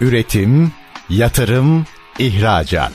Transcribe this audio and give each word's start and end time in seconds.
Üretim, 0.00 0.72
yatırım, 1.10 1.86
ihracat. 2.18 2.92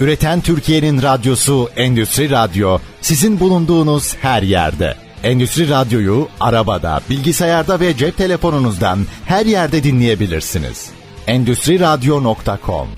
Üreten 0.00 0.40
Türkiye'nin 0.40 1.02
radyosu 1.02 1.70
Endüstri 1.76 2.30
Radyo 2.30 2.78
sizin 3.00 3.40
bulunduğunuz 3.40 4.16
her 4.16 4.42
yerde. 4.42 4.96
Endüstri 5.22 5.68
Radyo'yu 5.68 6.28
arabada, 6.40 7.00
bilgisayarda 7.10 7.80
ve 7.80 7.96
cep 7.96 8.16
telefonunuzdan 8.16 8.98
her 9.24 9.46
yerde 9.46 9.82
dinleyebilirsiniz. 9.82 10.90
Endüstri 11.26 11.80
Radyo.com 11.80 12.88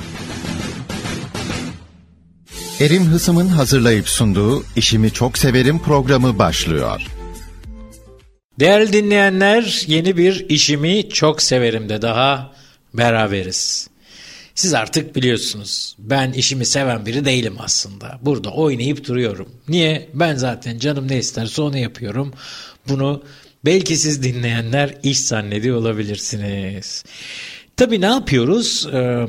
Erim 2.80 3.04
Hısım'ın 3.04 3.48
hazırlayıp 3.48 4.08
sunduğu 4.08 4.64
İşimi 4.76 5.10
Çok 5.10 5.38
Severim 5.38 5.78
programı 5.78 6.38
başlıyor. 6.38 7.02
Değerli 8.60 8.92
dinleyenler 8.92 9.84
yeni 9.86 10.16
bir 10.16 10.46
işimi 10.48 11.08
çok 11.08 11.42
severim 11.42 11.88
de 11.88 12.02
daha 12.02 12.52
beraberiz. 12.94 13.88
Siz 14.54 14.74
artık 14.74 15.16
biliyorsunuz 15.16 15.96
ben 15.98 16.32
işimi 16.32 16.66
seven 16.66 17.06
biri 17.06 17.24
değilim 17.24 17.56
aslında. 17.58 18.18
Burada 18.22 18.50
oynayıp 18.50 19.08
duruyorum. 19.08 19.50
Niye? 19.68 20.08
Ben 20.14 20.34
zaten 20.34 20.78
canım 20.78 21.08
ne 21.08 21.18
isterse 21.18 21.62
onu 21.62 21.78
yapıyorum. 21.78 22.32
Bunu 22.88 23.22
belki 23.64 23.96
siz 23.96 24.22
dinleyenler 24.22 24.94
iş 25.02 25.18
zannediyor 25.20 25.76
olabilirsiniz. 25.76 27.04
Tabii 27.76 28.00
ne 28.00 28.06
yapıyoruz? 28.06 28.86
Ee, 28.92 29.26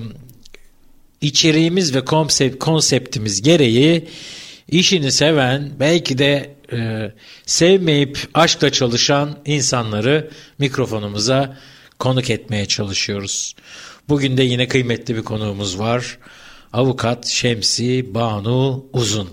içeriğimiz 1.22 1.96
ve 1.96 2.06
konsept, 2.06 2.60
konseptimiz 2.60 3.42
gereği 3.42 4.08
işini 4.70 5.12
seven 5.12 5.72
belki 5.80 6.18
de 6.18 6.56
e, 6.74 7.12
sevmeyip 7.46 8.28
aşkla 8.34 8.72
çalışan 8.72 9.38
insanları 9.46 10.32
mikrofonumuza 10.60 11.58
konuk 12.04 12.30
etmeye 12.30 12.66
çalışıyoruz. 12.66 13.56
Bugün 14.10 14.38
de 14.38 14.44
yine 14.44 14.68
kıymetli 14.68 15.16
bir 15.16 15.24
konuğumuz 15.24 15.80
var. 15.80 16.18
Avukat 16.74 17.28
Şemsi 17.28 18.14
Banu 18.14 18.86
Uzun. 18.94 19.30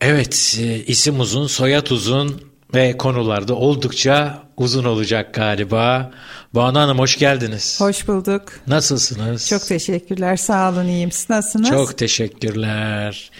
Evet 0.00 0.58
e, 0.60 0.84
isim 0.84 1.20
uzun, 1.20 1.46
soyad 1.46 1.86
uzun 1.86 2.42
ve 2.74 2.96
konularda 2.96 3.54
oldukça 3.54 4.42
uzun 4.56 4.84
olacak 4.84 5.34
galiba. 5.34 6.10
Banu 6.54 6.78
Hanım 6.78 6.98
hoş 6.98 7.18
geldiniz. 7.18 7.80
Hoş 7.80 8.08
bulduk. 8.08 8.42
Nasılsınız? 8.66 9.48
Çok 9.48 9.66
teşekkürler. 9.66 10.36
Sağ 10.36 10.72
olun 10.72 10.86
iyiyim. 10.86 11.12
Siz 11.12 11.30
nasılsınız? 11.30 11.68
Çok 11.68 11.98
teşekkürler. 11.98 13.30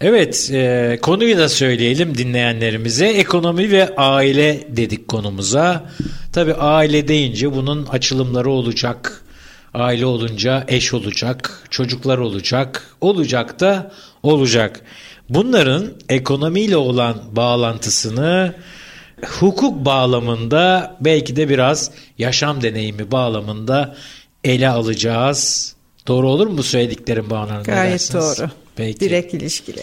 Evet 0.00 0.50
e, 0.52 0.98
konuyu 1.02 1.38
da 1.38 1.48
söyleyelim 1.48 2.18
dinleyenlerimize. 2.18 3.06
Ekonomi 3.06 3.70
ve 3.70 3.96
aile 3.96 4.60
dedik 4.68 5.08
konumuza. 5.08 5.90
Tabi 6.32 6.54
aile 6.54 7.08
deyince 7.08 7.52
bunun 7.52 7.86
açılımları 7.86 8.50
olacak. 8.50 9.22
Aile 9.74 10.06
olunca 10.06 10.64
eş 10.68 10.94
olacak, 10.94 11.62
çocuklar 11.70 12.18
olacak, 12.18 12.96
olacak 13.00 13.60
da 13.60 13.92
olacak. 14.22 14.80
Bunların 15.28 15.86
ekonomiyle 16.08 16.76
olan 16.76 17.16
bağlantısını 17.32 18.54
hukuk 19.26 19.84
bağlamında 19.84 20.96
belki 21.00 21.36
de 21.36 21.48
biraz 21.48 21.90
yaşam 22.18 22.62
deneyimi 22.62 23.10
bağlamında 23.10 23.96
ele 24.44 24.68
alacağız. 24.68 25.74
Doğru 26.06 26.28
olur 26.28 26.46
mu 26.46 26.58
bu 26.58 26.62
söylediklerim 26.62 27.30
Banu 27.30 27.62
Gayet 27.62 28.12
doğru. 28.14 28.50
Peki. 28.78 29.00
Direkt 29.00 29.34
ilişkili. 29.34 29.82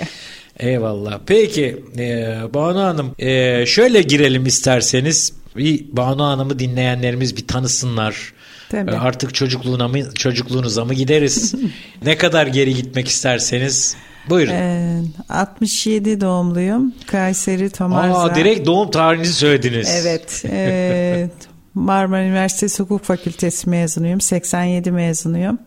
Eyvallah. 0.60 1.20
Peki 1.26 1.84
e, 1.98 2.36
Banu 2.54 2.80
Hanım 2.80 3.16
e, 3.20 3.66
şöyle 3.66 4.02
girelim 4.02 4.46
isterseniz. 4.46 5.34
Bir 5.58 5.86
Banu 5.92 6.24
Hanım'ı 6.24 6.60
dinleyenlerimiz 6.60 7.38
bir 7.38 7.48
tanısınlar. 7.48 8.34
Tabii. 8.70 8.92
E, 8.92 8.94
artık 8.94 9.36
çocukluğuna 9.36 9.88
mı, 9.88 10.14
çocukluğunuza 10.14 10.86
mı 10.86 10.94
gideriz? 10.94 11.56
ne 12.06 12.18
kadar 12.18 12.48
geri 12.48 12.76
gitmek 12.76 13.08
isterseniz 13.08 13.96
buyurun. 14.30 14.52
Ee, 14.52 15.02
67 15.30 16.22
doğumluyum. 16.22 16.94
Kayseri 17.08 17.70
Tomarza. 17.70 18.20
Aa, 18.20 18.36
direkt 18.36 18.66
doğum 18.66 18.92
tarihinizi 18.92 19.34
söylediniz. 19.34 19.90
Evet. 20.02 20.46
E, 20.52 21.30
Marmara 21.74 22.24
Üniversitesi 22.24 22.84
Hukuk 22.84 23.04
Fakültesi 23.04 23.70
mezunuyum. 23.70 24.22
87 24.22 24.92
mezunuyum. 24.92 25.60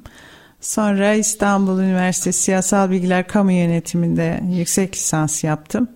Sonra 0.61 1.15
İstanbul 1.15 1.81
Üniversitesi 1.81 2.43
Siyasal 2.43 2.91
Bilgiler 2.91 3.27
Kamu 3.27 3.53
Yönetiminde 3.53 4.41
yüksek 4.57 4.97
lisans 4.97 5.45
yaptım. 5.45 5.89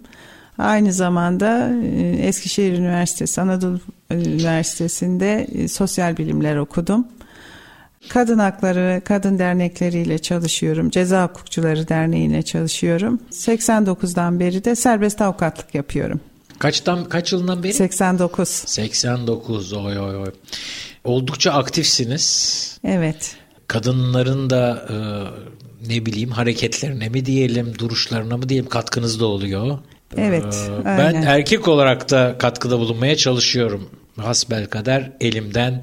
Aynı 0.58 0.92
zamanda 0.92 1.70
e, 1.84 2.26
Eskişehir 2.26 2.78
Üniversitesi 2.78 3.40
Anadolu 3.40 3.80
Üniversitesi'nde 4.10 5.46
e, 5.54 5.68
sosyal 5.68 6.16
bilimler 6.16 6.56
okudum. 6.56 7.08
Kadın 8.08 8.38
hakları 8.38 9.02
kadın 9.04 9.38
dernekleriyle 9.38 10.18
çalışıyorum. 10.18 10.90
Ceza 10.90 11.24
Hukukçuları 11.24 11.88
Derneği'yle 11.88 12.42
çalışıyorum. 12.42 13.20
89'dan 13.30 14.40
beri 14.40 14.64
de 14.64 14.76
serbest 14.76 15.20
avukatlık 15.20 15.74
yapıyorum. 15.74 16.20
Kaçtan 16.58 17.04
kaç 17.04 17.32
yılından 17.32 17.62
beri? 17.62 17.72
89. 17.72 18.48
89 18.48 19.72
oy 19.72 19.98
oy 19.98 20.16
oy. 20.16 20.32
Oldukça 21.04 21.52
aktifsiniz. 21.52 22.78
Evet 22.84 23.41
kadınların 23.72 24.50
da 24.50 24.86
e, 24.90 24.96
ne 25.88 26.06
bileyim 26.06 26.30
hareketlerine 26.30 27.08
mi 27.08 27.26
diyelim, 27.26 27.78
duruşlarına 27.78 28.36
mı 28.36 28.48
diyelim 28.48 28.68
katkınız 28.68 29.20
da 29.20 29.26
oluyor. 29.26 29.78
Evet. 30.16 30.70
Ee, 30.80 30.84
ben 30.84 31.14
erkek 31.14 31.68
olarak 31.68 32.10
da 32.10 32.36
katkıda 32.38 32.78
bulunmaya 32.78 33.16
çalışıyorum. 33.16 33.90
Hasbel 34.16 34.66
kader 34.66 35.12
elimden 35.20 35.82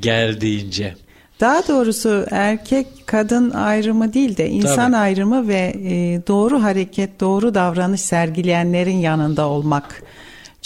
geldiğince. 0.00 0.94
Daha 1.40 1.68
doğrusu 1.68 2.26
erkek 2.30 2.86
kadın 3.06 3.50
ayrımı 3.50 4.12
değil 4.14 4.36
de 4.36 4.48
insan 4.48 4.92
Tabii. 4.92 4.96
ayrımı 4.96 5.48
ve 5.48 5.72
e, 5.84 6.20
doğru 6.28 6.62
hareket, 6.62 7.20
doğru 7.20 7.54
davranış 7.54 8.00
sergileyenlerin 8.00 8.96
yanında 8.96 9.48
olmak 9.48 10.02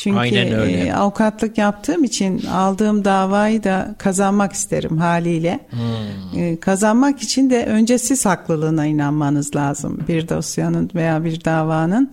çünkü 0.03 0.19
Aynen 0.19 0.53
öyle. 0.53 0.85
E, 0.85 0.93
avukatlık 0.93 1.59
yaptığım 1.59 2.05
için 2.05 2.47
aldığım 2.47 3.05
davayı 3.05 3.65
da 3.65 3.95
kazanmak 3.99 4.53
isterim 4.53 4.99
haliyle. 4.99 5.61
Hmm. 5.71 6.41
E, 6.41 6.61
kazanmak 6.61 7.23
için 7.23 7.51
de 7.51 7.67
önce 7.67 7.99
siz 7.99 8.27
haklılığına 8.27 8.87
inanmanız 8.87 9.57
lazım. 9.57 10.01
Bir 10.09 10.29
dosyanın 10.29 10.91
veya 10.95 11.25
bir 11.25 11.45
davanın 11.45 12.13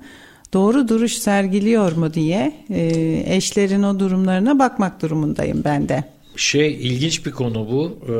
doğru 0.53 0.87
duruş 0.87 1.13
sergiliyor 1.13 1.91
mu 1.91 2.13
diye 2.13 2.53
e, 2.69 3.23
eşlerin 3.35 3.83
o 3.83 3.99
durumlarına 3.99 4.59
bakmak 4.59 5.01
durumundayım 5.01 5.61
ben 5.65 5.89
de. 5.89 6.03
Şey 6.35 6.73
ilginç 6.73 7.25
bir 7.25 7.31
konu 7.31 7.67
bu. 7.71 7.99
Ee, 8.09 8.13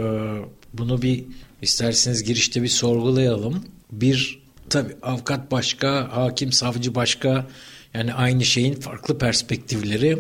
bunu 0.74 1.02
bir 1.02 1.24
isterseniz 1.62 2.24
girişte 2.24 2.64
bir 2.64 2.68
sorgulayalım. 2.68 3.64
Bir 3.92 4.40
tabi 4.70 4.94
avukat 5.02 5.52
başka, 5.52 6.08
hakim, 6.12 6.52
savcı 6.52 6.96
başka 6.96 7.46
yani 7.94 8.14
aynı 8.14 8.46
şeyin 8.46 8.74
farklı 8.74 9.18
perspektifleri. 9.18 10.18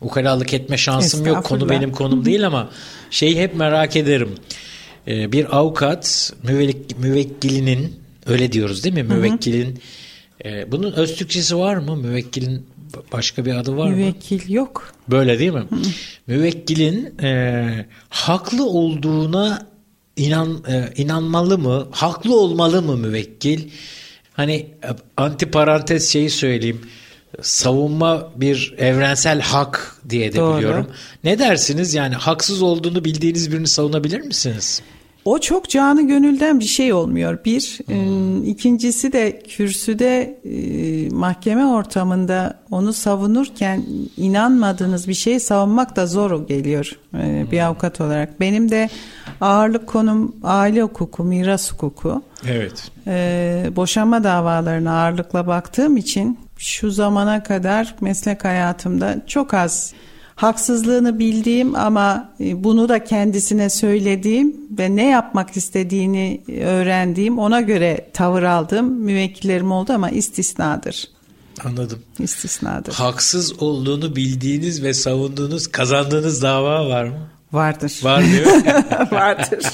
Ukalalık 0.00 0.54
etme 0.54 0.76
şansım 0.76 1.26
yok. 1.26 1.44
Konu 1.44 1.68
benim 1.68 1.92
konum 1.92 2.24
değil 2.24 2.46
ama 2.46 2.70
şeyi 3.10 3.40
hep 3.40 3.54
merak 3.54 3.96
ederim. 3.96 4.34
Ee, 5.08 5.32
bir 5.32 5.56
avukat 5.56 6.32
müvekkil, 6.42 6.96
müvekkilinin 6.96 8.00
öyle 8.26 8.52
diyoruz 8.52 8.84
değil 8.84 8.94
mi? 8.94 9.02
Müvekkilin 9.02 9.80
e, 10.44 10.72
bunun 10.72 10.92
öz 10.92 11.16
Türkçesi 11.16 11.56
var 11.56 11.76
mı? 11.76 11.96
Müvekkilin 11.96 12.66
başka 13.12 13.44
bir 13.44 13.54
adı 13.54 13.76
var 13.76 13.90
Müvekkil 13.90 14.04
mı? 14.04 14.10
Müvekkil 14.10 14.54
yok. 14.54 14.92
Böyle 15.08 15.38
değil 15.38 15.52
mi? 15.52 15.64
Müvekkilin 16.26 17.18
e, 17.22 17.86
haklı 18.08 18.66
olduğuna 18.66 19.66
inan 20.16 20.64
e, 20.68 20.92
inanmalı 20.96 21.58
mı? 21.58 21.88
Haklı 21.90 22.40
olmalı 22.40 22.82
mı 22.82 22.96
müvekkil? 22.96 23.70
Hani 24.32 24.54
e, 24.54 24.88
anti 25.16 25.50
parantez 25.50 26.08
şeyi 26.08 26.30
söyleyeyim 26.30 26.80
savunma 27.42 28.28
bir 28.36 28.74
evrensel 28.78 29.40
hak 29.40 29.96
diye 30.08 30.32
de 30.32 30.36
Doğru. 30.36 30.56
biliyorum. 30.56 30.86
Ne 31.24 31.38
dersiniz? 31.38 31.94
Yani 31.94 32.14
haksız 32.14 32.62
olduğunu 32.62 33.04
bildiğiniz 33.04 33.52
birini 33.52 33.68
savunabilir 33.68 34.20
misiniz? 34.20 34.82
O 35.24 35.38
çok 35.38 35.68
canı 35.68 36.08
gönülden 36.08 36.60
bir 36.60 36.64
şey 36.64 36.92
olmuyor. 36.92 37.38
Bir, 37.44 37.80
hmm. 37.86 38.44
ikincisi 38.44 39.12
de 39.12 39.42
kürsüde 39.48 40.40
e, 40.44 41.08
mahkeme 41.10 41.66
ortamında 41.66 42.60
onu 42.70 42.92
savunurken 42.92 43.84
inanmadığınız 44.16 45.08
bir 45.08 45.14
şeyi 45.14 45.40
savunmak 45.40 45.96
da 45.96 46.06
zor 46.06 46.48
geliyor 46.48 46.98
e, 47.14 47.46
bir 47.50 47.58
hmm. 47.58 47.66
avukat 47.66 48.00
olarak. 48.00 48.40
Benim 48.40 48.70
de 48.70 48.88
ağırlık 49.40 49.86
konum 49.86 50.36
aile 50.42 50.82
hukuku, 50.82 51.24
miras 51.24 51.72
hukuku. 51.72 52.22
Evet. 52.48 52.90
E, 53.06 53.70
boşanma 53.76 54.24
davalarına 54.24 55.02
ağırlıkla 55.02 55.46
baktığım 55.46 55.96
için 55.96 56.38
şu 56.60 56.90
zamana 56.90 57.42
kadar 57.42 57.94
meslek 58.00 58.44
hayatımda 58.44 59.22
çok 59.26 59.54
az 59.54 59.92
haksızlığını 60.36 61.18
bildiğim 61.18 61.74
ama 61.74 62.32
e, 62.40 62.64
bunu 62.64 62.88
da 62.88 63.04
kendisine 63.04 63.70
söylediğim 63.70 64.56
ve 64.78 64.96
ne 64.96 65.08
yapmak 65.08 65.56
istediğini 65.56 66.40
öğrendiğim 66.64 67.38
ona 67.38 67.60
göre 67.60 68.10
tavır 68.12 68.42
aldığım 68.42 68.86
müvekkillerim 68.86 69.72
oldu 69.72 69.92
ama 69.92 70.10
istisnadır. 70.10 71.08
Anladım. 71.64 71.98
İstisnadır. 72.18 72.92
Haksız 72.92 73.62
olduğunu 73.62 74.16
bildiğiniz 74.16 74.82
ve 74.82 74.94
savunduğunuz, 74.94 75.66
kazandığınız 75.66 76.42
dava 76.42 76.88
var 76.88 77.04
mı? 77.04 77.28
Vardır. 77.52 77.92
Var 78.02 78.24
diyor. 78.24 78.46
Vardır. 79.10 79.66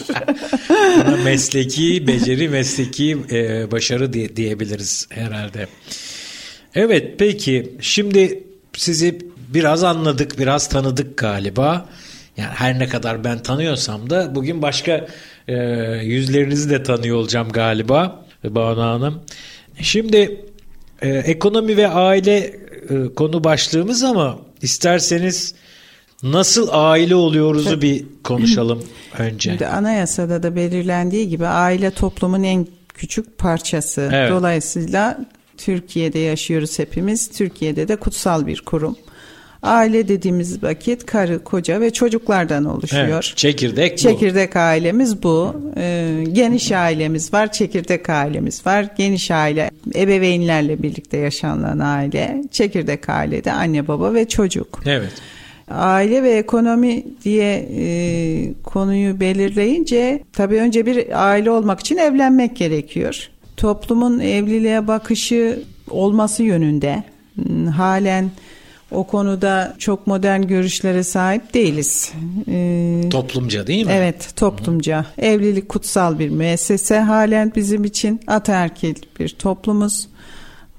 Buna 1.06 1.16
mesleki 1.16 2.06
beceri, 2.06 2.48
mesleki 2.48 3.18
e, 3.30 3.70
başarı 3.70 4.12
diye, 4.12 4.36
diyebiliriz 4.36 5.06
herhalde. 5.10 5.68
Evet 6.76 7.14
peki 7.18 7.76
şimdi 7.80 8.44
sizi 8.72 9.18
biraz 9.48 9.84
anladık, 9.84 10.38
biraz 10.38 10.68
tanıdık 10.68 11.16
galiba. 11.16 11.86
Yani 12.36 12.50
her 12.54 12.78
ne 12.78 12.88
kadar 12.88 13.24
ben 13.24 13.42
tanıyorsam 13.42 14.10
da 14.10 14.34
bugün 14.34 14.62
başka 14.62 15.06
e, 15.48 15.54
yüzlerinizi 16.02 16.70
de 16.70 16.82
tanıyor 16.82 17.16
olacağım 17.16 17.48
galiba 17.48 18.24
Banu 18.44 18.82
Hanım. 18.82 19.22
Şimdi 19.80 20.40
e, 21.02 21.08
ekonomi 21.08 21.76
ve 21.76 21.88
aile 21.88 22.36
e, 22.38 23.14
konu 23.16 23.44
başlığımız 23.44 24.04
ama 24.04 24.38
isterseniz 24.62 25.54
nasıl 26.22 26.68
aile 26.72 27.14
oluyoruzu 27.14 27.82
bir 27.82 28.04
konuşalım 28.24 28.82
önce. 29.18 29.50
Şimdi 29.50 29.66
anayasada 29.66 30.42
da 30.42 30.56
belirlendiği 30.56 31.28
gibi 31.28 31.46
aile 31.46 31.90
toplumun 31.90 32.42
en 32.42 32.66
küçük 32.88 33.38
parçası. 33.38 34.10
Evet. 34.12 34.30
Dolayısıyla 34.30 35.18
Türkiye'de 35.56 36.18
yaşıyoruz 36.18 36.78
hepimiz. 36.78 37.28
Türkiye'de 37.28 37.88
de 37.88 37.96
kutsal 37.96 38.46
bir 38.46 38.60
kurum. 38.60 38.96
Aile 39.62 40.08
dediğimiz 40.08 40.62
vakit 40.62 41.06
karı, 41.06 41.44
koca 41.44 41.80
ve 41.80 41.90
çocuklardan 41.90 42.64
oluşuyor. 42.64 43.24
Evet, 43.24 43.36
çekirdek 43.36 43.92
bu. 43.92 43.96
Çekirdek 43.96 44.56
ailemiz 44.56 45.22
bu. 45.22 45.56
Ee, 45.76 46.24
geniş 46.32 46.72
ailemiz 46.72 47.32
var, 47.32 47.52
çekirdek 47.52 48.10
ailemiz 48.10 48.66
var. 48.66 48.88
Geniş 48.98 49.30
aile 49.30 49.70
ebeveynlerle 49.94 50.82
birlikte 50.82 51.16
yaşanılan 51.16 51.78
aile. 51.78 52.42
Çekirdek 52.50 53.08
ailede 53.08 53.52
anne 53.52 53.88
baba 53.88 54.14
ve 54.14 54.28
çocuk. 54.28 54.82
Evet. 54.86 55.12
Aile 55.70 56.22
ve 56.22 56.30
ekonomi 56.30 57.04
diye 57.24 57.68
e, 57.76 58.52
konuyu 58.64 59.20
belirleyince 59.20 60.22
tabii 60.32 60.56
önce 60.56 60.86
bir 60.86 61.28
aile 61.28 61.50
olmak 61.50 61.80
için 61.80 61.96
evlenmek 61.96 62.56
gerekiyor. 62.56 63.28
Toplumun 63.56 64.18
evliliğe 64.20 64.88
bakışı 64.88 65.62
olması 65.90 66.42
yönünde 66.42 67.04
hmm, 67.34 67.66
halen 67.66 68.30
o 68.90 69.04
konuda 69.04 69.74
çok 69.78 70.06
modern 70.06 70.42
görüşlere 70.42 71.02
sahip 71.02 71.54
değiliz. 71.54 72.12
Ee, 72.48 73.02
toplumca 73.10 73.66
değil 73.66 73.86
mi? 73.86 73.92
Evet, 73.94 74.32
toplumca. 74.36 75.00
Hı. 75.02 75.20
Evlilik 75.22 75.68
kutsal 75.68 76.18
bir 76.18 76.28
müessese 76.28 76.98
halen 77.00 77.52
bizim 77.56 77.84
için 77.84 78.20
ataerkil 78.26 78.94
bir 79.20 79.28
toplumuz. 79.28 80.08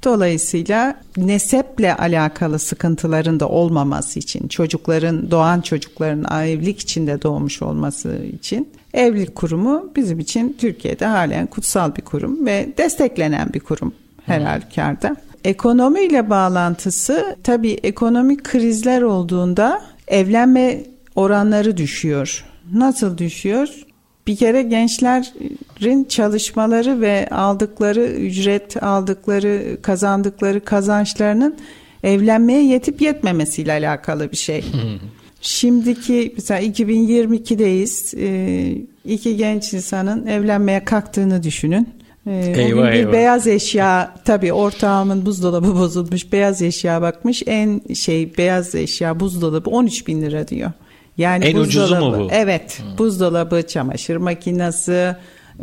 Dolayısıyla 0.04 1.02
neseple 1.18 1.96
alakalı 1.96 2.60
sıkıntıların 2.60 3.40
da 3.40 3.50
olmaması 3.50 4.20
için, 4.20 4.48
çocukların, 4.48 5.32
doğan 5.32 5.62
çocukların 5.62 6.44
evlilik 6.44 6.80
içinde 6.80 7.22
doğmuş 7.22 7.62
olması 7.62 8.26
için 8.40 8.70
evlilik 8.98 9.36
kurumu 9.36 9.92
bizim 9.96 10.20
için 10.20 10.56
Türkiye'de 10.60 11.06
halen 11.06 11.48
kutsal 11.48 11.96
bir 11.96 12.02
kurum 12.02 12.46
ve 12.46 12.70
desteklenen 12.78 13.54
bir 13.54 13.60
kurum 13.60 13.94
her 14.26 14.42
halükarda. 14.42 15.16
Ekonomiyle 15.44 16.30
bağlantısı 16.30 17.36
tabii 17.44 17.72
ekonomik 17.72 18.44
krizler 18.44 19.02
olduğunda 19.02 19.82
evlenme 20.08 20.84
oranları 21.16 21.78
düşüyor. 21.78 22.46
Nasıl 22.74 23.18
düşüyor? 23.18 23.70
Bir 24.28 24.36
kere 24.36 24.62
gençlerin 24.62 26.04
çalışmaları 26.04 27.02
ve 27.02 27.28
aldıkları 27.32 28.06
ücret, 28.06 28.84
aldıkları, 28.84 29.78
kazandıkları 29.82 30.66
kazançlarının 30.66 31.56
evlenmeye 32.04 32.64
yetip 32.64 33.02
yetmemesiyle 33.02 33.72
alakalı 33.72 34.32
bir 34.32 34.38
şey. 34.38 34.66
Şimdiki 35.48 36.34
mesela 36.36 36.62
2022'deyiz. 36.62 38.16
Ee, 38.18 38.78
iki 39.06 39.38
genç 39.38 39.74
insanın 39.74 40.28
evlenmeye 40.28 40.86
kalktığını 40.86 41.44
düşünün. 41.44 41.90
Ee, 42.28 42.54
eyvah, 42.58 42.92
bir 42.92 42.94
eyvah. 42.94 43.12
beyaz 43.14 43.48
eşya 43.48 44.16
tabii 44.26 44.54
ortağımın 44.54 45.26
buzdolabı 45.26 45.76
bozulmuş 45.76 46.32
beyaz 46.32 46.62
eşya 46.62 47.02
bakmış 47.02 47.44
en 47.46 47.82
şey 47.94 48.38
beyaz 48.38 48.76
eşya 48.76 49.20
buzdolabı 49.20 49.70
13 49.70 50.08
bin 50.08 50.22
lira 50.22 50.48
diyor. 50.48 50.72
Yani 51.18 51.46
en 51.46 51.56
ucuzu 51.56 51.96
mu 51.96 52.16
bu? 52.20 52.28
Evet 52.32 52.80
hmm. 52.80 52.98
buzdolabı 52.98 53.68
çamaşır 53.68 54.18
makinesi 54.18 55.16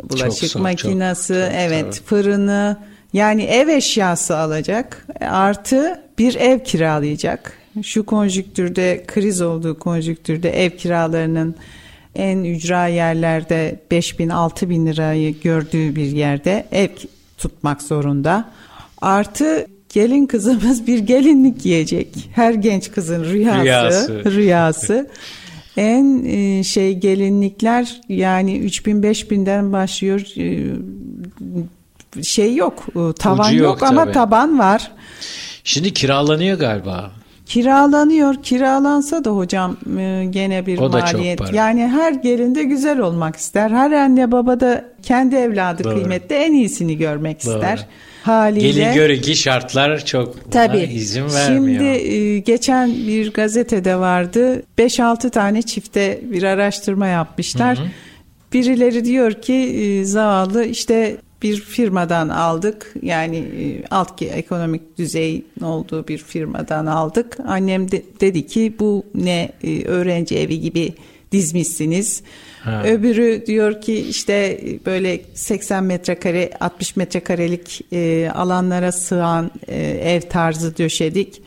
bulaşık 0.03 0.49
çok, 0.49 0.61
makinesi 0.61 1.33
çok, 1.33 1.59
evet 1.59 1.95
çok, 1.95 2.05
fırını 2.05 2.77
yani 3.13 3.43
ev 3.43 3.67
eşyası 3.67 4.37
alacak 4.37 5.07
artı 5.21 6.01
bir 6.17 6.35
ev 6.35 6.59
kiralayacak. 6.59 7.64
Şu 7.83 8.05
konjüktürde 8.05 9.03
kriz 9.07 9.41
olduğu 9.41 9.79
konjüktürde 9.79 10.65
ev 10.65 10.69
kiralarının 10.69 11.55
en 12.15 12.43
ücra 12.43 12.87
yerlerde 12.87 13.79
5 13.91 14.19
bin 14.19 14.29
6 14.29 14.69
bin 14.69 14.85
lirayı 14.85 15.39
gördüğü 15.41 15.95
bir 15.95 16.11
yerde 16.11 16.65
ev 16.71 16.89
tutmak 17.37 17.81
zorunda. 17.81 18.49
Artı 19.01 19.67
gelin 19.93 20.25
kızımız 20.25 20.87
bir 20.87 20.99
gelinlik 20.99 21.63
giyecek. 21.63 22.29
Her 22.35 22.53
genç 22.53 22.91
kızın 22.91 23.23
rüyası. 23.23 23.63
Rüyası. 23.63 24.31
rüyası. 24.31 25.09
en 25.77 26.25
e, 26.25 26.63
şey 26.63 26.93
gelinlikler 26.93 28.01
yani 28.09 28.57
3000 28.57 29.03
5000'den 29.03 29.73
başlıyor. 29.73 30.21
E, 30.37 30.73
şey 32.23 32.55
yok, 32.55 32.85
e, 32.89 33.13
tavan 33.13 33.47
Ucu 33.47 33.55
yok, 33.55 33.81
yok 33.81 33.83
ama 33.83 34.11
taban 34.11 34.59
var. 34.59 34.91
Şimdi 35.63 35.93
kiralanıyor 35.93 36.59
galiba. 36.59 37.11
Kiralanıyor. 37.45 38.35
Kiralansa 38.43 39.25
da 39.25 39.29
hocam 39.29 39.77
e, 39.97 40.25
gene 40.29 40.65
bir 40.65 40.77
o 40.77 40.89
maliyet. 40.89 41.53
Yani 41.53 41.87
her 41.87 42.11
gelinde 42.13 42.63
güzel 42.63 42.99
olmak 42.99 43.35
ister. 43.35 43.69
Her 43.69 43.91
anne 43.91 44.31
baba 44.31 44.59
da 44.59 44.85
kendi 45.03 45.35
evladı 45.35 45.83
Doğru. 45.83 45.95
kıymetli 45.95 46.35
en 46.35 46.53
iyisini 46.53 46.97
görmek 46.97 47.45
Doğru. 47.45 47.55
ister. 47.55 47.87
Haliyle. 48.23 48.67
Gelin 48.67 48.93
görün 48.93 49.21
ki 49.21 49.35
şartlar 49.35 50.05
çok 50.05 50.51
Tabii, 50.51 50.77
izin 50.77 51.29
vermiyor. 51.29 51.79
Şimdi 51.79 52.13
e, 52.13 52.39
geçen 52.39 52.89
bir 52.89 53.33
gazetede 53.33 53.95
vardı. 53.95 54.63
5-6 54.77 55.29
tane 55.29 55.61
çifte 55.61 56.19
bir 56.23 56.43
araştırma 56.43 57.07
yapmışlar. 57.07 57.77
Hı 57.77 57.81
hı. 57.81 57.87
Birileri 58.53 59.05
diyor 59.05 59.33
ki 59.33 59.53
e, 59.53 60.05
zavallı 60.05 60.65
işte 60.65 61.17
bir 61.45 61.61
firmadan 61.61 62.29
aldık. 62.29 62.93
Yani 63.01 63.37
e, 63.37 63.87
alt 63.91 64.21
ekonomik 64.21 64.97
düzey 64.97 65.45
olduğu 65.63 66.07
bir 66.07 66.17
firmadan 66.17 66.85
aldık. 66.85 67.37
Annem 67.47 67.91
de, 67.91 68.03
dedi 68.21 68.47
ki 68.47 68.73
bu 68.79 69.03
ne 69.15 69.51
e, 69.63 69.85
öğrenci 69.85 70.37
evi 70.37 70.61
gibi 70.61 70.93
dizmişsiniz. 71.31 72.23
Ha. 72.63 72.83
Öbürü 72.85 73.43
diyor 73.47 73.81
ki 73.81 73.95
işte 74.09 74.33
e, 74.33 74.85
böyle 74.85 75.21
80 75.33 75.83
metrekare 75.83 76.49
60 76.59 76.95
metrekarelik 76.95 77.81
e, 77.93 78.29
alanlara 78.35 78.91
sığan 78.91 79.51
e, 79.67 79.81
ev 79.87 80.21
tarzı 80.21 80.77
döşedik. 80.77 81.41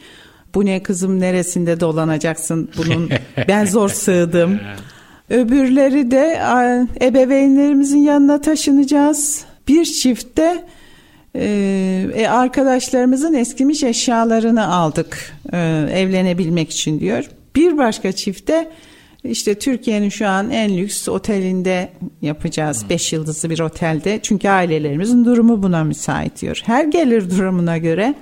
Bu 0.54 0.64
ne 0.64 0.82
kızım 0.82 1.20
neresinde 1.20 1.80
dolanacaksın 1.80 2.70
bunun 2.76 3.10
ben 3.48 3.64
zor 3.64 3.88
sığdım. 3.88 4.60
Öbürleri 5.30 6.10
de 6.10 6.40
ebeveynlerimizin 7.00 7.98
yanına 7.98 8.40
taşınacağız 8.40 9.47
bir 9.68 9.84
çiftte 9.84 10.64
e, 11.34 12.10
e, 12.14 12.26
arkadaşlarımızın 12.26 13.34
eskimiş 13.34 13.82
eşyalarını 13.82 14.74
aldık 14.74 15.32
e, 15.52 15.58
evlenebilmek 15.92 16.70
için 16.70 17.00
diyor. 17.00 17.24
Bir 17.56 17.78
başka 17.78 18.12
çifte 18.12 18.70
işte 19.24 19.54
Türkiye'nin 19.54 20.08
şu 20.08 20.28
an 20.28 20.50
en 20.50 20.76
lüks 20.76 21.08
otelinde 21.08 21.88
yapacağız. 22.22 22.82
Hmm. 22.82 22.88
Beş 22.88 23.12
yıldızlı 23.12 23.50
bir 23.50 23.60
otelde. 23.60 24.20
Çünkü 24.22 24.48
ailelerimizin 24.48 25.24
durumu 25.24 25.62
buna 25.62 25.84
müsait 25.84 26.40
diyor. 26.40 26.62
Her 26.64 26.84
gelir 26.84 27.30
durumuna 27.30 27.78
göre 27.78 28.14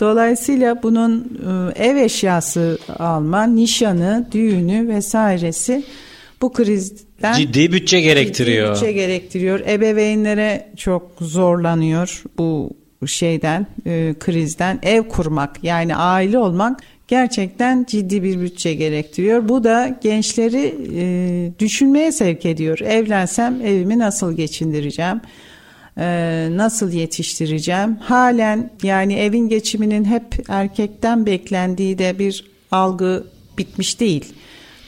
Dolayısıyla 0.00 0.82
bunun 0.82 1.40
e, 1.76 1.84
ev 1.84 1.96
eşyası 1.96 2.78
alma, 2.98 3.42
nişanı, 3.42 4.28
düğünü 4.32 4.88
vesairesi 4.88 5.84
bu 6.42 6.52
krizden 7.20 7.32
ciddi 7.52 7.72
bütçe 7.72 8.00
gerektiriyor. 8.00 8.74
Ciddi 8.74 8.86
bütçe 8.86 8.92
gerektiriyor. 8.92 9.60
Ebeveynlere 9.60 10.68
çok 10.76 11.12
zorlanıyor 11.20 12.22
bu 12.38 12.70
şeyden, 13.06 13.66
e, 13.86 14.14
krizden 14.20 14.78
ev 14.82 15.02
kurmak 15.02 15.64
yani 15.64 15.96
aile 15.96 16.38
olmak 16.38 16.80
gerçekten 17.08 17.86
ciddi 17.88 18.22
bir 18.22 18.40
bütçe 18.40 18.74
gerektiriyor. 18.74 19.48
Bu 19.48 19.64
da 19.64 19.98
gençleri 20.00 20.74
e, 20.96 21.58
düşünmeye 21.58 22.12
sevk 22.12 22.46
ediyor. 22.46 22.78
Evlensem 22.78 23.60
evimi 23.64 23.98
nasıl 23.98 24.36
geçindireceğim? 24.36 25.20
E, 25.98 26.48
nasıl 26.50 26.92
yetiştireceğim? 26.92 27.96
Halen 27.96 28.70
yani 28.82 29.14
evin 29.14 29.48
geçiminin 29.48 30.04
hep 30.04 30.24
erkekten 30.48 31.26
beklendiği 31.26 31.98
de 31.98 32.18
bir 32.18 32.44
algı 32.70 33.24
bitmiş 33.58 34.00
değil 34.00 34.34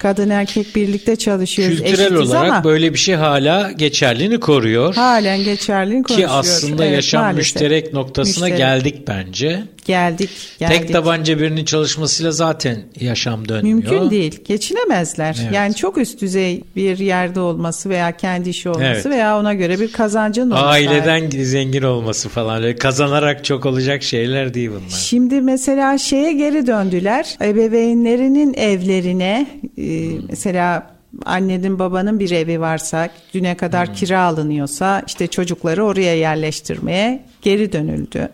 kadın 0.03 0.31
erkek 0.31 0.77
birlikte 0.77 1.17
çalışıyoruz. 1.17 1.79
Kültürel 1.79 2.15
olarak 2.15 2.53
ama 2.53 2.65
böyle 2.65 2.93
bir 2.93 2.99
şey 2.99 3.15
hala 3.15 3.73
geçerliğini 3.73 4.41
koruyor. 4.41 4.95
Halen 4.95 5.45
geçerliğini 5.45 6.03
koruyor. 6.03 6.29
Ki 6.29 6.35
aslında 6.35 6.85
evet, 6.85 6.95
yaşam 6.95 7.23
maalesef. 7.23 7.39
müşterek 7.39 7.93
noktasına 7.93 8.45
müşterek. 8.45 8.59
geldik 8.59 9.09
bence. 9.09 9.63
Geldik, 9.87 10.31
geldik. 10.59 10.79
Tek 10.79 10.93
tabanca 10.93 11.41
birinin 11.41 11.65
çalışmasıyla 11.65 12.33
zaten 12.33 12.77
yaşam 13.01 13.49
dönmüyor. 13.49 13.77
Mümkün 13.77 14.11
değil. 14.11 14.41
Geçinemezler. 14.45 15.37
Evet. 15.43 15.55
Yani 15.55 15.75
çok 15.75 15.99
üst 15.99 16.21
düzey 16.21 16.63
bir 16.77 16.99
yerde 16.99 17.41
olması 17.41 17.91
veya 17.91 18.17
kendi 18.17 18.49
işi 18.51 18.69
olması 18.69 18.85
evet. 18.85 19.07
veya 19.07 19.39
ona 19.39 19.55
göre 19.55 19.81
bir 19.81 19.93
kazancın 19.93 20.51
olması. 20.51 20.65
Aileden 20.65 21.31
zengin 21.31 21.83
olması 21.83 22.29
falan. 22.29 22.63
Öyle 22.63 22.77
kazanarak 22.77 23.45
çok 23.45 23.67
olacak 23.67 24.03
şeyler 24.03 24.55
değil 24.55 24.71
bunlar. 24.71 24.99
Şimdi 24.99 25.41
mesela 25.41 25.99
şeye 25.99 26.33
geri 26.33 26.67
döndüler. 26.67 27.37
Ebeveynlerinin 27.43 28.55
evlerine 28.55 29.47
e, 29.77 29.92
mesela 30.29 30.87
annenin 31.25 31.79
babanın 31.79 32.21
bir 32.21 32.31
evi 32.31 32.61
varsa 32.61 33.09
düne 33.35 33.57
kadar 33.57 33.89
hmm. 33.89 33.95
kira 33.95 34.21
alınıyorsa 34.21 35.03
işte 35.07 35.27
çocukları 35.27 35.85
oraya 35.85 36.17
yerleştirmeye 36.17 37.23
geri 37.43 37.73
dönüldü 37.73 38.29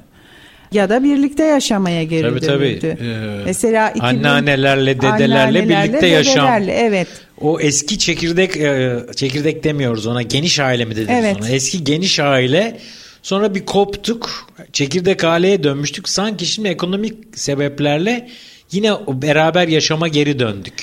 ya 0.73 0.89
da 0.89 1.05
birlikte 1.05 1.45
yaşamaya 1.45 2.03
geri 2.03 2.23
tabii, 2.23 2.43
dönüldü. 2.43 2.81
Tabii. 2.81 3.09
Ee, 3.09 3.45
Mesela 3.45 3.91
2000, 3.91 4.07
anneannelerle, 4.07 4.97
dedelerle 4.97 5.39
anneannelerle, 5.39 5.89
birlikte 5.89 6.07
yaşam. 6.07 6.63
evet. 6.69 7.09
O 7.41 7.61
eski 7.61 7.99
çekirdek 7.99 8.57
e, 8.57 8.99
çekirdek 9.17 9.65
demiyoruz 9.65 10.07
ona 10.07 10.23
geniş 10.23 10.61
aile 10.61 10.85
mi 10.85 10.97
dediniz 10.97 11.19
evet. 11.19 11.37
ona? 11.41 11.49
Eski 11.49 11.85
geniş 11.85 12.21
aile 12.21 12.79
sonra 13.23 13.55
bir 13.55 13.67
koptuk. 13.67 14.49
Çekirdek 14.73 15.25
aileye 15.25 15.63
dönmüştük. 15.63 16.09
Sanki 16.09 16.47
şimdi 16.47 16.69
ekonomik 16.69 17.39
sebeplerle 17.39 18.29
yine 18.73 18.93
beraber 19.09 19.69
yaşama 19.69 20.09
geri 20.09 20.39
döndük. 20.39 20.75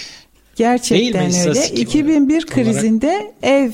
Gerçekten 0.55 1.47
öyle. 1.47 1.67
2001 1.67 2.45
krizinde 2.45 3.07
olarak. 3.07 3.33
ev 3.43 3.71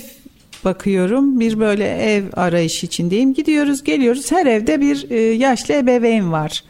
bakıyorum. 0.65 1.39
Bir 1.39 1.59
böyle 1.59 2.15
ev 2.15 2.23
arayış 2.33 2.83
içindeyim. 2.83 3.33
Gidiyoruz 3.33 3.83
geliyoruz 3.83 4.31
her 4.31 4.45
evde 4.45 4.81
bir 4.81 5.11
e, 5.11 5.19
yaşlı 5.19 5.73
ebeveyn 5.73 6.31
var. 6.31 6.63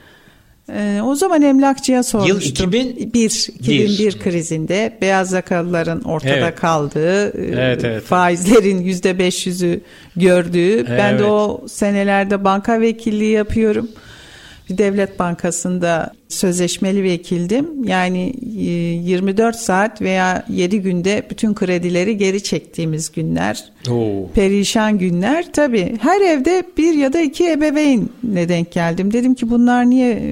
E, 0.69 1.01
o 1.03 1.15
zaman 1.15 1.41
emlakçıya 1.41 2.03
sormuştum. 2.03 2.37
Yıl 2.37 2.45
2001, 2.45 3.49
2001 3.59 4.19
krizinde 4.19 4.97
beyaz 5.01 5.31
yakalıların 5.31 6.01
ortada 6.01 6.35
evet. 6.35 6.55
kaldığı, 6.55 7.27
e, 7.27 7.45
evet, 7.45 7.83
evet, 7.83 8.03
faizlerin 8.03 8.81
yüzde 8.81 9.11
500'ü 9.11 9.79
gördüğü. 10.15 10.73
Evet. 10.73 10.89
Ben 10.89 11.19
de 11.19 11.23
o 11.23 11.65
senelerde 11.67 12.43
banka 12.43 12.81
vekilliği 12.81 13.31
yapıyorum 13.31 13.89
bir 14.69 14.77
devlet 14.77 15.19
bankasında 15.19 16.11
sözleşmeli 16.33 17.03
vekildim. 17.03 17.83
Yani 17.83 18.33
24 18.41 19.55
e, 19.55 19.57
saat 19.57 20.01
veya 20.01 20.45
7 20.50 20.81
günde 20.81 21.23
bütün 21.29 21.53
kredileri 21.53 22.17
geri 22.17 22.43
çektiğimiz 22.43 23.11
günler. 23.11 23.63
Oo. 23.89 24.29
Perişan 24.33 24.97
günler. 24.97 25.53
Tabii 25.53 25.97
her 26.01 26.21
evde 26.21 26.63
bir 26.77 26.93
ya 26.93 27.13
da 27.13 27.21
iki 27.21 27.51
ebeveynle 27.51 28.50
denk 28.50 28.71
geldim. 28.71 29.13
Dedim 29.13 29.35
ki 29.35 29.50
bunlar 29.50 29.89
niye 29.89 30.11
e, 30.11 30.31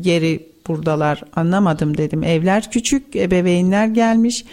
geri 0.00 0.40
buradalar 0.68 1.22
anlamadım 1.36 1.96
dedim. 1.96 2.22
Evler 2.22 2.70
küçük, 2.70 3.16
ebeveynler 3.16 3.86
gelmiş. 3.86 4.44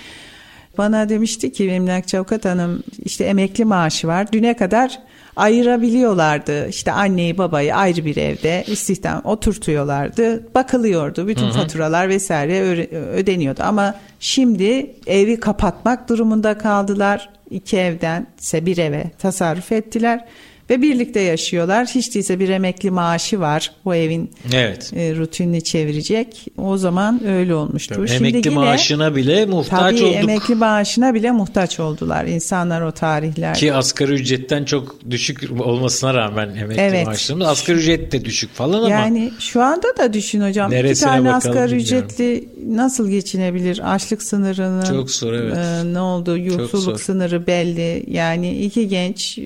Bana 0.78 1.10
demişti 1.10 1.52
ki 1.52 1.70
emlakçı 1.70 2.18
avukat 2.18 2.46
hanım 2.46 2.84
işte 3.06 3.24
emekli 3.24 3.66
maaşı 3.66 4.08
var. 4.08 4.32
Düne 4.32 4.58
kadar 4.58 5.00
ayırabiliyorlardı. 5.36 6.68
İşte 6.68 6.92
anneyi 6.92 7.38
babayı 7.38 7.76
ayrı 7.76 8.06
bir 8.06 8.18
evde 8.18 8.64
istihdam 8.68 9.22
oturtuyorlardı. 9.24 10.54
Bakılıyordu. 10.56 11.28
Bütün 11.28 11.46
Hı-hı. 11.46 11.54
faturalar 11.54 12.10
vesaire 12.10 12.62
ödeniyordu. 12.94 13.64
Ama 13.64 13.96
şimdi 14.20 14.96
evi 15.08 15.40
kapatmak 15.40 16.10
durumunda 16.10 16.58
kaldılar. 16.58 17.30
İki 17.50 17.78
evden 17.78 18.28
ise 18.40 18.66
bir 18.66 18.78
eve 18.78 19.04
tasarruf 19.20 19.72
ettiler 19.72 20.26
ve 20.72 20.82
birlikte 20.82 21.20
yaşıyorlar. 21.20 21.88
Hiç 21.88 22.16
değilse 22.16 22.40
bir 22.40 22.50
emekli 22.50 22.92
maaşı 22.92 23.40
var. 23.40 23.72
Bu 23.86 23.96
evin 23.96 24.32
evet. 24.54 24.92
e, 24.96 25.16
rutinini 25.16 25.64
çevirecek. 25.64 26.46
O 26.58 26.78
zaman 26.78 27.28
öyle 27.28 27.56
olmuştu. 27.56 27.96
Tabii, 27.96 28.08
Şimdi 28.08 28.30
emekli 28.30 28.50
yine, 28.50 28.60
maaşına 28.60 29.16
bile 29.16 29.46
muhtaç 29.46 30.00
tabii, 30.00 30.04
olduk. 30.04 30.16
emekli 30.16 30.56
maaşına 30.56 31.14
bile 31.14 31.32
muhtaç 31.32 31.80
oldular 31.80 32.26
insanlar 32.26 32.82
o 32.82 32.92
tarihlerde. 32.92 33.60
Ki 33.60 33.74
asgari 33.74 34.14
ücretten 34.14 34.66
çok 34.66 35.10
düşük 35.10 35.62
olmasına 35.62 36.14
rağmen 36.14 36.56
emekli 36.56 36.82
evet. 36.82 37.08
maaşlarımız 37.08 37.48
asgari 37.48 37.78
ücret 37.78 38.12
de 38.12 38.26
düşük 38.26 38.54
falan 38.54 38.78
ama. 38.78 38.90
Yani 38.90 39.32
şu 39.40 39.62
anda 39.62 39.98
da 39.98 40.14
düşün 40.14 40.42
hocam. 40.42 40.72
Neresine 40.72 40.92
İki 40.92 41.02
tane 41.02 41.34
asgari 41.34 41.76
ücretli 41.76 42.50
nasıl 42.68 43.10
geçinebilir? 43.10 43.94
Açlık 43.94 44.24
sınırının 44.24 44.86
çok 44.86 45.12
zor, 45.12 45.34
evet. 45.34 45.58
e, 45.58 45.94
ne 45.94 46.00
oldu? 46.00 46.38
Yoksulluk 46.38 47.02
sınırı 47.02 47.48
belli. 47.48 48.04
Yani 48.08 48.58
iki 48.58 48.88
genç 48.88 49.40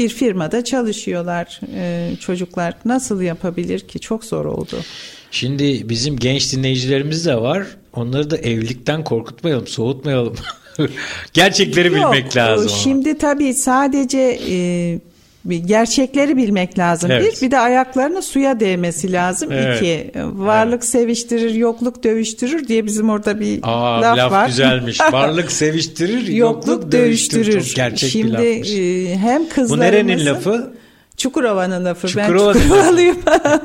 bir 0.00 0.08
firmada 0.08 0.64
çalışıyorlar 0.64 1.60
e, 1.76 2.10
çocuklar. 2.20 2.74
Nasıl 2.84 3.22
yapabilir 3.22 3.80
ki? 3.80 4.00
Çok 4.00 4.24
zor 4.24 4.44
oldu. 4.44 4.76
Şimdi 5.30 5.88
bizim 5.88 6.16
genç 6.16 6.52
dinleyicilerimiz 6.52 7.26
de 7.26 7.36
var. 7.36 7.66
Onları 7.92 8.30
da 8.30 8.36
evlilikten 8.36 9.04
korkutmayalım, 9.04 9.66
soğutmayalım. 9.66 10.36
Gerçekleri 11.32 11.88
Yok, 11.88 11.96
bilmek 11.96 12.36
lazım. 12.36 12.68
Şimdi 12.68 13.18
tabii 13.18 13.54
sadece 13.54 14.40
e, 14.50 14.98
gerçekleri 15.48 16.36
bilmek 16.36 16.78
lazım. 16.78 17.10
Evet. 17.10 17.36
Bir, 17.36 17.46
bir 17.46 17.50
de 17.50 17.58
ayaklarını 17.58 18.22
suya 18.22 18.60
değmesi 18.60 19.12
lazım. 19.12 19.52
Evet. 19.52 19.76
İki, 19.76 20.12
varlık 20.24 20.72
evet. 20.72 20.84
seviştirir, 20.84 21.54
yokluk 21.54 22.04
dövüştürür 22.04 22.68
diye 22.68 22.86
bizim 22.86 23.10
orada 23.10 23.40
bir 23.40 23.60
Aa, 23.62 24.00
laf, 24.00 24.18
laf 24.18 24.32
var. 24.32 24.46
güzelmiş. 24.46 25.00
Varlık 25.12 25.52
seviştirir, 25.52 26.26
yokluk, 26.26 26.68
yokluk 26.68 26.92
dövüştürür. 26.92 27.44
dövüştürür. 27.44 27.66
Çok 27.66 27.76
gerçek 27.76 28.10
Şimdi, 28.10 28.26
bir 28.26 28.32
lafmış. 28.32 28.70
E, 28.70 29.16
hem 29.16 29.48
kızlarımızın... 29.48 29.78
Bu 29.78 29.80
nerenin 29.80 30.26
lafı? 30.26 30.72
Çukurova'nın 31.16 31.84
lafı. 31.84 32.08
Çukurova 32.08 32.54
ben 32.54 32.60
Çukurovalıyım. 32.60 33.16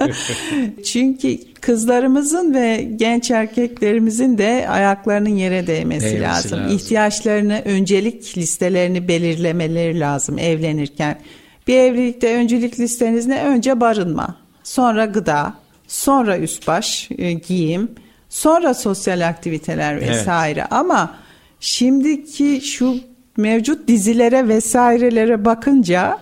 Çünkü 0.84 1.38
kızlarımızın 1.62 2.54
ve 2.54 2.88
genç 2.96 3.32
erkeklerimizin 3.32 4.38
de 4.38 4.66
ayaklarının 4.70 5.30
yere 5.30 5.68
değmesi, 5.68 6.06
değmesi 6.06 6.22
lazım. 6.22 6.60
lazım. 6.60 6.76
İhtiyaçlarını, 6.76 7.62
öncelik 7.66 8.38
listelerini 8.38 9.08
belirlemeleri 9.08 10.00
lazım 10.00 10.40
evlenirken. 10.40 11.20
Bir 11.68 11.78
evlilikte 11.78 12.36
öncelik 12.36 12.80
listeniz 12.80 13.28
ne? 13.28 13.44
Önce 13.44 13.80
barınma, 13.80 14.36
sonra 14.64 15.06
gıda, 15.06 15.54
sonra 15.88 16.38
üst 16.38 16.68
baş 16.68 17.10
e, 17.18 17.34
giyim, 17.34 17.92
sonra 18.30 18.74
sosyal 18.74 19.28
aktiviteler 19.28 20.02
vesaire. 20.02 20.60
Evet. 20.60 20.74
Ama 20.74 21.16
şimdiki 21.60 22.62
şu 22.62 22.96
mevcut 23.38 23.88
dizilere 23.88 24.48
vesairelere 24.48 25.46
bakınca 25.46 26.18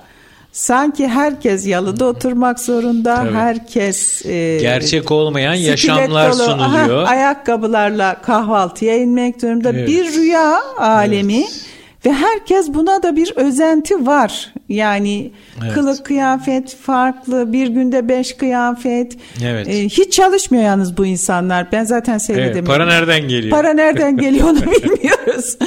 sanki 0.52 1.08
herkes 1.08 1.68
yalıda 1.68 2.06
oturmak 2.06 2.60
zorunda. 2.60 3.16
Tabii. 3.16 3.34
Herkes 3.34 4.26
e, 4.26 4.58
gerçek 4.62 5.12
olmayan 5.12 5.54
yaşamlar 5.54 6.34
dolu, 6.34 6.44
sunuluyor. 6.44 7.04
Aha, 7.04 7.12
ayakkabılarla 7.12 8.22
kahvaltıya 8.22 8.98
inmek 8.98 9.42
durumunda. 9.42 9.70
Evet. 9.70 9.88
Bir 9.88 10.14
rüya 10.14 10.60
alemi. 10.78 11.40
Evet 11.40 11.73
ve 12.06 12.14
herkes 12.14 12.74
buna 12.74 13.04
da 13.04 13.16
bir 13.16 13.32
özenti 13.36 14.06
var. 14.06 14.54
Yani 14.70 15.32
evet. 15.64 15.74
kılık 15.74 16.06
kıyafet 16.06 16.76
farklı, 16.76 17.54
bir 17.54 17.68
günde 17.68 18.10
beş 18.10 18.34
kıyafet. 18.34 19.18
Evet. 19.44 19.68
Ee, 19.68 19.84
hiç 19.90 20.14
çalışmıyor 20.14 20.64
yalnız 20.64 20.98
bu 20.98 21.06
insanlar. 21.06 21.72
Ben 21.72 21.84
zaten 21.84 22.18
seyredemiyorum. 22.18 22.60
Evet, 22.60 22.68
para 22.68 22.86
nereden 22.86 23.28
geliyor? 23.28 23.52
Para 23.52 23.74
nereden 23.74 24.18
geliyor 24.24 24.50
onu 24.50 24.62
bilmiyoruz. 24.62 25.58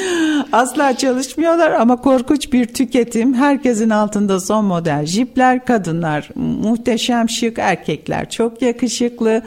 Asla 0.53 0.97
çalışmıyorlar 0.97 1.71
ama 1.71 1.97
korkunç 1.97 2.53
bir 2.53 2.67
tüketim. 2.67 3.35
Herkesin 3.35 3.91
altında 3.91 4.41
son 4.41 4.65
model 4.65 5.07
jipler, 5.07 5.65
kadınlar 5.65 6.29
muhteşem 6.35 7.29
şık, 7.29 7.59
erkekler 7.59 8.31
çok 8.31 8.63
yakışıklı. 8.63 9.43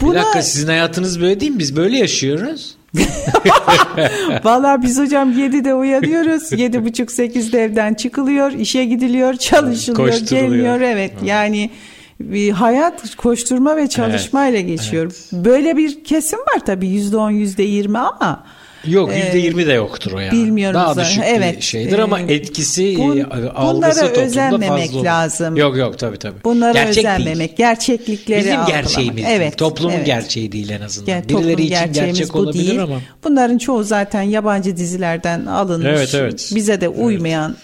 Buna... 0.00 0.12
Bir 0.12 0.18
dakika 0.18 0.42
sizin 0.42 0.68
hayatınız 0.68 1.20
böyle 1.20 1.40
değil 1.40 1.52
mi? 1.52 1.58
Biz 1.58 1.76
böyle 1.76 1.98
yaşıyoruz. 1.98 2.73
Vallahi 4.44 4.82
biz 4.82 4.98
hocam 4.98 5.32
7'de 5.32 5.74
uyanıyoruz. 5.74 6.52
7.30-8'de 6.52 7.62
evden 7.64 7.94
çıkılıyor, 7.94 8.52
işe 8.52 8.84
gidiliyor, 8.84 9.34
çalışılıyor, 9.34 10.20
gelmiyor. 10.30 10.80
Evet 10.80 11.12
yani 11.22 11.70
bir 12.20 12.50
hayat 12.50 13.16
koşturma 13.16 13.76
ve 13.76 13.88
çalışmayla 13.88 14.58
evet, 14.58 14.68
geçiyor. 14.68 15.04
Evet. 15.04 15.44
Böyle 15.44 15.76
bir 15.76 16.04
kesim 16.04 16.38
var 16.38 16.60
tabii 16.66 16.86
%10, 16.86 17.32
%20 17.32 17.98
ama 17.98 18.44
Yok 18.86 19.16
yüzde 19.16 19.38
yirmi 19.38 19.66
de 19.66 19.72
yoktur 19.72 20.12
o 20.12 20.18
yani. 20.18 20.32
Bilmiyorum 20.32 20.74
Daha 20.74 20.96
düşük 20.96 21.22
evet. 21.26 21.56
bir 21.56 21.62
şeydir 21.62 21.98
ama 21.98 22.20
etkisi 22.20 22.96
Bun, 22.98 23.26
bunlara 23.56 24.08
özenmemek 24.08 24.90
fazla 24.90 25.04
lazım. 25.04 25.56
Yok 25.56 25.76
yok 25.76 25.98
tabii 25.98 26.16
tabii. 26.16 26.44
Bunlara 26.44 26.72
Gerçek 26.72 26.98
özenmemek, 26.98 27.38
değil. 27.38 27.56
gerçeklikleri 27.56 28.38
Bizim 28.38 28.60
algılamak. 28.60 28.82
gerçeğimiz 28.82 29.24
evet, 29.28 29.58
Toplumun 29.58 29.92
evet. 29.92 30.06
gerçeği 30.06 30.52
değil 30.52 30.70
en 30.70 30.80
azından. 30.80 31.12
Yani 31.12 31.28
Birileri 31.28 31.62
için 31.62 31.92
gerçek 31.92 32.36
olabilir 32.36 32.66
değil. 32.66 32.82
ama. 32.82 33.00
Bunların 33.24 33.58
çoğu 33.58 33.84
zaten 33.84 34.22
yabancı 34.22 34.76
dizilerden 34.76 35.46
alınmış. 35.46 35.86
Evet, 35.88 36.14
evet. 36.14 36.50
Bize 36.54 36.80
de 36.80 36.88
uymayan 36.88 37.56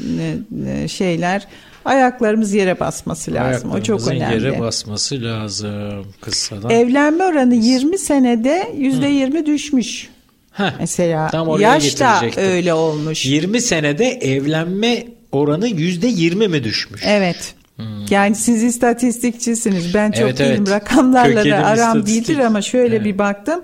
evet. 0.63 0.91
şeyler 0.91 1.47
ayaklarımız 1.85 2.53
yere 2.53 2.81
basması 2.81 3.35
lazım. 3.35 3.71
O 3.71 3.83
çok 3.83 4.09
önemli. 4.09 4.35
yere 4.35 4.61
basması 4.61 5.23
lazım 5.23 6.07
kıssadan. 6.21 6.71
Evlenme 6.71 7.25
oranı 7.25 7.55
20 7.55 7.99
senede 7.99 8.73
%20 8.79 9.47
düşmüş. 9.47 10.09
Heh, 10.53 10.73
Mesela 10.81 11.29
tam 11.29 11.61
yaş 11.61 12.01
da 12.01 12.21
öyle 12.37 12.75
olmuş. 12.75 13.27
20 13.27 13.61
senede 13.61 14.07
evlenme 14.07 15.07
oranı 15.33 15.69
%20 15.69 16.49
mi 16.49 16.65
düşmüş? 16.65 17.03
Evet. 17.05 17.55
Hmm. 17.77 18.07
Yani 18.11 18.35
siz 18.35 18.63
istatistikçisiniz. 18.63 19.95
Ben 19.95 20.11
çok 20.11 20.23
evet, 20.23 20.39
değilim. 20.39 20.55
Evet. 20.59 20.71
Rakamlarla 20.71 21.51
da 21.51 21.57
aram 21.57 22.07
değildir 22.07 22.39
ama 22.39 22.63
şöyle 22.63 22.97
evet. 22.97 23.05
bir 23.05 23.19
baktım. 23.19 23.61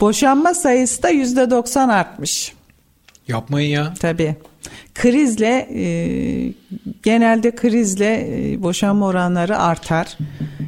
Boşanma 0.00 0.54
sayısı 0.54 1.02
da 1.02 1.10
%90 1.12 1.92
artmış. 1.92 2.52
Yapmayın 3.28 3.70
ya. 3.70 3.94
Tabii. 4.00 4.36
Krizle 4.94 5.68
e, 5.74 5.84
genelde 7.02 7.50
krizle 7.50 8.28
e, 8.30 8.62
boşanma 8.62 9.06
oranları 9.06 9.58
artar. 9.58 10.18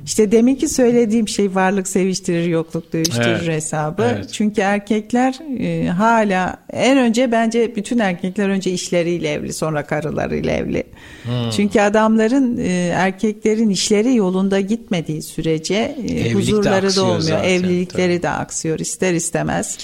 İşte 0.04 0.32
deminki 0.32 0.68
söylediğim 0.68 1.28
şey 1.28 1.54
varlık 1.54 1.88
seviştirir, 1.88 2.46
yokluk 2.46 2.92
dövüştürür 2.92 3.42
evet. 3.42 3.48
hesabı. 3.48 4.12
Evet. 4.16 4.32
Çünkü 4.32 4.60
erkekler 4.60 5.38
e, 5.60 5.88
hala 5.88 6.56
en 6.72 6.98
önce 6.98 7.32
bence 7.32 7.76
bütün 7.76 7.98
erkekler 7.98 8.48
önce 8.48 8.70
işleriyle 8.70 9.32
evli, 9.32 9.52
sonra 9.52 9.86
karılarıyla 9.86 10.52
evli. 10.52 10.84
Hmm. 11.22 11.50
Çünkü 11.56 11.80
adamların 11.80 12.58
e, 12.58 12.92
erkeklerin 12.94 13.70
işleri 13.70 14.14
yolunda 14.14 14.60
gitmediği 14.60 15.22
sürece 15.22 15.96
e, 16.08 16.32
huzurları 16.32 16.96
da 16.96 17.02
olmuyor, 17.02 17.20
zaten, 17.20 17.48
evlilikleri 17.48 18.12
tabii. 18.12 18.22
de 18.22 18.28
aksıyor 18.28 18.78
ister 18.78 19.14
istemez. 19.14 19.78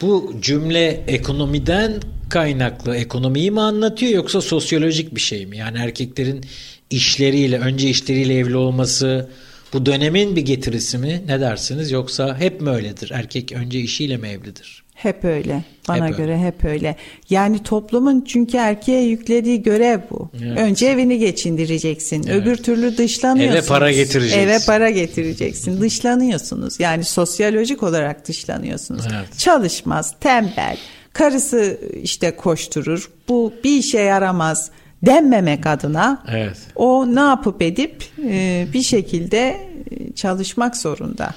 Bu 0.00 0.34
cümle 0.40 1.04
ekonomiden 1.06 1.92
kaynaklı 2.30 2.96
ekonomiyi 2.96 3.50
mi 3.50 3.60
anlatıyor 3.60 4.12
yoksa 4.12 4.40
sosyolojik 4.40 5.14
bir 5.14 5.20
şey 5.20 5.46
mi? 5.46 5.56
Yani 5.56 5.78
erkeklerin 5.78 6.44
işleriyle 6.90 7.58
önce 7.58 7.88
işleriyle 7.88 8.34
evli 8.38 8.56
olması 8.56 9.28
bu 9.72 9.86
dönemin 9.86 10.36
bir 10.36 10.42
getirisi 10.42 10.98
mi? 10.98 11.22
Ne 11.26 11.40
dersiniz? 11.40 11.90
Yoksa 11.90 12.38
hep 12.38 12.60
mi 12.60 12.70
öyledir? 12.70 13.10
Erkek 13.14 13.52
önce 13.52 13.80
işiyle 13.80 14.16
mi 14.16 14.28
evlidir? 14.28 14.84
Hep 14.94 15.24
öyle. 15.24 15.64
Bana 15.88 16.08
hep 16.08 16.16
göre 16.16 16.32
öyle. 16.32 16.46
hep 16.46 16.64
öyle. 16.64 16.96
Yani 17.30 17.62
toplumun 17.62 18.24
çünkü 18.28 18.56
erkeğe 18.56 19.02
yüklediği 19.02 19.62
görev 19.62 20.00
bu. 20.10 20.30
Evet. 20.42 20.58
Önce 20.58 20.86
evini 20.86 21.18
geçindireceksin. 21.18 22.24
Evet. 22.28 22.42
Öbür 22.42 22.56
türlü 22.56 22.96
dışlanıyorsunuz. 22.96 23.64
Eve 23.64 23.68
para 23.68 23.92
getireceksin. 23.92 24.38
Eve 24.38 24.58
para 24.66 24.90
getireceksin. 24.90 25.80
Dışlanıyorsunuz. 25.80 26.80
Yani 26.80 27.04
sosyolojik 27.04 27.82
olarak 27.82 28.28
dışlanıyorsunuz. 28.28 29.04
Evet. 29.14 29.38
Çalışmaz, 29.38 30.14
tembel. 30.20 30.76
Karısı 31.18 31.80
işte 32.02 32.36
koşturur. 32.36 33.10
Bu 33.28 33.54
bir 33.64 33.78
işe 33.78 34.00
yaramaz 34.00 34.70
denmemek 35.06 35.66
adına 35.66 36.24
evet. 36.28 36.56
o 36.74 37.14
ne 37.14 37.20
yapıp 37.20 37.62
edip 37.62 38.04
e, 38.24 38.66
bir 38.72 38.82
şekilde 38.82 39.68
çalışmak 40.14 40.76
zorunda. 40.76 41.34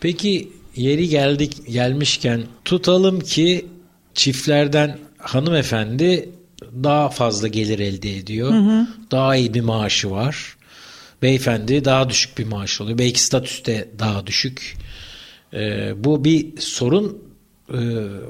Peki 0.00 0.52
yeri 0.76 1.08
geldik 1.08 1.56
gelmişken 1.68 2.42
tutalım 2.64 3.20
ki 3.20 3.66
çiftlerden 4.14 4.98
hanımefendi 5.18 6.28
daha 6.82 7.08
fazla 7.08 7.48
gelir 7.48 7.78
elde 7.78 8.16
ediyor. 8.16 8.50
Hı 8.52 8.58
hı. 8.58 8.86
Daha 9.10 9.36
iyi 9.36 9.54
bir 9.54 9.60
maaşı 9.60 10.10
var. 10.10 10.56
Beyefendi 11.22 11.84
daha 11.84 12.10
düşük 12.10 12.38
bir 12.38 12.46
maaş 12.46 12.80
oluyor. 12.80 12.98
Belki 12.98 13.20
statüste 13.20 13.88
daha 13.98 14.26
düşük. 14.26 14.76
Ee, 15.52 15.92
bu 16.04 16.24
bir 16.24 16.60
sorun 16.60 17.23
e, 17.72 17.78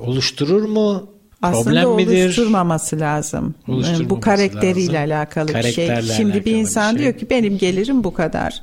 oluşturur 0.01 0.63
mu? 0.63 1.09
Aslında 1.43 1.83
Problem 1.83 1.87
oluşturmaması 1.87 3.01
lazım. 3.01 3.55
Oluşturmaması 3.69 4.11
bu 4.11 4.21
karakteriyle 4.21 4.93
lazım. 4.93 5.13
alakalı 5.13 5.49
bir 5.49 5.73
şey. 5.73 6.03
Şimdi 6.17 6.45
bir 6.45 6.53
insan 6.53 6.95
bir 6.95 6.99
şey. 6.99 7.07
diyor 7.07 7.19
ki 7.19 7.31
benim 7.31 7.59
gelirim 7.59 8.05
bu 8.05 8.15
kadar 8.15 8.63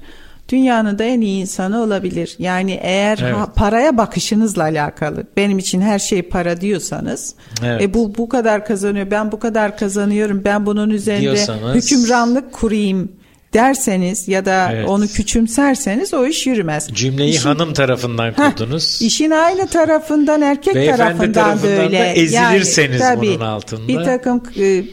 dünyanın 0.50 1.00
da 1.00 1.04
en 1.04 1.22
iyi 1.22 1.42
insanı 1.42 1.84
olabilir. 1.84 2.36
Yani 2.40 2.80
eğer 2.82 3.20
evet. 3.22 3.36
ha, 3.36 3.54
paraya 3.56 3.98
bakışınızla 3.98 4.64
alakalı. 4.64 5.24
Benim 5.38 5.60
için 5.60 5.82
her 5.82 6.00
şey 6.00 6.22
para 6.22 6.62
diyorsanız. 6.62 7.36
Evet. 7.64 7.82
E 7.82 7.94
bu 7.94 8.16
bu 8.18 8.30
kadar 8.30 8.66
kazanıyor. 8.66 9.12
Ben 9.12 9.32
bu 9.32 9.40
kadar 9.40 9.78
kazanıyorum. 9.78 10.42
Ben 10.46 10.66
bunun 10.66 10.90
üzerinde 10.90 11.22
diyorsanız, 11.22 11.76
hükümranlık 11.76 12.54
kurayım 12.54 13.12
derseniz 13.54 14.28
ya 14.28 14.46
da 14.46 14.72
evet. 14.74 14.90
onu 14.90 15.08
küçümserseniz 15.08 16.14
o 16.14 16.28
iş 16.28 16.48
yürümez. 16.48 16.90
Cümleyi 16.94 17.30
İşin, 17.30 17.42
hanım 17.42 17.74
tarafından 17.74 18.34
kurdunuz. 18.34 19.02
Heh, 19.02 19.06
işin 19.06 19.32
aynı 19.32 19.68
tarafından 19.68 20.42
erkek 20.42 20.76
Beyefendi 20.76 20.98
tarafından, 20.98 21.34
tarafından 21.34 21.78
da 21.78 21.82
öyle. 21.82 22.00
Da 22.00 22.06
ezilirseniz 22.06 23.02
yani, 23.02 23.16
tabii, 23.16 23.28
bunun 23.28 23.40
altında. 23.40 23.88
Bir 23.88 23.96
takım 23.96 24.44
e, 24.60 24.84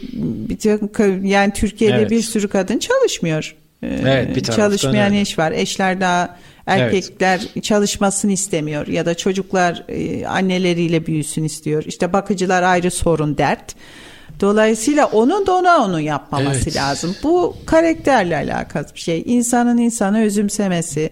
bir 0.49 0.57
takım 0.57 1.25
yani 1.25 1.53
Türkiye'de 1.53 1.95
evet. 1.95 2.11
bir 2.11 2.21
sürü 2.21 2.47
kadın 2.47 2.79
çalışmıyor. 2.79 3.55
Ee, 3.83 3.87
evet, 3.87 4.35
bir 4.35 4.43
çalışmayan 4.43 5.11
öyle. 5.11 5.21
eş 5.21 5.39
var. 5.39 5.51
Eşler 5.51 6.01
daha 6.01 6.37
erkekler 6.65 7.41
evet. 7.53 7.63
çalışmasını 7.63 8.31
istemiyor 8.31 8.87
ya 8.87 9.05
da 9.05 9.13
çocuklar 9.17 9.83
e, 9.87 10.25
anneleriyle 10.25 11.05
büyüsün 11.05 11.43
istiyor. 11.43 11.83
İşte 11.87 12.13
bakıcılar 12.13 12.63
ayrı 12.63 12.91
sorun 12.91 13.37
dert. 13.37 13.75
Dolayısıyla 14.41 15.05
onun 15.05 15.47
da 15.47 15.53
ona 15.55 15.85
onu 15.85 15.99
yapmaması 15.99 16.59
evet. 16.63 16.75
lazım. 16.75 17.15
Bu 17.23 17.55
karakterle 17.65 18.35
alakalı 18.35 18.85
bir 18.95 18.99
şey. 18.99 19.23
İnsanın 19.25 19.77
insanı 19.77 20.21
özümsemesi, 20.21 21.09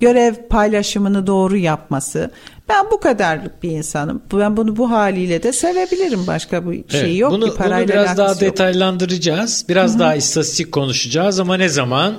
görev 0.00 0.34
paylaşımını 0.34 1.26
doğru 1.26 1.56
yapması. 1.56 2.30
Ben 2.68 2.90
bu 2.90 3.00
kadarlık 3.00 3.62
bir 3.62 3.70
insanım. 3.70 4.22
Ben 4.32 4.56
bunu 4.56 4.76
bu 4.76 4.90
haliyle 4.90 5.42
de 5.42 5.52
sevebilirim. 5.52 6.26
Başka 6.26 6.70
bir 6.70 6.76
evet, 6.76 6.90
şey 6.90 7.16
yok 7.16 7.32
bunu, 7.32 7.50
ki 7.50 7.56
parayla 7.56 7.94
Bunu 7.94 8.04
biraz 8.04 8.16
daha 8.16 8.28
yok. 8.28 8.40
detaylandıracağız. 8.40 9.64
Biraz 9.68 9.90
Hı-hı. 9.90 9.98
daha 9.98 10.14
istatistik 10.14 10.72
konuşacağız 10.72 11.40
ama 11.40 11.56
ne 11.56 11.68
zaman? 11.68 12.14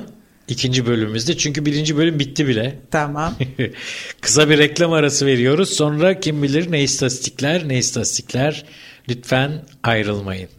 İkinci 0.47 0.85
bölümümüzde. 0.85 1.37
Çünkü 1.37 1.65
birinci 1.65 1.97
bölüm 1.97 2.19
bitti 2.19 2.47
bile. 2.47 2.79
Tamam. 2.91 3.33
Kısa 4.21 4.49
bir 4.49 4.57
reklam 4.57 4.93
arası 4.93 5.25
veriyoruz. 5.25 5.69
Sonra 5.69 6.19
kim 6.19 6.43
bilir 6.43 6.71
ne 6.71 6.83
istatistikler 6.83 7.67
ne 7.67 7.77
istatistikler. 7.77 8.65
Lütfen 9.09 9.51
ayrılmayın. 9.83 10.49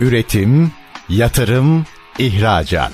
Üretim, 0.00 0.72
yatırım, 1.08 1.86
ihracat. 2.18 2.92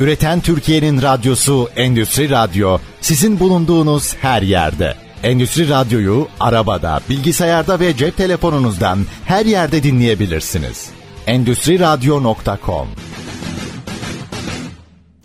Üreten 0.00 0.40
Türkiye'nin 0.40 1.02
radyosu 1.02 1.68
Endüstri 1.76 2.30
Radyo 2.30 2.78
sizin 3.00 3.40
bulunduğunuz 3.40 4.14
her 4.14 4.42
yerde. 4.42 4.94
Endüstri 5.22 5.68
Radyo'yu 5.68 6.28
arabada, 6.40 7.00
bilgisayarda 7.10 7.80
ve 7.80 7.96
cep 7.96 8.16
telefonunuzdan 8.16 8.98
her 9.24 9.46
yerde 9.46 9.82
dinleyebilirsiniz. 9.82 10.90
Endüstri 11.26 11.80
Radyo.com 11.80 12.88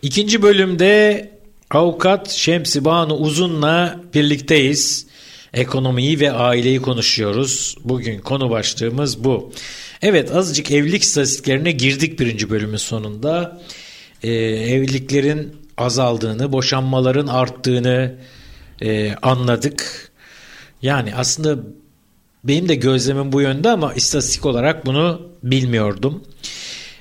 İkinci 0.02 0.42
bölümde 0.42 1.30
avukat 1.72 2.30
Şemsi 2.30 2.86
Banu 2.86 3.14
Uzun'la 3.14 3.96
birlikteyiz. 4.14 5.09
Ekonomiyi 5.54 6.20
ve 6.20 6.32
aileyi 6.32 6.82
konuşuyoruz. 6.82 7.78
Bugün 7.84 8.20
konu 8.20 8.50
başlığımız 8.50 9.24
bu. 9.24 9.52
Evet 10.02 10.36
azıcık 10.36 10.72
evlilik 10.72 11.04
istatistiklerine 11.04 11.72
girdik 11.72 12.20
birinci 12.20 12.50
bölümün 12.50 12.78
sonunda. 12.78 13.62
Ee, 14.24 14.32
evliliklerin 14.32 15.56
azaldığını, 15.78 16.52
boşanmaların 16.52 17.28
arttığını, 17.28 18.16
e, 18.82 19.16
anladık. 19.16 20.12
Yani 20.82 21.16
aslında 21.16 21.64
benim 22.44 22.70
de 22.70 22.76
gözlemim 22.76 23.32
bu 23.32 23.42
yönde 23.42 23.70
ama 23.70 23.94
istatistik 23.94 24.46
olarak 24.46 24.86
bunu 24.86 25.22
bilmiyordum. 25.44 26.24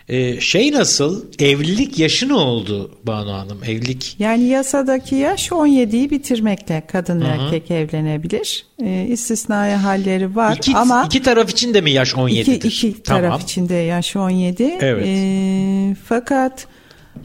Ee, 0.09 0.41
şey 0.41 0.73
nasıl? 0.73 1.25
Evlilik 1.39 1.99
yaşı 1.99 2.29
ne 2.29 2.35
oldu 2.35 2.91
Banu 3.03 3.33
Hanım? 3.33 3.59
Evlilik 3.65 4.17
Yani 4.19 4.45
yasadaki 4.45 5.15
yaş 5.15 5.49
17'yi 5.49 6.11
bitirmekle 6.11 6.83
kadın 6.93 7.21
ve 7.21 7.27
erkek 7.27 7.71
evlenebilir. 7.71 8.67
Ee, 8.83 9.07
istisnai 9.09 9.73
halleri 9.73 10.37
var 10.37 10.57
iki, 10.57 10.77
ama 10.77 11.05
iki 11.07 11.23
taraf 11.23 11.51
için 11.51 11.75
de 11.75 11.81
mi 11.81 11.91
yaş 11.91 12.13
17'dir? 12.13 12.53
İki, 12.53 12.69
iki 12.69 13.03
tamam. 13.03 13.23
taraf 13.23 13.43
için 13.43 13.69
de 13.69 13.75
yaş 13.75 14.17
17. 14.17 14.79
Evet. 14.81 15.05
Ee, 15.07 15.97
fakat 16.05 16.67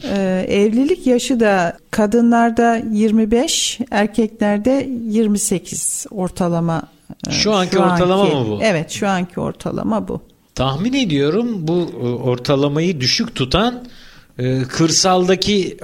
ee, 0.04 0.46
evlilik 0.50 1.08
yaşı 1.08 1.40
da 1.40 1.78
kadınlarda 1.92 2.82
25, 2.92 3.80
erkeklerde 3.92 4.90
28 5.10 6.06
ortalama. 6.12 6.84
E, 7.28 7.32
şu 7.32 7.54
anki 7.54 7.80
ortalama 7.80 8.24
mı 8.24 8.48
bu? 8.50 8.60
Evet, 8.64 8.92
şu 8.92 9.08
anki 9.08 9.40
ortalama 9.40 10.08
bu. 10.08 10.22
Tahmin 10.56 10.94
ediyorum 10.94 11.68
bu 11.68 11.92
e, 11.94 12.06
ortalamayı 12.06 13.02
düşük 13.02 13.36
tutan 13.36 13.88
e, 14.40 14.62
kırsaldaki 14.64 15.78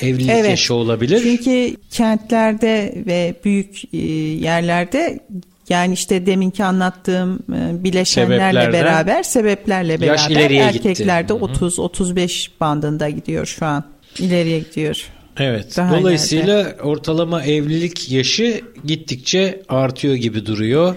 evlilik 0.00 0.30
evet, 0.30 0.50
yaşı 0.50 0.74
olabilir. 0.74 1.20
Çünkü 1.22 1.76
kentlerde 1.90 3.02
ve 3.06 3.34
büyük 3.44 3.94
yerlerde 4.42 5.20
yani 5.68 5.94
işte 5.94 6.26
deminki 6.26 6.64
anlattığım 6.64 7.34
e, 7.34 7.84
bileşenlerle 7.84 8.72
beraber, 8.72 9.22
sebeplerle 9.22 10.00
beraber 10.00 10.50
erkeklerde 10.50 11.32
30-35 11.32 12.48
bandında 12.60 13.10
gidiyor 13.10 13.46
şu 13.46 13.66
an. 13.66 13.84
İleriye 14.18 14.58
gidiyor. 14.58 15.06
Evet. 15.38 15.76
Daha 15.76 16.00
Dolayısıyla 16.00 16.60
ileride. 16.60 16.82
ortalama 16.82 17.42
evlilik 17.42 18.10
yaşı 18.10 18.60
gittikçe 18.84 19.62
artıyor 19.68 20.14
gibi 20.14 20.46
duruyor. 20.46 20.96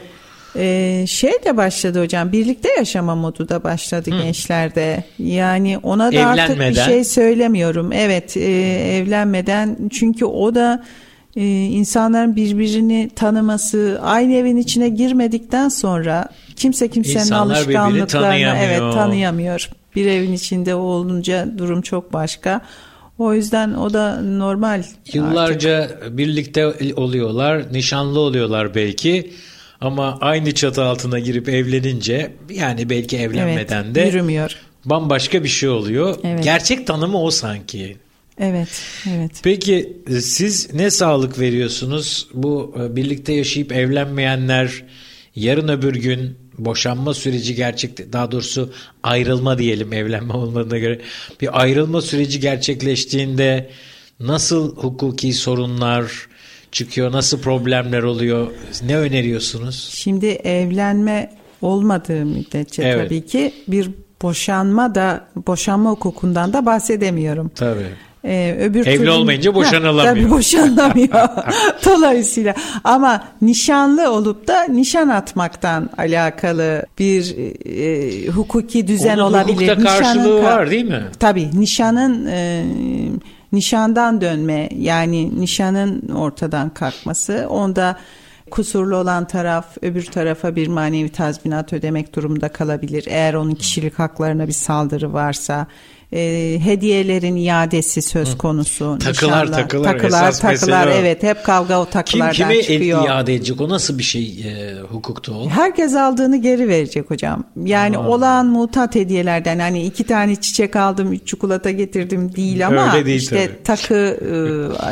Ee, 0.56 1.06
şey 1.08 1.32
de 1.46 1.58
başladı 1.58 2.02
hocam 2.02 2.32
birlikte 2.32 2.70
yaşama 2.78 3.16
modu 3.16 3.50
da 3.50 3.64
başladı 3.64 4.12
Hı. 4.12 4.22
gençlerde. 4.24 5.04
Yani 5.20 5.78
ona 5.78 6.12
da 6.14 6.26
artık 6.26 6.60
bir 6.60 6.76
şey 6.76 7.04
söylemiyorum. 7.04 7.92
Evet 7.94 8.38
e, 8.38 8.42
evlenmeden 8.98 9.78
çünkü 9.92 10.26
o 10.26 10.56
da 10.56 10.84
e, 11.36 11.46
insanların 11.66 12.36
birbirini 12.36 13.10
tanıması, 13.16 14.00
aynı 14.04 14.34
evin 14.34 14.58
içine 14.58 14.90
girmedikten 14.90 15.70
sonra 15.70 16.28
kimse 16.56 16.88
kimsenin 16.88 17.20
İnsanlar 17.20 17.56
alışkanlıklarını 17.56 18.58
evet 18.64 18.80
tanıyamıyor. 18.80 19.70
Bir 19.96 20.06
evin 20.06 20.34
içinde 20.34 20.76
olunca 20.76 21.58
durum 21.58 21.82
çok 21.82 22.14
başka. 22.14 22.62
O 23.18 23.34
yüzden 23.34 23.74
o 23.74 23.94
da 23.94 24.22
normal. 24.22 24.84
Yıllarca 25.14 25.78
artık. 25.78 26.18
birlikte 26.18 26.94
oluyorlar, 26.96 27.74
nişanlı 27.74 28.20
oluyorlar 28.20 28.76
belki. 28.76 29.32
Ama 29.84 30.18
aynı 30.22 30.54
çatı 30.54 30.84
altına 30.84 31.20
girip 31.20 31.50
evlenince 31.50 32.32
yani 32.50 32.90
belki 32.90 33.18
evlenmeden 33.18 33.84
evet, 33.84 33.96
de 33.96 34.02
yürümüyor. 34.02 34.56
Bambaşka 34.86 35.44
bir 35.44 35.50
şey 35.50 35.70
oluyor. 35.70 36.16
Evet. 36.24 36.44
Gerçek 36.44 36.88
tanımı 36.88 37.22
o 37.22 37.32
sanki. 37.32 37.98
Evet, 38.40 38.82
evet. 39.10 39.32
Peki 39.44 39.98
e, 40.08 40.22
siz 40.22 40.74
ne 40.74 40.92
sağlık 40.92 41.40
veriyorsunuz? 41.40 42.28
Bu 42.34 42.76
e, 42.80 42.96
birlikte 42.96 43.34
yaşayıp 43.34 43.72
evlenmeyenler 43.72 44.84
yarın 45.36 45.68
öbür 45.68 45.96
gün 45.96 46.38
boşanma 46.58 47.14
süreci 47.14 47.56
gerçek 47.56 48.14
daha 48.14 48.32
doğrusu 48.32 48.74
ayrılma 49.04 49.58
diyelim 49.58 49.94
evlenme 49.94 50.34
olmadığına 50.34 50.78
göre 50.78 51.02
bir 51.42 51.62
ayrılma 51.62 52.02
süreci 52.02 52.40
gerçekleştiğinde 52.40 53.70
nasıl 54.20 54.76
hukuki 54.76 55.34
sorunlar 55.34 56.28
çıkıyor, 56.74 57.12
nasıl 57.12 57.42
problemler 57.42 58.04
oluyor? 58.04 58.48
Ne 58.86 58.98
öneriyorsunuz? 58.98 59.90
Şimdi 59.94 60.26
evlenme 60.28 61.32
olmadığı 61.62 62.26
müddetçe 62.26 62.84
evet. 62.84 63.06
tabii 63.06 63.26
ki 63.26 63.54
bir 63.68 63.90
boşanma 64.22 64.96
da 64.96 65.28
boşanma 65.48 65.90
hukukundan 65.92 66.54
da 66.54 66.66
bahsedemiyorum. 66.66 67.52
Tabii. 67.56 67.88
Ee, 68.26 68.58
öbür 68.60 68.88
Evli 68.88 68.98
türlü, 68.98 69.10
olmayınca 69.10 69.56
boşanılamıyor. 69.56 70.16
tabii 70.16 70.30
boşanılamıyor. 70.30 71.30
Dolayısıyla 71.86 72.56
ama 72.84 73.24
nişanlı 73.42 74.12
olup 74.12 74.48
da 74.48 74.64
nişan 74.64 75.10
atmaktan 75.10 75.90
alakalı 75.98 76.86
bir 77.00 77.36
e, 77.66 78.28
hukuki 78.28 78.88
düzen 78.88 79.18
Onun 79.18 79.24
olabilir. 79.24 79.68
Hukukta 79.68 79.84
karşılığı 79.84 80.24
Nişanın, 80.24 80.44
var 80.44 80.72
değil 80.72 80.86
mi? 80.86 81.04
Tabii 81.20 81.60
nişanın 81.60 82.26
e, 82.26 82.64
nişandan 83.54 84.22
dönme 84.22 84.70
yani 84.76 85.42
nişanın 85.42 86.10
ortadan 86.10 86.70
kalkması 86.70 87.48
onda 87.50 87.98
kusurlu 88.52 88.96
olan 88.96 89.28
taraf 89.28 89.78
öbür 89.82 90.06
tarafa 90.06 90.56
bir 90.56 90.68
manevi 90.68 91.10
tazminat 91.10 91.74
ödemek 91.74 92.16
durumunda 92.16 92.50
kalabilir. 92.50 93.06
Eğer 93.08 93.34
onun 93.34 93.56
kişilik 93.56 94.00
haklarına 94.00 94.48
bir 94.48 94.54
saldırı 94.54 95.14
varsa 95.14 95.68
e, 96.14 96.60
hediyelerin 96.64 97.36
iadesi 97.36 98.02
söz 98.02 98.38
konusu. 98.38 98.98
Takılar 99.00 99.46
nişanlar. 99.46 99.62
takılar. 99.62 99.92
Takılar 99.92 100.32
takılar 100.32 100.88
evet 100.88 101.24
hep 101.24 101.44
kavga 101.46 101.80
o 101.80 101.86
takılardan 101.86 102.34
Kim, 102.34 102.48
kime 102.48 102.62
çıkıyor. 102.62 103.02
Kim 103.02 103.12
iade 103.12 103.36
edecek 103.36 103.62
o 103.62 103.70
nasıl 103.70 103.98
bir 103.98 104.04
şey 104.04 104.24
e, 104.24 104.82
hukukta 104.82 105.32
o? 105.32 105.50
Herkes 105.50 105.96
aldığını 105.96 106.38
geri 106.38 106.68
verecek 106.68 107.12
hocam. 107.12 107.44
Yani 107.66 107.98
Aa. 107.98 108.08
olağan 108.08 108.46
mutat 108.46 108.96
hediyelerden 108.96 109.60
hani 109.60 109.84
iki 109.86 110.04
tane 110.04 110.36
çiçek 110.36 110.76
aldım 110.76 111.14
üç 111.14 111.28
çikolata 111.28 111.72
getirdim 111.72 112.36
değil 112.36 112.68
ama 112.68 112.94
Öyle 112.94 113.06
değil, 113.06 113.18
işte 113.22 113.48
tabii. 113.48 113.64
takı 113.64 114.20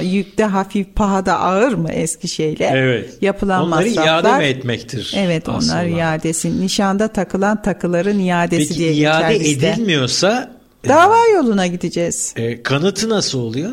e, 0.02 0.06
yükte 0.06 0.44
hafif 0.44 0.96
pahada 0.96 1.40
ağır 1.40 1.74
mı 1.74 1.92
eski 1.92 2.28
şeyle 2.28 2.72
evet. 2.74 3.18
yapılan 3.22 3.64
Onları 3.64 3.86
masraflar. 3.86 4.06
iade 4.06 4.38
mi 4.38 4.44
etmektir? 4.44 5.14
Evet 5.18 5.50
aslında. 5.50 5.74
onlar 5.74 5.86
iadesi. 5.86 6.62
Nişanda 6.62 7.08
takılan 7.08 7.62
takıların 7.62 8.20
iadesi 8.20 8.68
Peki, 8.68 8.80
diye 8.80 8.94
geçer 8.94 9.30
bizde. 9.30 9.44
Peki 9.44 9.66
iade 9.66 9.72
edilmiyorsa 9.72 10.61
Dava 10.88 11.28
yoluna 11.34 11.68
gideceğiz. 11.68 12.34
E, 12.38 12.64
kanıtı 12.64 13.10
nasıl 13.10 13.40
oluyor? 13.40 13.72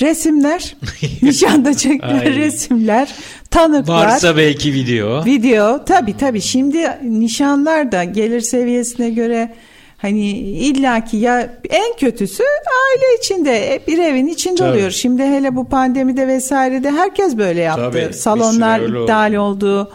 Resimler, 0.00 0.76
nişanda 1.22 1.74
çekilen 1.76 2.34
resimler, 2.34 3.14
tanıklar. 3.50 4.06
Varsa 4.06 4.36
belki 4.36 4.72
video. 4.72 5.24
Video, 5.24 5.84
tabii 5.84 6.16
tabii. 6.16 6.40
Şimdi 6.40 6.98
nişanlar 7.04 7.92
da 7.92 8.04
gelir 8.04 8.40
seviyesine 8.40 9.10
göre 9.10 9.54
hani 9.96 10.30
illaki 10.38 11.16
ya 11.16 11.52
en 11.70 11.96
kötüsü 11.96 12.42
aile 12.42 13.18
içinde 13.18 13.82
bir 13.88 13.98
evin 13.98 14.26
içinde 14.26 14.56
Tabii. 14.56 14.70
oluyor. 14.70 14.90
Şimdi 14.90 15.22
hele 15.22 15.56
bu 15.56 15.68
pandemide 15.68 16.26
vesairede 16.26 16.90
herkes 16.90 17.36
böyle 17.38 17.60
yaptı. 17.60 17.90
Tabii, 17.92 18.14
Salonlar 18.14 18.80
iptal 18.80 19.34
oldu. 19.34 19.40
oldu 19.40 19.92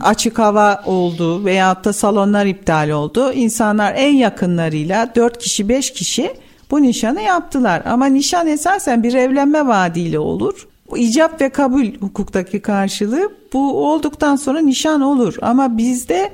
açık 0.00 0.38
hava 0.38 0.82
oldu 0.86 1.44
veyahut 1.44 1.84
da 1.84 1.92
salonlar 1.92 2.46
iptal 2.46 2.90
oldu. 2.90 3.32
İnsanlar 3.32 3.94
en 3.96 4.14
yakınlarıyla 4.14 5.14
4 5.14 5.38
kişi 5.38 5.68
5 5.68 5.92
kişi 5.92 6.32
bu 6.70 6.82
nişanı 6.82 7.20
yaptılar. 7.20 7.82
Ama 7.86 8.06
nişan 8.06 8.46
esasen 8.46 9.02
bir 9.02 9.14
evlenme 9.14 9.66
vaadiyle 9.66 10.18
olur. 10.18 10.68
Bu 10.90 10.98
icap 10.98 11.40
ve 11.40 11.48
kabul 11.48 11.86
hukuktaki 12.00 12.60
karşılığı 12.60 13.32
bu 13.52 13.88
olduktan 13.92 14.36
sonra 14.36 14.60
nişan 14.60 15.00
olur. 15.00 15.34
Ama 15.42 15.78
bizde 15.78 16.32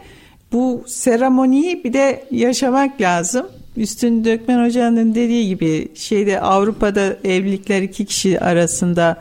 bu 0.52 0.84
seremoniyi 0.86 1.84
bir 1.84 1.92
de 1.92 2.24
yaşamak 2.30 3.00
lazım. 3.00 3.46
Üstün 3.76 4.24
Dökmen 4.24 4.64
Hoca'nın 4.64 5.14
dediği 5.14 5.48
gibi 5.48 5.88
şeyde 5.94 6.40
Avrupa'da 6.40 7.16
evlilikler 7.24 7.82
iki 7.82 8.04
kişi 8.04 8.40
arasında 8.40 9.16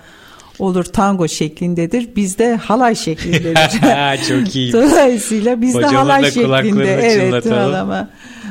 olur 0.63 0.84
tango 0.84 1.28
şeklindedir. 1.28 2.15
Bizde 2.15 2.56
halay 2.56 2.95
şeklindedir. 2.95 4.28
Çok 4.30 4.56
iyi. 4.56 4.73
Dolayısıyla 4.73 5.62
bizde 5.62 5.78
Hocamın 5.78 5.95
halay 5.95 6.32
şeklinde. 6.32 6.99
Evet 7.02 7.52
halama. 7.52 8.10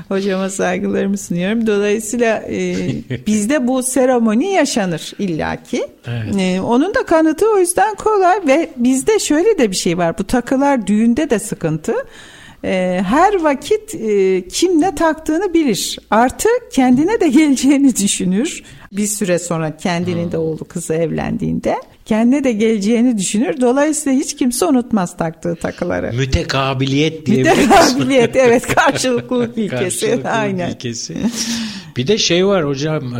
Hocama 0.08 0.50
saygılarımı 0.50 1.18
sunuyorum. 1.18 1.66
Dolayısıyla 1.66 2.42
e, 2.50 2.76
bizde 3.26 3.68
bu 3.68 3.82
seremoni 3.82 4.52
yaşanır 4.52 5.12
illaki. 5.18 5.86
Evet. 6.06 6.34
E, 6.40 6.60
onun 6.60 6.94
da 6.94 7.06
kanıtı 7.06 7.50
o 7.50 7.58
yüzden 7.58 7.94
kolay 7.94 8.40
ve 8.46 8.70
bizde 8.76 9.18
şöyle 9.18 9.58
de 9.58 9.70
bir 9.70 9.76
şey 9.76 9.98
var. 9.98 10.18
Bu 10.18 10.24
takılar 10.24 10.86
düğünde 10.86 11.30
de 11.30 11.38
sıkıntı 11.38 11.94
e, 12.64 13.02
her 13.08 13.42
vakit 13.42 13.94
e, 13.94 14.48
kim 14.48 14.80
ne 14.80 14.94
taktığını 14.94 15.54
bilir. 15.54 15.98
Artı 16.10 16.48
kendine 16.72 17.20
de 17.20 17.28
geleceğini 17.28 17.96
düşünür. 17.96 18.62
Bir 18.92 19.06
süre 19.06 19.38
sonra 19.38 19.76
kendinin 19.76 20.24
hmm. 20.24 20.32
de 20.32 20.38
oğlu 20.38 20.64
kızı 20.64 20.94
evlendiğinde 20.94 21.76
kendine 22.06 22.44
de 22.44 22.52
geleceğini 22.52 23.18
düşünür. 23.18 23.60
Dolayısıyla 23.60 24.18
hiç 24.18 24.36
kimse 24.36 24.64
unutmaz 24.66 25.16
taktığı 25.16 25.56
takıları. 25.56 26.12
Mütekabiliyet 26.12 27.26
diye 27.26 27.38
Mütekabiliyet 27.42 28.36
evet 28.36 28.66
karşılıklılık 28.74 29.58
ilkesi. 29.58 29.80
karşılıklılık 30.00 30.26
Aynen. 30.26 30.70
ilkesi. 30.70 31.16
Bir 31.96 32.06
de 32.06 32.18
şey 32.18 32.46
var 32.46 32.64
hocam 32.66 33.14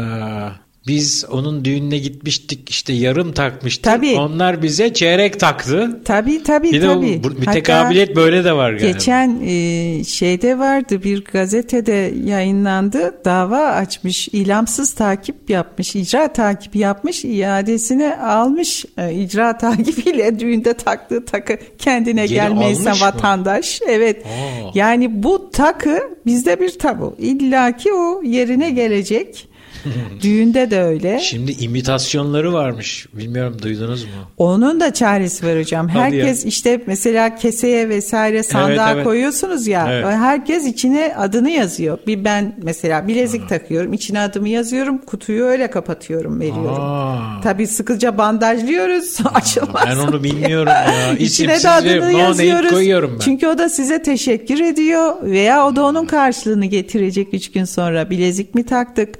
biz 0.86 1.24
onun 1.30 1.64
düğününe 1.64 1.98
gitmiştik 1.98 2.70
işte 2.70 2.92
yarım 2.92 3.32
takmıştık. 3.32 3.84
Tabii. 3.84 4.16
Onlar 4.18 4.62
bize 4.62 4.92
çeyrek 4.92 5.40
taktı. 5.40 6.00
Tabii 6.04 6.42
tabii 6.42 6.72
bir 6.72 6.80
tabii. 6.80 7.06
De 7.06 7.24
bu, 7.24 7.30
mütekabiliyet 7.30 8.08
Hatta 8.08 8.20
böyle 8.20 8.44
de 8.44 8.52
var 8.52 8.72
galiba. 8.72 8.86
Geçen 8.86 9.40
e, 9.46 10.04
şeyde 10.04 10.58
vardı 10.58 11.02
bir 11.02 11.24
gazetede 11.24 12.14
yayınlandı. 12.24 13.14
Dava 13.24 13.58
açmış, 13.58 14.28
ilamsız 14.28 14.94
takip 14.94 15.50
yapmış, 15.50 15.96
icra 15.96 16.32
takibi 16.32 16.78
yapmış, 16.78 17.24
iadesini 17.24 18.16
almış. 18.16 18.84
E, 18.98 19.14
icra 19.14 19.58
takibiyle 19.58 20.38
düğünde 20.38 20.74
taktığı 20.74 21.24
takı 21.24 21.58
kendine 21.78 22.26
Geri 22.26 22.34
gelmeyse 22.34 22.90
vatandaş. 22.90 23.80
Mı? 23.80 23.86
Evet. 23.90 24.26
Aa. 24.26 24.70
Yani 24.74 25.22
bu 25.22 25.50
takı 25.50 25.98
bizde 26.26 26.60
bir 26.60 26.78
tabu. 26.78 27.16
İlla 27.18 27.76
ki 27.76 27.92
o 27.92 28.22
yerine 28.22 28.70
gelecek. 28.70 29.51
Düğünde 30.22 30.70
de 30.70 30.82
öyle. 30.82 31.20
Şimdi 31.20 31.52
imitasyonları 31.52 32.52
varmış. 32.52 33.06
Bilmiyorum 33.12 33.56
duydunuz 33.62 34.04
mu? 34.04 34.10
Onun 34.36 34.80
da 34.80 34.92
çaresi 34.92 35.46
var 35.46 35.58
hocam. 35.58 35.88
Herkes 35.88 36.44
işte 36.44 36.82
mesela 36.86 37.34
keseye 37.34 37.88
vesaire 37.88 38.42
sandığa 38.42 38.86
evet, 38.86 38.94
evet. 38.94 39.04
koyuyorsunuz 39.04 39.66
ya. 39.66 39.92
Evet. 39.92 40.04
Herkes 40.04 40.66
içine 40.66 41.14
adını 41.18 41.50
yazıyor. 41.50 41.98
Bir 42.06 42.24
ben 42.24 42.56
mesela 42.62 43.08
bilezik 43.08 43.42
Aa. 43.42 43.46
takıyorum. 43.46 43.92
içine 43.92 44.20
adımı 44.20 44.48
yazıyorum. 44.48 44.98
Kutuyu 44.98 45.44
öyle 45.44 45.70
kapatıyorum, 45.70 46.40
veriyorum. 46.40 46.80
Aa. 46.80 47.40
Tabii 47.42 47.66
sıkıca 47.66 48.18
bandajlıyoruz. 48.18 49.18
Açılmaz. 49.34 49.82
Ben 49.86 49.96
onu 49.96 50.24
bilmiyorum 50.24 50.72
ya. 50.72 51.12
İçine 51.18 51.62
de 51.62 51.70
adını 51.70 52.12
yazıyoruz. 52.12 52.70
Koyuyorum 52.70 53.12
ben. 53.14 53.24
Çünkü 53.24 53.46
o 53.46 53.58
da 53.58 53.68
size 53.68 54.02
teşekkür 54.02 54.60
ediyor 54.60 55.22
veya 55.22 55.66
o 55.66 55.76
da 55.76 55.84
onun 55.84 56.06
karşılığını 56.06 56.66
getirecek 56.66 57.34
üç 57.34 57.52
gün 57.52 57.64
sonra. 57.64 58.10
Bilezik 58.10 58.54
mi 58.54 58.66
taktık? 58.66 59.14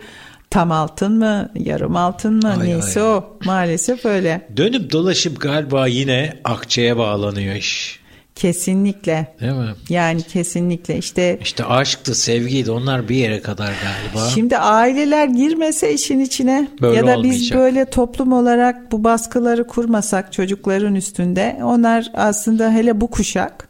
Tam 0.53 0.73
altın 0.73 1.19
mı, 1.19 1.49
yarım 1.55 1.97
altın 1.97 2.35
mı 2.35 2.57
ay, 2.61 2.69
neyse 2.69 3.01
ay. 3.01 3.07
o. 3.07 3.25
Maalesef 3.45 4.05
öyle. 4.05 4.49
Dönüp 4.57 4.93
dolaşıp 4.93 5.41
galiba 5.41 5.87
yine 5.87 6.35
akçeye 6.45 6.97
bağlanıyor 6.97 7.55
iş. 7.55 8.03
Kesinlikle. 8.35 9.35
Değil 9.41 9.53
mi? 9.53 9.75
Yani 9.88 10.23
kesinlikle 10.23 10.99
işte. 10.99 11.38
İşte 11.43 11.65
aşktı, 11.65 12.15
sevgiydi 12.15 12.71
onlar 12.71 13.09
bir 13.09 13.17
yere 13.17 13.41
kadar 13.41 13.67
galiba. 13.67 14.29
Şimdi 14.29 14.59
aileler 14.59 15.27
girmese 15.27 15.95
işin 15.95 16.21
içine 16.21 16.69
böyle 16.81 16.97
ya 16.97 17.07
da 17.07 17.17
olmayacak. 17.17 17.41
biz 17.41 17.55
böyle 17.55 17.85
toplum 17.85 18.33
olarak 18.33 18.93
bu 18.93 19.05
baskıları 19.05 19.67
kurmasak 19.67 20.33
çocukların 20.33 20.95
üstünde 20.95 21.61
onlar 21.62 22.11
aslında 22.15 22.73
hele 22.73 23.01
bu 23.01 23.11
kuşak 23.11 23.69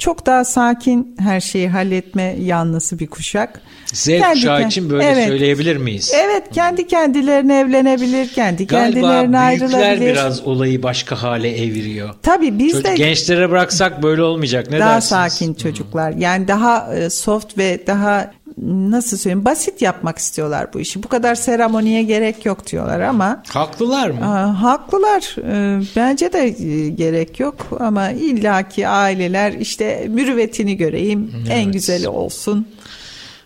çok 0.00 0.26
daha 0.26 0.44
sakin 0.44 1.16
her 1.18 1.40
şeyi 1.40 1.68
halletme 1.68 2.36
yanlısı 2.40 2.98
bir 2.98 3.06
kuşak. 3.06 3.60
Z 3.86 4.08
kuşağı 4.32 4.66
için 4.66 4.90
böyle 4.90 5.04
evet, 5.04 5.28
söyleyebilir 5.28 5.76
miyiz? 5.76 6.12
Evet 6.14 6.42
kendi 6.52 6.86
kendilerine 6.86 7.60
evlenebilir, 7.60 8.28
kendi 8.28 8.66
Galiba 8.66 9.00
kendilerine 9.00 9.38
ayrılabilir. 9.38 9.80
Galiba 9.80 10.04
biraz 10.04 10.46
olayı 10.46 10.82
başka 10.82 11.22
hale 11.22 11.62
eviriyor. 11.62 12.14
Tabii 12.22 12.58
biz 12.58 12.72
Çocuk, 12.72 12.84
de... 12.84 12.94
Gençlere 12.94 13.50
bıraksak 13.50 14.02
böyle 14.02 14.22
olmayacak 14.22 14.70
ne 14.70 14.78
daha 14.78 14.94
dersiniz? 14.94 15.10
Daha 15.10 15.30
sakin 15.30 15.54
çocuklar 15.54 16.12
yani 16.12 16.48
daha 16.48 16.94
e, 16.94 17.10
soft 17.10 17.58
ve 17.58 17.86
daha 17.86 18.30
nasıl 18.62 19.16
söyleyeyim 19.16 19.44
basit 19.44 19.82
yapmak 19.82 20.18
istiyorlar 20.18 20.72
bu 20.74 20.80
işi. 20.80 21.02
Bu 21.02 21.08
kadar 21.08 21.34
seremoniye 21.34 22.02
gerek 22.02 22.46
yok 22.46 22.66
diyorlar 22.66 23.00
ama. 23.00 23.42
Haklılar 23.48 24.10
mı? 24.10 24.34
A, 24.34 24.62
haklılar. 24.62 25.36
E, 25.38 25.82
bence 25.96 26.32
de 26.32 26.38
e, 26.38 26.88
gerek 26.88 27.40
yok 27.40 27.66
ama 27.80 28.10
illaki 28.10 28.88
aileler 28.88 29.52
işte 29.52 30.06
mürüvvetini 30.08 30.76
göreyim 30.76 31.30
evet. 31.36 31.48
en 31.50 31.72
güzeli 31.72 32.08
olsun. 32.08 32.66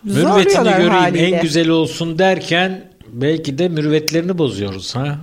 Mürüvvetini 0.03 0.63
göreyim 0.63 0.91
haliyle. 0.91 1.35
en 1.35 1.41
güzeli 1.41 1.71
olsun 1.71 2.19
derken 2.19 2.83
belki 3.07 3.57
de 3.57 3.69
mürüvvetlerini 3.69 4.37
bozuyoruz 4.37 4.95
ha. 4.95 5.19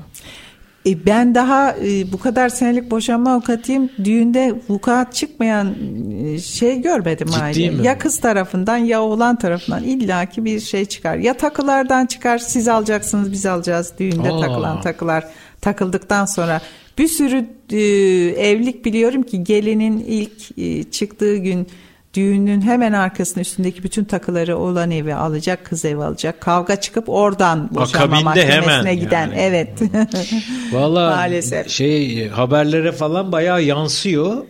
E 0.87 1.07
ben 1.07 1.35
daha 1.35 1.77
e, 1.77 2.13
bu 2.13 2.19
kadar 2.19 2.49
senelik 2.49 2.91
boşanma 2.91 3.33
avukatıyım. 3.33 3.91
Düğünde 4.05 4.55
vukuat 4.69 5.15
çıkmayan 5.15 5.75
e, 6.25 6.39
şey 6.39 6.81
görmedim 6.83 7.27
Ciddi 7.27 7.43
aile. 7.43 7.71
Mi? 7.71 7.87
Ya 7.87 7.99
kız 7.99 8.21
tarafından 8.21 8.77
ya 8.77 9.03
oğlan 9.03 9.39
tarafından 9.39 9.85
illaki 9.85 10.45
bir 10.45 10.61
şey 10.61 10.85
çıkar. 10.85 11.17
Ya 11.17 11.37
takılardan 11.37 12.07
çıkar 12.07 12.39
siz 12.39 12.69
alacaksınız 12.69 13.33
biz 13.33 13.47
alacağız 13.47 13.93
düğünde 13.99 14.31
Aa. 14.31 14.41
takılan 14.41 14.81
takılar 14.81 15.25
takıldıktan 15.61 16.27
sonra 16.27 16.61
bir 16.99 17.09
sürü 17.09 17.47
e, 17.71 17.81
evlilik 18.49 18.85
biliyorum 18.85 19.23
ki 19.23 19.45
gelinin 19.45 19.99
ilk 19.99 20.59
e, 20.59 20.83
çıktığı 20.83 21.37
gün 21.37 21.67
düğünün 22.15 22.61
hemen 22.61 22.93
arkasının 22.93 23.43
üstündeki 23.43 23.83
bütün 23.83 24.05
takıları 24.05 24.59
olan 24.59 24.91
evi 24.91 25.15
alacak, 25.15 25.65
kız 25.65 25.85
evi 25.85 26.05
alacak. 26.05 26.41
Kavga 26.41 26.81
çıkıp 26.81 27.09
oradan 27.09 27.75
boşanma 27.75 28.21
mahkemesine 28.21 28.63
hemen 28.63 29.01
giden. 29.01 29.27
Yani. 29.27 29.35
Evet. 29.39 29.69
Valla 30.73 31.11
Maalesef. 31.11 31.69
şey 31.69 32.29
haberlere 32.29 32.93
falan 32.93 33.33
bayağı 33.33 33.63
yansıyor. 33.63 34.45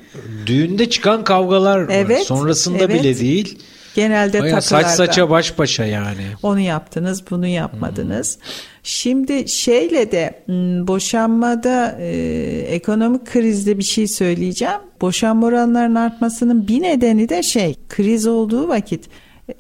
Düğünde 0.47 0.91
çıkan 0.91 1.25
kavgalar 1.25 1.87
evet, 1.91 2.21
var. 2.21 2.25
Sonrasında 2.25 2.85
evet. 2.85 3.01
bile 3.03 3.19
değil. 3.19 3.59
Genelde 3.95 4.41
Bayağı 4.41 4.61
takılarda. 4.61 4.89
Saç 4.89 4.97
saça 4.97 5.31
baş 5.31 5.59
başa 5.59 5.85
yani. 5.85 6.23
Onu 6.43 6.61
yaptınız, 6.61 7.25
bunu 7.31 7.47
yapmadınız. 7.47 8.37
Hmm. 8.37 8.53
Şimdi 8.83 9.49
şeyle 9.49 10.13
de 10.13 10.43
hmm, 10.47 10.89
boşanmada 10.89 11.97
e, 12.01 12.09
ekonomik 12.69 13.27
krizde 13.27 13.79
bir 13.79 13.83
şey 13.83 14.07
söyleyeceğim. 14.09 14.81
Boşanma 15.01 15.47
oranlarının 15.47 15.95
artmasının 15.95 16.69
bir 16.69 16.83
nedeni 16.83 17.29
de 17.29 17.43
şey 17.43 17.77
kriz 17.89 18.27
olduğu 18.27 18.69
vakit 18.69 19.09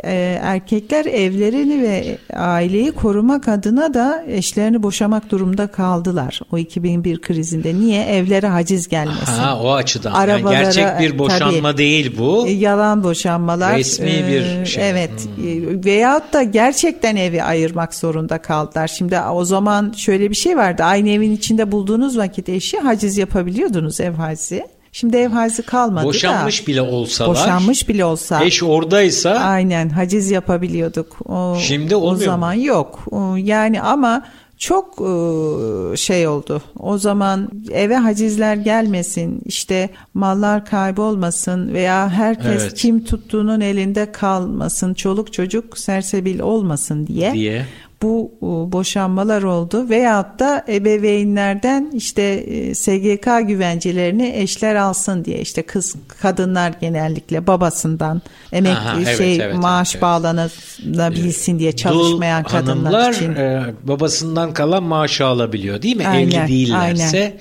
erkekler 0.02 1.04
evlerini 1.04 1.82
ve 1.82 2.18
aileyi 2.32 2.92
korumak 2.92 3.48
adına 3.48 3.94
da 3.94 4.24
eşlerini 4.28 4.82
boşamak 4.82 5.30
durumda 5.30 5.66
kaldılar. 5.66 6.40
O 6.52 6.58
2001 6.58 7.20
krizinde 7.20 7.74
niye 7.74 8.04
evlere 8.04 8.46
haciz 8.46 8.88
gelmesin? 8.88 9.32
Ha, 9.32 9.60
o 9.62 9.72
açıdan. 9.72 10.12
Arabalara, 10.12 10.54
yani 10.54 10.64
gerçek 10.64 11.00
bir 11.00 11.18
boşanma 11.18 11.70
tabii, 11.70 11.78
değil 11.78 12.18
bu. 12.18 12.46
E, 12.46 12.50
yalan 12.50 13.04
boşanmalar. 13.04 13.78
Resmi 13.78 14.10
e, 14.10 14.28
bir 14.28 14.66
şey. 14.66 14.90
Evet. 14.90 15.10
Hmm. 15.36 15.84
Veyahut 15.84 16.32
da 16.32 16.42
gerçekten 16.42 17.16
evi 17.16 17.42
ayırmak 17.42 17.94
zorunda 17.94 18.38
kaldılar. 18.38 18.88
Şimdi 18.88 19.20
o 19.20 19.44
zaman 19.44 19.94
şöyle 19.96 20.30
bir 20.30 20.34
şey 20.34 20.56
vardı. 20.56 20.82
Aynı 20.82 21.10
evin 21.10 21.32
içinde 21.32 21.72
bulduğunuz 21.72 22.18
vakit 22.18 22.48
eşi 22.48 22.78
haciz 22.78 23.18
yapabiliyordunuz 23.18 24.00
ev 24.00 24.12
hacizi. 24.12 24.66
Şimdi 24.92 25.16
ev 25.16 25.28
haizi 25.28 25.62
kalmadı 25.62 26.06
Boşanmış 26.06 26.62
da. 26.62 26.66
bile 26.66 26.82
olsalar. 26.82 27.30
Boşanmış 27.30 27.88
bile 27.88 28.04
olsa. 28.04 28.44
Eş 28.44 28.62
oradaysa. 28.62 29.30
Aynen 29.30 29.88
haciz 29.88 30.30
yapabiliyorduk. 30.30 31.16
O, 31.28 31.56
Şimdi 31.60 31.96
olmuyor. 31.96 32.22
O 32.22 32.24
zaman 32.24 32.52
yok. 32.52 33.04
Yani 33.36 33.82
ama 33.82 34.24
çok 34.58 35.00
ıı, 35.00 35.98
şey 35.98 36.28
oldu. 36.28 36.62
O 36.78 36.98
zaman 36.98 37.50
eve 37.70 37.96
hacizler 37.96 38.56
gelmesin, 38.56 39.40
işte 39.44 39.90
mallar 40.14 40.64
kaybolmasın 40.64 41.74
veya 41.74 42.08
herkes 42.08 42.62
evet. 42.62 42.74
kim 42.74 43.04
tuttuğunun 43.04 43.60
elinde 43.60 44.12
kalmasın, 44.12 44.94
çoluk 44.94 45.32
çocuk 45.32 45.78
sersebil 45.78 46.40
olmasın 46.40 47.06
diye. 47.06 47.32
diye 47.32 47.66
bu 48.02 48.32
e, 48.38 48.72
boşanmalar 48.72 49.42
oldu 49.42 49.88
veyahut 49.88 50.38
da 50.38 50.64
ebeveynlerden 50.68 51.90
işte 51.94 52.22
e, 52.22 52.74
SGK 52.74 53.48
güvencelerini 53.48 54.32
eşler 54.36 54.74
alsın 54.74 55.24
diye 55.24 55.40
işte 55.40 55.62
kız 55.62 55.94
kadınlar 56.20 56.72
genellikle 56.80 57.46
babasından 57.46 58.22
emek 58.52 58.76
Aha, 58.76 58.98
evet, 59.02 59.18
şey 59.18 59.36
evet, 59.36 59.54
maaş 59.54 59.94
evet, 59.94 60.02
bağlanabilsin 60.02 61.58
diye 61.58 61.72
çalışmayan 61.72 62.44
Dul 62.44 62.50
kadınlar 62.50 62.92
hanımlar, 62.92 63.12
için. 63.12 63.34
E, 63.34 63.64
babasından 63.82 64.54
kalan 64.54 64.82
maaşı 64.82 65.26
alabiliyor 65.26 65.82
değil 65.82 65.96
mi? 65.96 66.06
Aynen, 66.06 66.40
Evli 66.40 66.48
değillerse. 66.48 67.18
Aynen. 67.18 67.32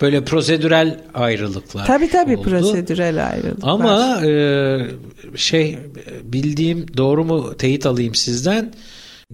Böyle 0.00 0.24
prosedürel 0.24 1.00
ayrılıklar 1.14 1.86
Tabii 1.86 2.10
tabii 2.10 2.36
oldu. 2.36 2.48
prosedürel 2.48 3.28
ayrılıklar. 3.28 3.68
Ama 3.70 4.26
e, 4.26 4.78
şey 5.36 5.78
bildiğim 6.22 6.86
doğru 6.96 7.24
mu 7.24 7.56
teyit 7.58 7.86
alayım 7.86 8.14
sizden 8.14 8.72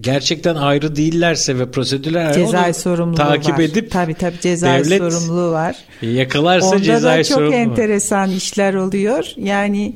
gerçekten 0.01 0.55
ayrı 0.55 0.95
değillerse 0.95 1.59
ve 1.59 1.71
prosedürler 1.71 2.33
cezai 2.33 2.73
sorumluluğu 2.73 3.15
takip 3.15 3.53
var. 3.53 3.59
edip 3.59 3.91
tabii 3.91 4.13
tabii 4.13 4.39
cezai 4.39 4.85
sorumluluğu 4.85 5.51
var. 5.51 5.75
Yakalarsa 6.01 6.67
Onda 6.67 6.81
cezai 6.83 7.19
da 7.19 7.23
çok 7.23 7.53
enteresan 7.53 8.31
işler 8.31 8.73
oluyor. 8.73 9.25
Yani 9.37 9.95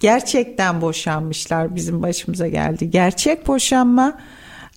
gerçekten 0.00 0.80
boşanmışlar 0.80 1.76
bizim 1.76 2.02
başımıza 2.02 2.48
geldi. 2.48 2.90
Gerçek 2.90 3.46
boşanma. 3.46 4.18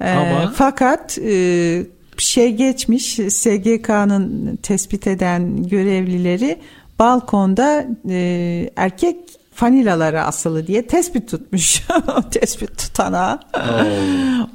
Ee, 0.01 0.09
Ama 0.09 0.43
e, 0.43 0.47
fakat 0.55 1.17
e, 1.17 1.83
şey 2.17 2.55
geçmiş 2.55 3.13
SGK'nın 3.13 4.55
tespit 4.55 5.07
eden 5.07 5.63
görevlileri 5.63 6.59
balkonda 6.99 7.87
e, 8.09 8.69
erkek 8.75 9.17
fanilaları 9.61 10.23
asılı 10.23 10.67
diye 10.67 10.87
tespit 10.87 11.29
tutmuş. 11.29 11.81
tespit 12.31 12.77
tutanağı. 12.77 13.39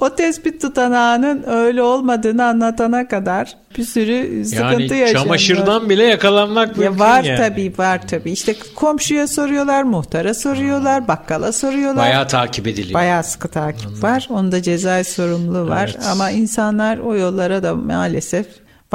o 0.01 0.15
tespit 0.15 0.61
tutanağının 0.63 1.45
öyle 1.47 1.83
olmadığını 1.83 2.45
anlatana 2.45 3.09
kadar 3.09 3.57
bir 3.79 3.85
sürü 3.85 4.45
sıkıntı 4.45 4.83
yani 4.83 4.83
yaşanıyor. 4.83 5.23
çamaşırdan 5.23 5.91
bile 5.91 6.05
yakalanmak 6.05 6.77
mümkün 6.77 6.93
ya 6.93 6.99
var 6.99 7.25
yani. 7.25 7.39
tabii 7.39 7.73
var 7.79 8.09
tabii. 8.09 8.31
İşte 8.31 8.55
komşuya 8.75 9.27
soruyorlar, 9.27 9.83
muhtara 9.83 10.35
soruyorlar, 10.35 11.09
bakkala 11.09 11.53
soruyorlar. 11.53 12.05
Bayağı 12.05 12.29
takip 12.29 12.67
ediliyor. 12.67 12.95
Bayağı 12.95 13.25
sıkı 13.25 13.49
takip 13.49 13.87
Anladım. 13.87 14.03
var. 14.03 14.27
Onda 14.31 14.63
cezai 14.63 15.05
sorumluluğu 15.05 15.69
var. 15.69 15.91
Evet. 15.97 16.07
Ama 16.13 16.31
insanlar 16.31 16.99
o 16.99 17.17
yollara 17.17 17.63
da 17.63 17.75
maalesef 17.75 18.47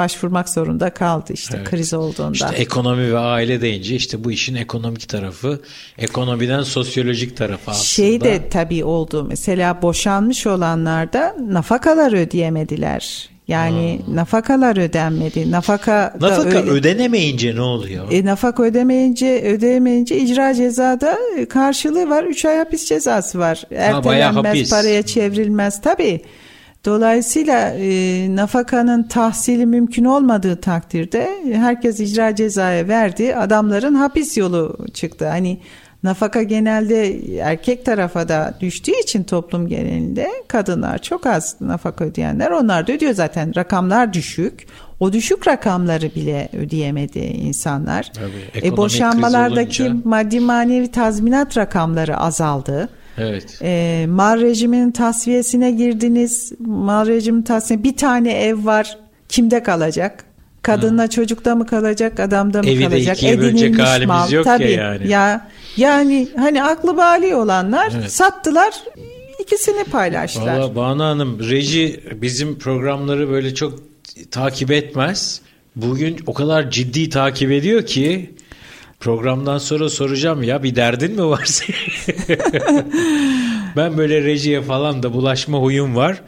başvurmak 0.02 0.50
zorunda 0.50 0.90
kaldı 0.90 1.34
işte 1.34 1.58
evet. 1.58 1.70
kriz 1.70 1.94
olduğunda. 1.94 2.32
İşte 2.32 2.56
ekonomi 2.56 3.14
ve 3.14 3.18
aile 3.18 3.62
deyince 3.62 3.96
işte 3.96 4.24
bu 4.24 4.32
işin 4.32 4.56
ekonomik 4.56 5.10
tarafı, 5.10 5.62
ekonomiden 5.98 6.64
sosyolojik 6.64 7.38
tarafı 7.38 7.72
aslında. 7.72 7.86
Şey 7.86 8.22
de 8.22 8.50
tabii 8.50 8.84
oldu. 8.84 9.26
Mesela 9.30 9.82
boşanmış 9.82 10.48
olanlarda 10.48 11.36
nafakalar 11.50 12.14
ödeyemediler. 12.14 13.30
Yani 13.48 14.00
hmm. 14.06 14.16
nafakalar 14.16 14.78
ödenmedi. 14.78 15.52
Nafaka 15.52 16.14
Nafaka 16.22 16.48
öyle... 16.48 16.70
ödenemeyince 16.70 17.56
ne 17.56 17.62
oluyor? 17.62 18.12
E, 18.12 18.26
nafaka 18.26 18.64
ödemeyince 18.64 19.42
ödeyemeyince 19.44 20.18
icra 20.18 20.54
cezada 20.54 21.18
karşılığı 21.50 22.10
var. 22.10 22.24
3 22.24 22.46
ay 22.46 22.58
hapis 22.58 22.86
cezası 22.86 23.40
var. 23.40 23.64
Ertelenmez, 23.76 24.70
paraya 24.70 25.04
çevrilmez. 25.04 25.82
Tabii. 25.82 26.22
Dolayısıyla 26.86 27.70
e, 27.70 28.36
nafakanın 28.36 29.04
tahsili 29.04 29.66
mümkün 29.66 30.06
olmadığı 30.06 30.62
takdirde 30.62 31.30
herkes 31.54 32.00
icra 32.00 32.36
cezaya 32.36 32.88
verdi. 32.88 33.36
Adamların 33.36 33.96
hapis 33.96 34.38
yolu 34.38 34.78
çıktı. 34.94 35.28
Hani 35.28 35.60
nafaka 36.04 36.44
genelde 36.44 37.20
erkek 37.40 37.86
tarafa 37.86 38.30
da 38.30 38.54
düştüğü 38.60 39.00
için 39.04 39.24
toplum 39.24 39.68
genelinde 39.68 40.28
kadınlar 40.48 40.98
çok 40.98 41.26
az 41.26 41.56
nafaka 41.62 42.06
ödeyenler. 42.06 42.52
Onlar 42.52 42.88
da 42.88 42.94
ödüyor 42.94 43.14
zaten. 43.14 43.56
Rakamlar 43.56 44.14
düşük. 44.14 44.68
O 45.00 45.14
düşük 45.14 45.48
rakamları 45.48 46.16
bile 46.16 46.50
ödeyemedi 46.54 47.20
insanlar. 47.20 48.12
Tabii, 48.14 48.68
e, 48.68 48.78
boşanmalardaki 48.78 49.84
olunca... 49.84 50.10
maddi 50.10 50.40
manevi 50.40 50.92
tazminat 50.92 51.58
rakamları 51.58 52.18
azaldı. 52.18 52.90
Evet. 53.18 53.60
E, 53.62 54.06
mal 54.10 54.42
rejiminin 54.42 54.92
tasfiyesine 54.92 55.72
girdiniz. 55.72 56.52
Mal 56.60 57.08
rejimin 57.08 57.42
tasfiye 57.42 57.84
bir 57.84 57.98
tane 57.98 58.34
ev 58.34 58.66
var. 58.66 58.98
Kimde 59.30 59.64
kalacak? 59.64 60.26
Kadınla 60.62 61.02
ha. 61.02 61.10
çocukta 61.10 61.56
mı 61.56 61.66
kalacak, 61.66 62.20
adamda 62.20 62.62
mı 62.62 62.70
Evi 62.70 62.84
kalacak? 62.84 63.22
De 63.22 63.30
Edinilmiş 63.30 63.80
halimiz 63.80 64.08
mal. 64.08 64.32
yok 64.32 64.46
Tabii, 64.46 64.72
ya 64.72 64.84
yani. 64.84 65.08
Ya 65.08 65.48
yani 65.78 66.28
hani 66.38 66.64
aklı 66.64 66.98
bali 66.98 67.36
olanlar 67.36 67.94
evet. 68.00 68.12
sattılar 68.12 68.74
ikisini 69.40 69.84
paylaştılar. 69.84 70.60
Valla 70.60 70.76
Banu 70.76 71.04
Hanım 71.04 71.40
reji 71.50 72.00
bizim 72.22 72.60
programları 72.60 73.30
böyle 73.30 73.54
çok 73.56 73.80
takip 74.32 74.72
etmez. 74.72 75.42
Bugün 75.76 76.18
o 76.28 76.34
kadar 76.34 76.72
ciddi 76.72 77.10
takip 77.10 77.52
ediyor 77.52 77.86
ki 77.86 78.32
Programdan 79.02 79.58
sonra 79.58 79.90
soracağım 79.90 80.44
ya 80.44 80.64
bir 80.64 80.76
derdin 80.76 81.12
mi 81.12 81.26
var 81.26 81.48
ben 83.76 83.98
böyle 83.98 84.24
rejiye 84.24 84.62
falan 84.62 85.04
da 85.04 85.14
bulaşma 85.14 85.58
huyum 85.58 85.96
var. 85.96 86.22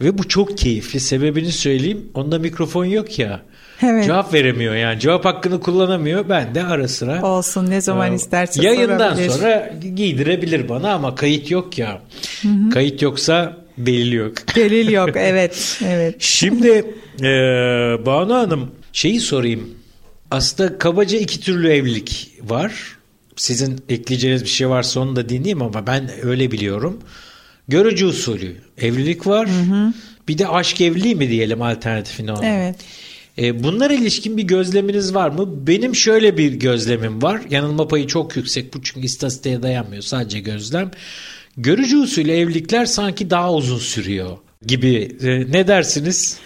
Ve 0.00 0.18
bu 0.18 0.28
çok 0.28 0.58
keyifli. 0.58 1.00
Sebebini 1.00 1.52
söyleyeyim. 1.52 2.08
Onda 2.14 2.38
mikrofon 2.38 2.84
yok 2.84 3.18
ya. 3.18 3.40
Evet. 3.82 4.04
Cevap 4.04 4.34
veremiyor 4.34 4.74
yani. 4.74 5.00
Cevap 5.00 5.24
hakkını 5.24 5.60
kullanamıyor. 5.60 6.28
Ben 6.28 6.54
de 6.54 6.64
ara 6.64 6.88
sıra. 6.88 7.22
Olsun 7.22 7.70
ne 7.70 7.80
zaman 7.80 8.12
e, 8.12 8.14
isterse 8.14 8.62
Yayından 8.62 9.14
sorabilir. 9.14 9.30
sonra 9.30 9.72
giydirebilir 9.94 10.68
bana 10.68 10.92
ama 10.92 11.14
kayıt 11.14 11.50
yok 11.50 11.78
ya. 11.78 12.00
Hı 12.42 12.48
hı. 12.48 12.70
Kayıt 12.70 13.02
yoksa 13.02 13.56
delil 13.78 14.12
yok. 14.12 14.32
Delil 14.56 14.88
yok 14.92 15.10
evet. 15.14 15.80
evet. 15.86 16.14
Şimdi 16.18 16.84
e, 17.20 17.26
Banu 18.06 18.34
Hanım 18.34 18.70
şeyi 18.92 19.20
sorayım. 19.20 19.75
Aslında 20.30 20.78
kabaca 20.78 21.18
iki 21.18 21.40
türlü 21.40 21.68
evlilik 21.68 22.32
var. 22.42 22.96
Sizin 23.36 23.80
ekleyeceğiniz 23.88 24.42
bir 24.42 24.48
şey 24.48 24.68
varsa 24.68 25.00
onu 25.00 25.16
da 25.16 25.28
dinleyeyim 25.28 25.62
ama 25.62 25.86
ben 25.86 26.10
öyle 26.22 26.50
biliyorum. 26.50 27.00
Görücü 27.68 28.06
usulü 28.06 28.56
evlilik 28.78 29.26
var. 29.26 29.48
Hı 29.48 29.74
hı. 29.74 29.92
Bir 30.28 30.38
de 30.38 30.48
aşk 30.48 30.80
evliliği 30.80 31.14
mi 31.14 31.30
diyelim 31.30 31.62
alternatifine 31.62 32.32
ona. 32.32 32.46
Evet. 32.46 32.76
E, 33.38 33.62
bunlara 33.62 33.94
ilişkin 33.94 34.36
bir 34.36 34.42
gözleminiz 34.42 35.14
var 35.14 35.30
mı? 35.30 35.66
Benim 35.66 35.94
şöyle 35.94 36.38
bir 36.38 36.52
gözlemim 36.52 37.22
var. 37.22 37.40
Yanılma 37.50 37.88
payı 37.88 38.06
çok 38.06 38.36
yüksek 38.36 38.74
bu 38.74 38.82
çünkü 38.82 39.06
istatistiğe 39.06 39.62
dayanmıyor 39.62 40.02
sadece 40.02 40.40
gözlem. 40.40 40.90
Görücü 41.56 41.96
usulü 41.96 42.30
evlilikler 42.30 42.86
sanki 42.86 43.30
daha 43.30 43.54
uzun 43.54 43.78
sürüyor 43.78 44.36
gibi. 44.66 45.16
E, 45.22 45.52
ne 45.52 45.68
dersiniz? 45.68 46.38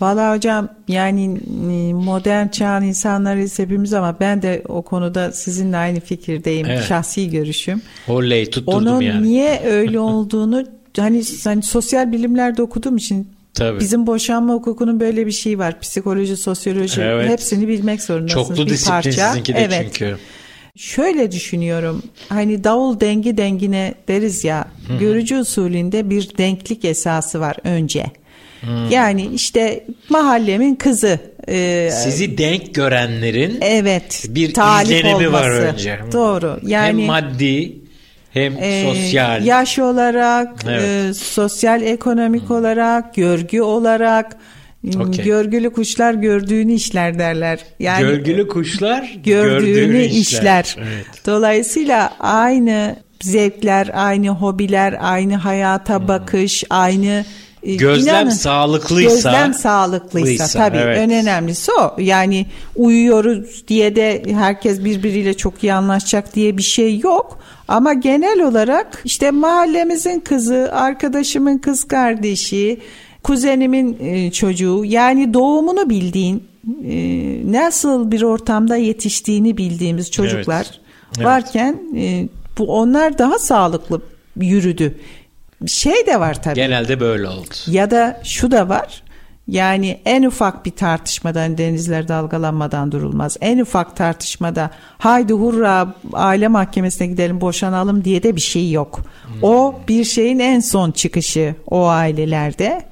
Valla 0.00 0.34
hocam 0.36 0.68
yani 0.88 1.40
e, 1.70 1.92
modern 1.92 2.48
çağın 2.48 2.82
insanlarıyız 2.82 3.58
hepimiz 3.58 3.94
ama 3.94 4.20
ben 4.20 4.42
de 4.42 4.62
o 4.68 4.82
konuda 4.82 5.32
sizinle 5.32 5.76
aynı 5.76 6.00
fikirdeyim. 6.00 6.66
Evet. 6.66 6.84
Şahsi 6.84 7.30
görüşüm. 7.30 7.82
Oley 8.08 8.50
tutturdum 8.50 8.74
Onun 8.74 9.00
yani. 9.00 9.22
niye 9.22 9.62
öyle 9.66 9.98
olduğunu 9.98 10.64
hani, 10.96 11.22
hani 11.44 11.62
sosyal 11.62 12.12
bilimlerde 12.12 12.62
okuduğum 12.62 12.96
için 12.96 13.28
Tabii. 13.54 13.80
Bizim 13.80 14.06
boşanma 14.06 14.54
hukukunun 14.54 15.00
böyle 15.00 15.26
bir 15.26 15.32
şeyi 15.32 15.58
var. 15.58 15.80
Psikoloji, 15.80 16.36
sosyoloji 16.36 17.00
evet. 17.00 17.30
hepsini 17.30 17.68
bilmek 17.68 18.02
zorundasınız. 18.02 18.48
Çoklu 18.48 18.66
bir 18.66 18.70
disiplin 18.70 18.92
parça. 18.92 19.28
sizinki 19.28 19.54
de 19.54 19.58
evet. 19.58 19.84
çünkü. 19.84 20.16
Şöyle 20.76 21.32
düşünüyorum. 21.32 22.02
Hani 22.28 22.64
davul 22.64 23.00
dengi 23.00 23.36
dengine 23.36 23.94
deriz 24.08 24.44
ya. 24.44 24.64
Hı-hı. 24.86 24.98
Görücü 24.98 25.36
usulünde 25.36 26.10
bir 26.10 26.38
denklik 26.38 26.84
esası 26.84 27.40
var 27.40 27.56
önce. 27.64 28.06
Hmm. 28.60 28.90
Yani 28.90 29.26
işte 29.34 29.84
mahallemin 30.08 30.74
kızı. 30.74 31.18
E, 31.48 31.90
Sizi 31.92 32.38
denk 32.38 32.74
görenlerin 32.74 33.58
evet 33.60 34.26
bir 34.28 34.48
izlenimi 34.48 35.14
olması. 35.28 35.32
var 35.32 35.50
önce. 35.50 36.00
Doğru. 36.12 36.60
Yani 36.66 37.00
hem 37.00 37.06
maddi 37.06 37.76
hem 38.30 38.56
e, 38.58 38.84
sosyal. 38.84 39.44
Yaş 39.44 39.78
olarak, 39.78 40.64
evet. 40.68 41.10
e, 41.10 41.14
sosyal 41.14 41.82
ekonomik 41.82 42.48
hmm. 42.48 42.56
olarak, 42.56 43.14
görgü 43.14 43.60
olarak. 43.60 44.36
Okay. 44.96 45.24
Görgülü 45.24 45.72
kuşlar 45.72 46.14
gördüğünü 46.14 46.72
işler 46.72 47.18
derler. 47.18 47.58
Yani 47.78 48.00
görgülü 48.00 48.48
kuşlar 48.48 49.16
gördüğünü, 49.24 49.74
gördüğünü 49.74 50.02
işler. 50.04 50.64
işler. 50.64 50.76
Evet. 50.78 51.06
Dolayısıyla 51.26 52.12
aynı 52.20 52.96
zevkler, 53.22 53.90
aynı 53.94 54.28
hobiler, 54.28 54.96
aynı 55.00 55.36
hayata 55.36 56.00
hmm. 56.00 56.08
bakış, 56.08 56.64
aynı 56.70 57.06
e, 57.06 57.24
gözlem 57.62 58.14
İnanın, 58.14 58.30
sağlıklıysa 58.30 59.14
gözlem 59.14 59.54
sağlıklıysa 59.54 60.44
lıysa, 60.44 60.58
tabii 60.58 60.76
evet. 60.76 60.98
en 60.98 61.10
önemlisi 61.10 61.72
o. 61.72 61.94
Yani 61.98 62.46
uyuyoruz 62.76 63.64
diye 63.68 63.96
de 63.96 64.22
herkes 64.30 64.84
birbiriyle 64.84 65.34
çok 65.34 65.64
iyi 65.64 65.72
anlaşacak 65.72 66.34
diye 66.34 66.56
bir 66.56 66.62
şey 66.62 66.98
yok. 66.98 67.38
Ama 67.68 67.92
genel 67.92 68.42
olarak 68.42 69.02
işte 69.04 69.30
mahallemizin 69.30 70.20
kızı, 70.20 70.70
arkadaşımın 70.72 71.58
kız 71.58 71.84
kardeşi, 71.84 72.80
kuzenimin 73.22 73.96
e, 74.00 74.30
çocuğu 74.30 74.84
yani 74.84 75.34
doğumunu 75.34 75.90
bildiğin 75.90 76.44
e, 76.84 76.92
nasıl 77.52 78.10
bir 78.10 78.22
ortamda 78.22 78.76
yetiştiğini 78.76 79.56
bildiğimiz 79.56 80.10
çocuklar 80.10 80.80
evet. 81.16 81.26
varken 81.26 81.80
bu 82.58 82.76
onlar 82.76 83.18
daha 83.18 83.38
sağlıklı 83.38 84.00
yürüdü 84.36 84.94
şey 85.66 86.06
de 86.06 86.20
var 86.20 86.42
tabii. 86.42 86.54
Genelde 86.54 87.00
böyle 87.00 87.28
oldu. 87.28 87.54
Ya 87.66 87.90
da 87.90 88.20
şu 88.24 88.50
da 88.50 88.68
var. 88.68 89.02
Yani 89.48 90.00
en 90.04 90.22
ufak 90.22 90.66
bir 90.66 90.70
tartışmadan 90.70 91.58
denizler 91.58 92.08
dalgalanmadan 92.08 92.92
durulmaz. 92.92 93.36
En 93.40 93.58
ufak 93.58 93.96
tartışmada 93.96 94.70
haydi 94.98 95.32
hurra 95.32 95.94
aile 96.12 96.48
mahkemesine 96.48 97.06
gidelim 97.06 97.40
boşanalım 97.40 98.04
diye 98.04 98.22
de 98.22 98.36
bir 98.36 98.40
şey 98.40 98.70
yok. 98.70 99.00
Hmm. 99.26 99.34
O 99.42 99.80
bir 99.88 100.04
şeyin 100.04 100.38
en 100.38 100.60
son 100.60 100.90
çıkışı 100.90 101.54
o 101.66 101.86
ailelerde. 101.86 102.82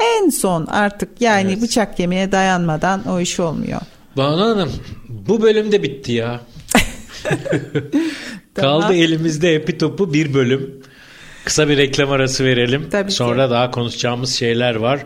En 0.00 0.30
son 0.30 0.66
artık 0.66 1.20
yani 1.20 1.52
evet. 1.52 1.62
bıçak 1.62 1.98
yemeye 1.98 2.32
dayanmadan 2.32 3.08
o 3.08 3.20
iş 3.20 3.40
olmuyor. 3.40 3.80
Banu 4.16 4.40
Hanım 4.40 4.72
bu 5.08 5.42
bölüm 5.42 5.72
de 5.72 5.82
bitti 5.82 6.12
ya. 6.12 6.40
Kaldı 8.54 8.94
elimizde 8.94 9.54
epi 9.54 9.78
topu 9.78 10.12
bir 10.12 10.34
bölüm. 10.34 10.82
Kısa 11.46 11.68
bir 11.68 11.76
reklam 11.76 12.10
arası 12.10 12.44
verelim. 12.44 12.88
Tabii 12.90 13.10
Sonra 13.12 13.44
ki. 13.44 13.50
daha 13.50 13.70
konuşacağımız 13.70 14.34
şeyler 14.34 14.74
var. 14.74 15.00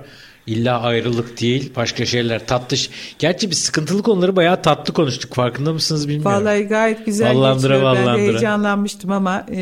İlla 0.47 0.81
ayrılık 0.81 1.41
değil 1.41 1.73
başka 1.77 2.07
şeyler 2.07 2.47
tatlı. 2.47 2.77
Gerçi 3.19 3.51
biz 3.51 3.59
sıkıntılı 3.59 4.03
konuları 4.03 4.37
bayağı 4.37 4.63
tatlı 4.63 4.93
konuştuk 4.93 5.35
farkında 5.35 5.73
mısınız 5.73 6.09
bilmiyorum. 6.09 6.33
Vallahi 6.33 6.63
gayet 6.63 7.07
güzel 7.07 7.29
vallandıra, 7.37 7.75
geçiyor. 7.75 7.83
Vallandıra. 7.93 8.15
Ben 8.15 8.19
heyecanlanmıştım 8.19 9.11
ama 9.13 9.47
e, 9.53 9.59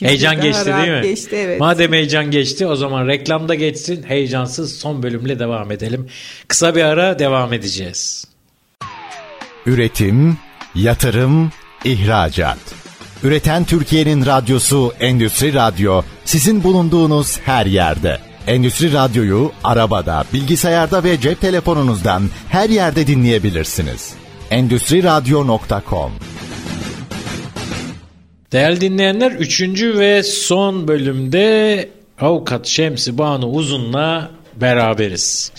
heyecan 0.00 0.40
geçti 0.40 0.66
değil 0.66 0.92
mi? 0.92 1.02
Geçti 1.02 1.36
evet. 1.36 1.60
Madem 1.60 1.92
heyecan 1.92 2.30
geçti 2.30 2.66
o 2.66 2.76
zaman 2.76 3.06
reklamda 3.06 3.54
geçsin 3.54 4.02
heyecansız 4.02 4.78
son 4.78 5.02
bölümle 5.02 5.38
devam 5.38 5.72
edelim. 5.72 6.08
Kısa 6.48 6.74
bir 6.74 6.82
ara 6.82 7.18
devam 7.18 7.52
edeceğiz. 7.52 8.24
Üretim, 9.66 10.38
yatırım, 10.74 11.52
ihracat. 11.84 12.58
Üreten 13.24 13.64
Türkiye'nin 13.64 14.26
radyosu 14.26 14.92
Endüstri 15.00 15.54
Radyo 15.54 16.02
sizin 16.24 16.62
bulunduğunuz 16.62 17.38
her 17.38 17.66
yerde. 17.66 18.18
Endüstri 18.46 18.92
Radyo'yu 18.92 19.52
arabada, 19.64 20.24
bilgisayarda 20.32 21.04
ve 21.04 21.20
cep 21.20 21.40
telefonunuzdan 21.40 22.22
her 22.48 22.70
yerde 22.70 23.06
dinleyebilirsiniz. 23.06 24.14
Endüstri 24.50 25.02
Radyo.com 25.02 26.12
Değerli 28.52 28.80
dinleyenler 28.80 29.32
3. 29.32 29.62
ve 29.82 30.22
son 30.22 30.88
bölümde 30.88 31.88
Avukat 32.20 32.66
Şemsi 32.66 33.18
Banu 33.18 33.46
Uzun'la 33.46 34.30
beraberiz. 34.56 35.52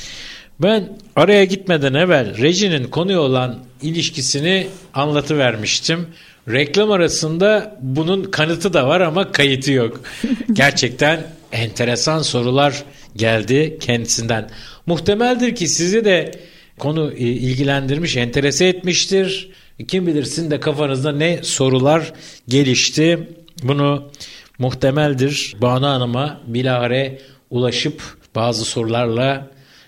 Ben 0.59 0.97
araya 1.15 1.45
gitmeden 1.45 1.93
evvel 1.93 2.37
rejinin 2.37 2.83
konuya 2.83 3.21
olan 3.21 3.59
ilişkisini 3.81 4.67
anlatıvermiştim. 4.93 6.07
Reklam 6.49 6.91
arasında 6.91 7.77
bunun 7.81 8.23
kanıtı 8.23 8.73
da 8.73 8.87
var 8.87 9.01
ama 9.01 9.31
kayıtı 9.31 9.71
yok. 9.71 10.01
Gerçekten 10.53 11.23
enteresan 11.51 12.21
sorular 12.21 12.83
geldi 13.15 13.77
kendisinden. 13.81 14.49
Muhtemeldir 14.85 15.55
ki 15.55 15.67
sizi 15.67 16.05
de 16.05 16.31
konu 16.79 17.13
e, 17.13 17.17
ilgilendirmiş, 17.17 18.17
enterese 18.17 18.65
etmiştir. 18.65 19.49
Kim 19.87 20.07
bilir 20.07 20.23
sizin 20.23 20.51
de 20.51 20.59
kafanızda 20.59 21.11
ne 21.11 21.43
sorular 21.43 22.13
gelişti. 22.47 23.29
Bunu 23.63 24.11
muhtemeldir 24.59 25.55
Banu 25.61 25.87
Hanım'a 25.87 26.41
bilahare 26.47 27.19
ulaşıp 27.49 28.01
bazı 28.35 28.65
sorularla 28.65 29.47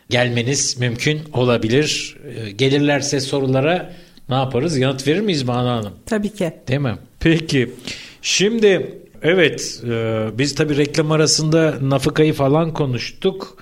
gelmeniz 0.09 0.79
mümkün 0.79 1.21
olabilir. 1.33 2.17
E, 2.35 2.51
gelirlerse 2.51 3.19
sorulara 3.19 3.93
ne 4.33 4.37
yaparız? 4.37 4.77
Yanıt 4.77 5.07
verir 5.07 5.21
miyiz 5.21 5.47
Banu 5.47 5.69
Hanım? 5.69 5.93
Tabii 6.05 6.29
ki. 6.29 6.53
Değil 6.67 6.79
mi? 6.79 6.95
Peki. 7.19 7.73
Şimdi 8.21 8.99
evet 9.21 9.81
e, 9.89 10.25
biz 10.37 10.55
tabii 10.55 10.77
reklam 10.77 11.11
arasında 11.11 11.75
nafakayı 11.81 12.33
falan 12.33 12.73
konuştuk. 12.73 13.57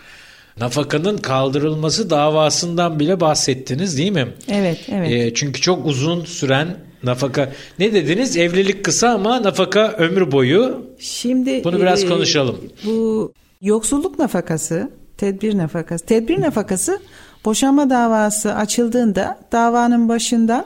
Nafakanın 0.59 1.17
kaldırılması 1.17 2.09
davasından 2.09 2.99
bile 2.99 3.19
bahsettiniz 3.19 3.97
değil 3.97 4.11
mi? 4.11 4.27
Evet, 4.47 4.79
evet. 4.91 5.11
E, 5.11 5.33
çünkü 5.33 5.61
çok 5.61 5.85
uzun 5.85 6.25
süren 6.25 6.77
nafaka. 7.03 7.51
Ne 7.79 7.93
dediniz? 7.93 8.37
Evlilik 8.37 8.85
kısa 8.85 9.09
ama 9.09 9.43
nafaka 9.43 9.91
ömür 9.91 10.31
boyu. 10.31 10.85
Şimdi 10.99 11.63
bunu 11.63 11.79
biraz 11.79 12.03
e, 12.03 12.07
konuşalım. 12.07 12.57
Bu 12.85 13.33
yoksulluk 13.61 14.19
nafakası, 14.19 14.91
tedbir 15.17 15.57
nafakası. 15.57 16.05
Tedbir 16.05 16.41
nafakası 16.41 16.99
Boşanma 17.45 17.89
davası 17.89 18.55
açıldığında 18.55 19.39
davanın 19.51 20.09
başında 20.09 20.65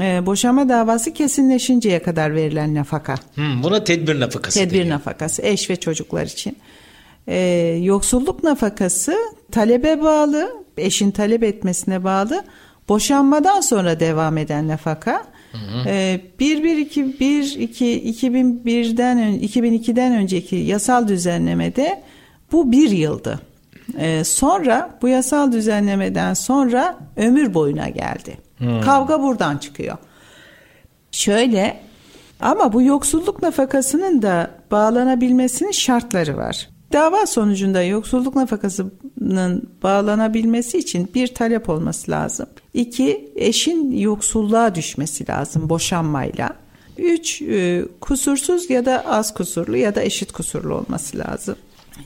e, 0.00 0.26
boşanma 0.26 0.68
davası 0.68 1.12
kesinleşinceye 1.12 2.02
kadar 2.02 2.34
verilen 2.34 2.74
nafaka. 2.74 3.14
Hmm, 3.34 3.62
buna 3.62 3.84
tedbir 3.84 4.20
nafakası. 4.20 4.58
Tedbir 4.58 4.74
diyor. 4.74 4.88
nafakası 4.88 5.42
eş 5.42 5.70
ve 5.70 5.76
çocuklar 5.76 6.24
için. 6.24 6.56
E, 7.28 7.38
yoksulluk 7.82 8.44
nafakası 8.44 9.16
talebe 9.52 10.02
bağlı, 10.02 10.50
eşin 10.78 11.10
talep 11.10 11.42
etmesine 11.42 12.04
bağlı. 12.04 12.44
Boşanmadan 12.88 13.60
sonra 13.60 14.00
devam 14.00 14.38
eden 14.38 14.68
nafaka. 14.68 15.24
Hı 15.52 15.90
1 16.40 16.64
1 16.64 16.76
2 16.76 17.20
1 17.20 17.58
2 17.58 17.84
2001'den 17.84 19.18
2002'den 19.18 20.12
önceki 20.12 20.56
yasal 20.56 21.08
düzenlemede 21.08 22.02
bu 22.52 22.72
bir 22.72 22.90
yıldı. 22.90 23.40
Ee, 23.98 24.24
sonra 24.24 24.98
bu 25.02 25.08
yasal 25.08 25.52
düzenlemeden 25.52 26.34
sonra 26.34 26.98
ömür 27.16 27.54
boyuna 27.54 27.88
geldi. 27.88 28.38
Hmm. 28.58 28.80
Kavga 28.80 29.22
buradan 29.22 29.58
çıkıyor. 29.58 29.96
Şöyle 31.12 31.80
ama 32.40 32.72
bu 32.72 32.82
yoksulluk 32.82 33.42
nafakasının 33.42 34.22
da 34.22 34.50
bağlanabilmesinin 34.70 35.70
şartları 35.70 36.36
var. 36.36 36.68
Dava 36.92 37.26
sonucunda 37.26 37.82
yoksulluk 37.82 38.36
nafakasının 38.36 39.70
bağlanabilmesi 39.82 40.78
için 40.78 41.10
bir 41.14 41.34
talep 41.34 41.68
olması 41.68 42.10
lazım. 42.10 42.46
İki, 42.74 43.32
eşin 43.36 43.92
yoksulluğa 43.92 44.74
düşmesi 44.74 45.28
lazım 45.28 45.68
boşanmayla. 45.68 46.50
Üç, 46.98 47.42
e, 47.42 47.84
kusursuz 48.00 48.70
ya 48.70 48.84
da 48.84 49.04
az 49.06 49.34
kusurlu 49.34 49.76
ya 49.76 49.94
da 49.94 50.02
eşit 50.02 50.32
kusurlu 50.32 50.74
olması 50.74 51.18
lazım. 51.18 51.56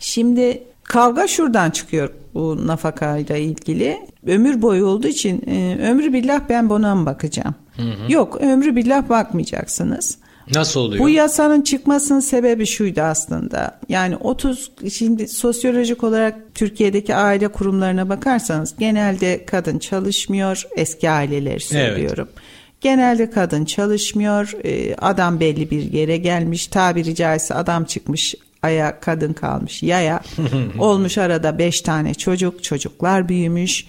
Şimdi 0.01 0.63
kavga 0.91 1.27
şuradan 1.27 1.71
çıkıyor 1.71 2.11
bu 2.35 2.67
nafakayla 2.67 3.37
ilgili. 3.37 3.99
Ömür 4.27 4.63
boyu 4.63 4.87
olduğu 4.87 5.07
için 5.07 5.43
e, 5.47 5.79
ömrü 5.91 6.13
billah 6.13 6.41
ben 6.49 6.71
buna 6.71 6.95
mı 6.95 7.07
bakacağım? 7.07 7.55
Hı 7.77 7.83
hı. 7.83 8.13
Yok 8.13 8.37
ömrü 8.41 8.77
billah 8.77 9.09
bakmayacaksınız. 9.09 10.19
Nasıl 10.55 10.81
oluyor? 10.81 11.05
Bu 11.05 11.09
yasanın 11.09 11.63
çıkmasının 11.63 12.21
sebebi 12.21 12.67
şuydu 12.67 13.01
aslında. 13.01 13.79
Yani 13.89 14.17
30 14.17 14.73
şimdi 14.93 15.29
sosyolojik 15.29 16.05
olarak 16.05 16.55
Türkiye'deki 16.55 17.15
aile 17.15 17.49
kurumlarına 17.49 18.09
bakarsanız 18.09 18.75
genelde 18.79 19.45
kadın 19.47 19.79
çalışmıyor. 19.79 20.67
Eski 20.77 21.11
aileleri 21.11 21.61
söylüyorum. 21.61 22.29
Evet. 22.33 22.43
Genelde 22.81 23.31
kadın 23.31 23.65
çalışmıyor. 23.65 24.53
E, 24.65 24.95
adam 24.95 25.41
belli 25.41 25.71
bir 25.71 25.93
yere 25.93 26.17
gelmiş. 26.17 26.67
Tabiri 26.67 27.15
caizse 27.15 27.55
adam 27.55 27.85
çıkmış 27.85 28.35
aya 28.63 29.01
kadın 29.01 29.33
kalmış 29.33 29.83
yaya. 29.83 30.21
Olmuş 30.79 31.19
arada 31.19 31.59
beş 31.59 31.81
tane 31.81 32.15
çocuk. 32.15 32.65
Çocuklar 32.65 33.29
büyümüş. 33.29 33.87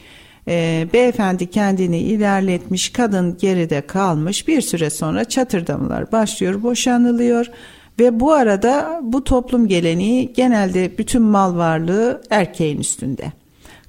E, 0.48 0.88
beyefendi 0.94 1.50
kendini 1.50 2.00
ilerletmiş, 2.00 2.90
kadın 2.90 3.38
geride 3.38 3.82
kalmış. 3.82 4.48
Bir 4.48 4.62
süre 4.62 4.90
sonra 4.90 5.26
çatırdamalar 5.26 6.12
başlıyor, 6.12 6.64
boşanılıyor. 6.64 7.46
Ve 8.00 8.20
bu 8.20 8.34
arada 8.34 9.00
bu 9.04 9.24
toplum 9.24 9.68
geleneği 9.68 10.34
genelde 10.34 10.98
bütün 10.98 11.22
mal 11.22 11.56
varlığı 11.56 12.22
erkeğin 12.30 12.80
üstünde. 12.80 13.32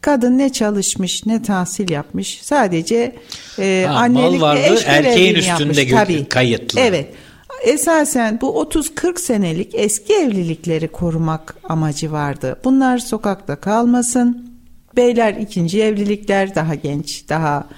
Kadın 0.00 0.38
ne 0.38 0.52
çalışmış 0.52 1.26
ne 1.26 1.42
tahsil 1.42 1.90
yapmış 1.90 2.38
sadece 2.42 3.16
e, 3.58 3.84
ha, 3.88 3.94
annelik 3.94 4.40
mal 4.40 4.40
varlığı 4.40 4.80
erkeğin 4.86 5.34
üstünde 5.34 5.80
yapmış. 5.80 5.90
Tabii. 5.90 6.24
kayıtlı. 6.24 6.80
Evet. 6.80 7.14
Esasen 7.62 8.38
bu 8.40 8.62
30-40 8.62 9.20
senelik 9.20 9.74
eski 9.74 10.14
evlilikleri 10.14 10.88
korumak 10.88 11.56
amacı 11.64 12.12
vardı. 12.12 12.56
Bunlar 12.64 12.98
sokakta 12.98 13.56
kalmasın 13.56 14.52
Beyler 14.96 15.34
ikinci 15.34 15.82
evlilikler 15.82 16.54
daha 16.54 16.74
genç, 16.74 17.28
daha 17.28 17.68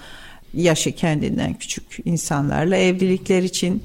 yaşı 0.55 0.93
kendinden 0.93 1.55
küçük 1.55 1.85
insanlarla 2.05 2.77
evlilikler 2.77 3.43
için 3.43 3.83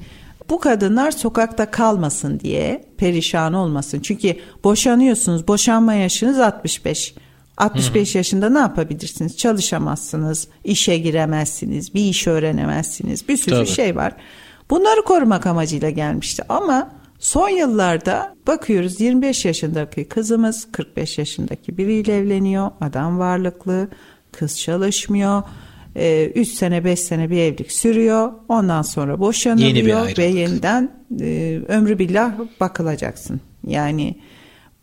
bu 0.48 0.60
kadınlar 0.60 1.10
sokakta 1.10 1.70
kalmasın 1.70 2.40
diye 2.40 2.84
perişan 2.96 3.54
olmasın. 3.54 4.00
Çünkü 4.00 4.36
boşanıyorsunuz. 4.64 5.48
Boşanma 5.48 5.94
yaşınız 5.94 6.40
65. 6.40 7.14
65 7.56 8.14
Hı. 8.14 8.18
yaşında 8.18 8.50
ne 8.50 8.58
yapabilirsiniz? 8.58 9.36
Çalışamazsınız, 9.36 10.48
işe 10.64 10.98
giremezsiniz, 10.98 11.94
bir 11.94 12.04
iş 12.04 12.26
öğrenemezsiniz. 12.26 13.28
Bir 13.28 13.36
sürü 13.36 13.54
Tabii. 13.54 13.66
şey 13.66 13.96
var. 13.96 14.12
Bunları 14.70 15.02
korumak 15.04 15.46
amacıyla 15.46 15.90
gelmişti 15.90 16.42
ama 16.48 17.00
Son 17.20 17.48
yıllarda 17.48 18.36
bakıyoruz 18.46 19.00
25 19.00 19.44
yaşındaki 19.44 20.04
kızımız 20.04 20.72
45 20.72 21.18
yaşındaki 21.18 21.78
biriyle 21.78 22.16
evleniyor. 22.16 22.70
Adam 22.80 23.18
varlıklı, 23.18 23.88
kız 24.32 24.58
çalışmıyor. 24.58 25.42
3 25.94 25.96
ee, 25.96 26.44
sene 26.44 26.84
5 26.84 27.00
sene 27.00 27.30
bir 27.30 27.38
evlilik 27.38 27.72
sürüyor. 27.72 28.32
Ondan 28.48 28.82
sonra 28.82 29.20
boşanılıyor 29.20 30.06
Yeni 30.06 30.18
ve 30.18 30.24
yeniden 30.24 30.90
e, 31.20 31.60
ömrü 31.68 31.98
billah 31.98 32.32
bakılacaksın. 32.60 33.40
Yani 33.66 34.18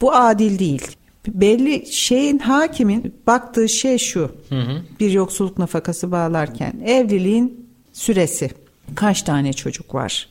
bu 0.01 0.13
adil 0.15 0.59
değil. 0.59 0.87
Belli 1.27 1.85
şeyin 1.91 2.39
hakimin 2.39 3.15
baktığı 3.27 3.69
şey 3.69 3.97
şu. 3.97 4.31
Hı 4.49 4.55
hı. 4.55 4.81
Bir 4.99 5.11
yoksulluk 5.11 5.57
nafakası 5.57 6.11
bağlarken 6.11 6.73
evliliğin 6.85 7.67
süresi. 7.93 8.51
Kaç 8.95 9.21
tane 9.21 9.53
çocuk 9.53 9.95
var? 9.95 10.29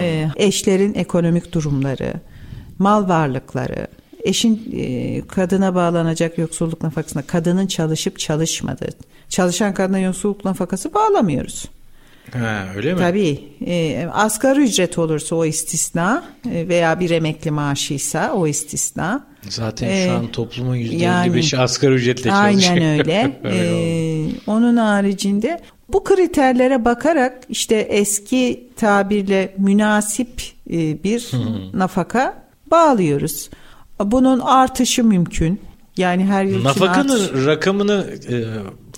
E, 0.00 0.28
eşlerin 0.36 0.94
ekonomik 0.94 1.52
durumları, 1.52 2.14
mal 2.78 3.08
varlıkları, 3.08 3.86
eşin 4.24 4.72
e, 4.76 5.20
kadına 5.26 5.74
bağlanacak 5.74 6.38
yoksulluk 6.38 6.82
nafakasına 6.82 7.22
kadının 7.22 7.66
çalışıp 7.66 8.18
çalışmadığı. 8.18 8.90
Çalışan 9.28 9.74
kadına 9.74 9.98
yoksulluk 9.98 10.44
nafakası 10.44 10.94
bağlamıyoruz. 10.94 11.64
Ha, 12.32 12.66
öyle 12.76 12.94
mi? 12.94 13.00
Tabii. 13.00 13.40
E, 13.66 14.06
asgari 14.12 14.60
ücret 14.60 14.98
olursa 14.98 15.36
o 15.36 15.44
istisna 15.44 16.24
e, 16.52 16.68
veya 16.68 17.00
bir 17.00 17.10
emekli 17.10 17.50
maaşıysa 17.50 18.32
o 18.32 18.46
istisna. 18.46 19.26
Zaten 19.48 19.88
ee, 19.88 20.06
şu 20.06 20.12
an 20.12 20.26
toplumun 20.26 20.76
%55'i 20.76 21.02
yani, 21.02 21.62
asgari 21.62 21.94
ücretle 21.94 22.30
çalışıyor. 22.30 22.74
Aynen 22.74 22.98
öyle. 22.98 23.40
ee, 23.44 24.26
onun 24.46 24.76
haricinde 24.76 25.60
bu 25.94 26.04
kriterlere 26.04 26.84
bakarak 26.84 27.38
işte 27.48 27.76
eski 27.76 28.68
tabirle 28.76 29.54
münasip 29.58 30.42
e, 30.70 31.04
bir 31.04 31.30
nafaka 31.74 32.34
bağlıyoruz. 32.70 33.50
Bunun 34.00 34.40
artışı 34.40 35.04
mümkün. 35.04 35.60
Yani 35.96 36.24
her 36.24 36.44
yıl 36.44 36.64
Nafakanın 36.64 37.24
artış... 37.24 37.46
rakamını 37.46 38.06
e, 38.30 38.34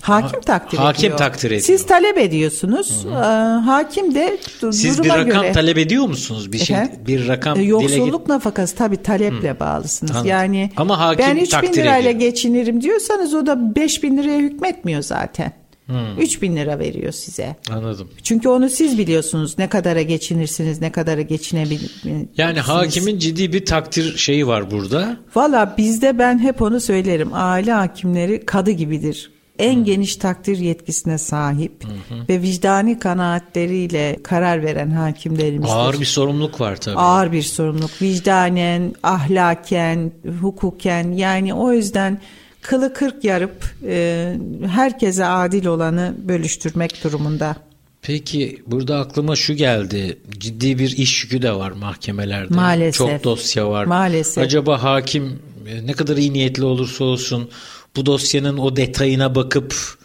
hakim 0.01 0.41
takdir 0.41 0.77
hakim 0.77 1.05
ediyor. 1.05 1.17
takdir 1.17 1.47
ediyor. 1.47 1.61
Siz 1.61 1.85
talep 1.85 2.17
ediyorsunuz. 2.17 3.05
Hı 3.05 3.09
hı. 3.09 3.13
E, 3.13 3.61
hakim 3.61 4.15
de 4.15 4.37
Siz 4.71 5.03
bir 5.03 5.09
rakam 5.09 5.25
göre... 5.25 5.51
talep 5.51 5.77
ediyor 5.77 6.05
musunuz? 6.07 6.51
Bir 6.51 6.57
şey 6.57 6.77
bir 7.07 7.27
rakam 7.27 7.59
e, 7.59 7.63
yoksulluk 7.63 8.25
dile... 8.25 8.33
nafakası 8.33 8.75
tabii 8.75 8.97
taleple 8.97 9.51
hı. 9.51 9.59
bağlısınız. 9.59 10.11
Anladım. 10.11 10.29
Yani 10.29 10.71
Ama 10.77 10.99
hakim 10.99 11.25
ben 11.25 11.35
3 11.35 11.61
bin 11.63 11.73
lirayla 11.73 12.09
ediyor. 12.09 12.19
geçinirim 12.19 12.81
diyorsanız 12.81 13.33
o 13.33 13.45
da 13.45 13.75
5 13.75 14.03
bin 14.03 14.17
liraya 14.17 14.39
hükmetmiyor 14.39 15.01
zaten. 15.01 15.53
Hmm. 15.87 16.19
3 16.19 16.41
bin 16.41 16.55
lira 16.55 16.79
veriyor 16.79 17.11
size. 17.11 17.55
Anladım. 17.71 18.09
Çünkü 18.23 18.49
onu 18.49 18.69
siz 18.69 18.97
biliyorsunuz 18.97 19.57
ne 19.57 19.69
kadara 19.69 20.01
geçinirsiniz 20.01 20.81
ne 20.81 20.91
kadara 20.91 21.21
geçinebilirsiniz. 21.21 22.27
Yani 22.37 22.59
hakimin 22.59 23.19
ciddi 23.19 23.53
bir 23.53 23.65
takdir 23.65 24.17
şeyi 24.17 24.47
var 24.47 24.71
burada. 24.71 25.17
Valla 25.35 25.75
bizde 25.77 26.19
ben 26.19 26.39
hep 26.39 26.61
onu 26.61 26.79
söylerim 26.79 27.29
aile 27.33 27.71
hakimleri 27.71 28.45
kadı 28.45 28.71
gibidir. 28.71 29.31
En 29.59 29.75
hmm. 29.75 29.83
geniş 29.83 30.15
takdir 30.15 30.57
yetkisine 30.57 31.17
sahip 31.17 31.83
hmm. 31.83 32.29
ve 32.29 32.41
vicdani 32.41 32.99
kanaatleriyle 32.99 34.19
karar 34.23 34.63
veren 34.63 34.89
hakimlerimizdir. 34.89 35.75
Ağır 35.75 35.99
bir 35.99 36.05
sorumluluk 36.05 36.61
var 36.61 36.75
tabii. 36.75 36.97
Ağır 36.97 37.31
bir 37.31 37.41
sorumluluk. 37.41 38.01
Vicdanen, 38.01 38.93
ahlaken, 39.03 40.11
hukuken 40.41 41.11
yani 41.11 41.53
o 41.53 41.71
yüzden 41.71 42.19
kılı 42.61 42.93
kırk 42.93 43.23
yarıp 43.23 43.75
e, 43.87 44.33
herkese 44.67 45.25
adil 45.25 45.65
olanı 45.65 46.15
bölüştürmek 46.17 47.03
durumunda. 47.03 47.55
Peki 48.01 48.61
burada 48.67 48.99
aklıma 48.99 49.35
şu 49.35 49.53
geldi. 49.53 50.17
Ciddi 50.37 50.79
bir 50.79 50.97
iş 50.97 51.23
yükü 51.23 51.41
de 51.41 51.51
var 51.51 51.71
mahkemelerde. 51.71 52.53
Maalesef. 52.53 52.97
Çok 52.97 53.23
dosya 53.23 53.69
var. 53.69 53.85
Maalesef. 53.85 54.43
Acaba 54.43 54.83
hakim 54.83 55.39
e, 55.67 55.87
ne 55.87 55.93
kadar 55.93 56.17
iyi 56.17 56.33
niyetli 56.33 56.65
olursa 56.65 57.03
olsun 57.03 57.49
bu 57.95 58.05
dosyanın 58.05 58.57
o 58.57 58.75
detayına 58.75 59.35
bakıp 59.35 59.97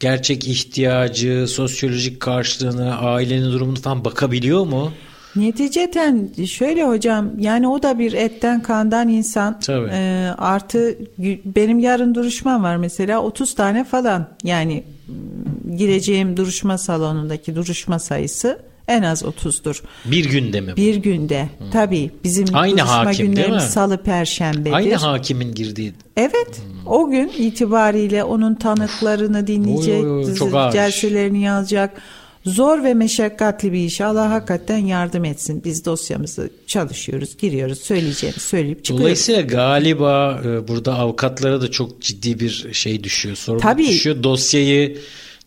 gerçek 0.00 0.48
ihtiyacı, 0.48 1.46
sosyolojik 1.48 2.20
karşılığını, 2.20 2.98
ailenin 2.98 3.52
durumunu 3.52 3.80
falan 3.80 4.04
bakabiliyor 4.04 4.66
mu? 4.66 4.92
Neticeten 5.36 6.28
şöyle 6.46 6.84
hocam 6.84 7.30
yani 7.38 7.68
o 7.68 7.82
da 7.82 7.98
bir 7.98 8.12
etten 8.12 8.62
kandan 8.62 9.08
insan. 9.08 9.60
Tabii. 9.60 9.90
E, 9.92 10.30
artı 10.38 10.98
benim 11.44 11.78
yarın 11.78 12.14
duruşmam 12.14 12.62
var 12.62 12.76
mesela 12.76 13.22
30 13.22 13.54
tane 13.54 13.84
falan 13.84 14.28
yani 14.44 14.84
gireceğim 15.76 16.36
duruşma 16.36 16.78
salonundaki 16.78 17.56
duruşma 17.56 17.98
sayısı 17.98 18.58
en 18.88 19.02
az 19.02 19.22
30'dur. 19.22 19.82
Bir 20.04 20.24
günde 20.30 20.60
mi? 20.60 20.72
Bu? 20.72 20.76
Bir 20.76 20.96
günde. 20.96 21.48
Hmm. 21.58 21.70
Tabii 21.70 22.10
bizim 22.24 22.46
Aynı 22.52 22.78
duruşma 22.78 23.06
hakim, 23.06 23.26
günlerimiz 23.26 23.62
salı 23.62 24.02
perşembedir. 24.02 24.72
Aynı 24.72 24.94
hakimin 24.94 25.54
girdiği. 25.54 25.92
Evet. 26.16 26.60
Hmm. 26.60 26.92
O 26.92 27.10
gün 27.10 27.32
itibariyle 27.38 28.24
onun 28.24 28.54
tanıklarını 28.54 29.46
dinleyecek, 29.46 30.04
oy, 30.04 30.24
oy, 30.24 30.24
oy, 30.40 30.72
celselerini 30.72 31.42
yazacak 31.42 32.02
Zor 32.46 32.84
ve 32.84 32.94
meşakkatli 32.94 33.72
bir 33.72 33.78
iş. 33.78 34.00
Allah 34.00 34.30
hakikaten 34.30 34.78
yardım 34.78 35.24
etsin. 35.24 35.62
Biz 35.64 35.84
dosyamızı 35.84 36.50
çalışıyoruz, 36.66 37.36
giriyoruz, 37.36 37.78
söyleyeceğini 37.78 38.38
söyleyip 38.38 38.84
çıkıyoruz. 38.84 39.02
Dolayısıyla 39.02 39.40
galiba 39.40 40.42
e, 40.44 40.68
burada 40.68 40.94
avukatlara 40.94 41.60
da 41.60 41.70
çok 41.70 42.02
ciddi 42.02 42.40
bir 42.40 42.68
şey 42.72 43.04
düşüyor. 43.04 43.36
Sorumluluk 43.36 43.62
Tabii. 43.62 43.88
düşüyor. 43.88 44.22
Dosyayı 44.22 44.98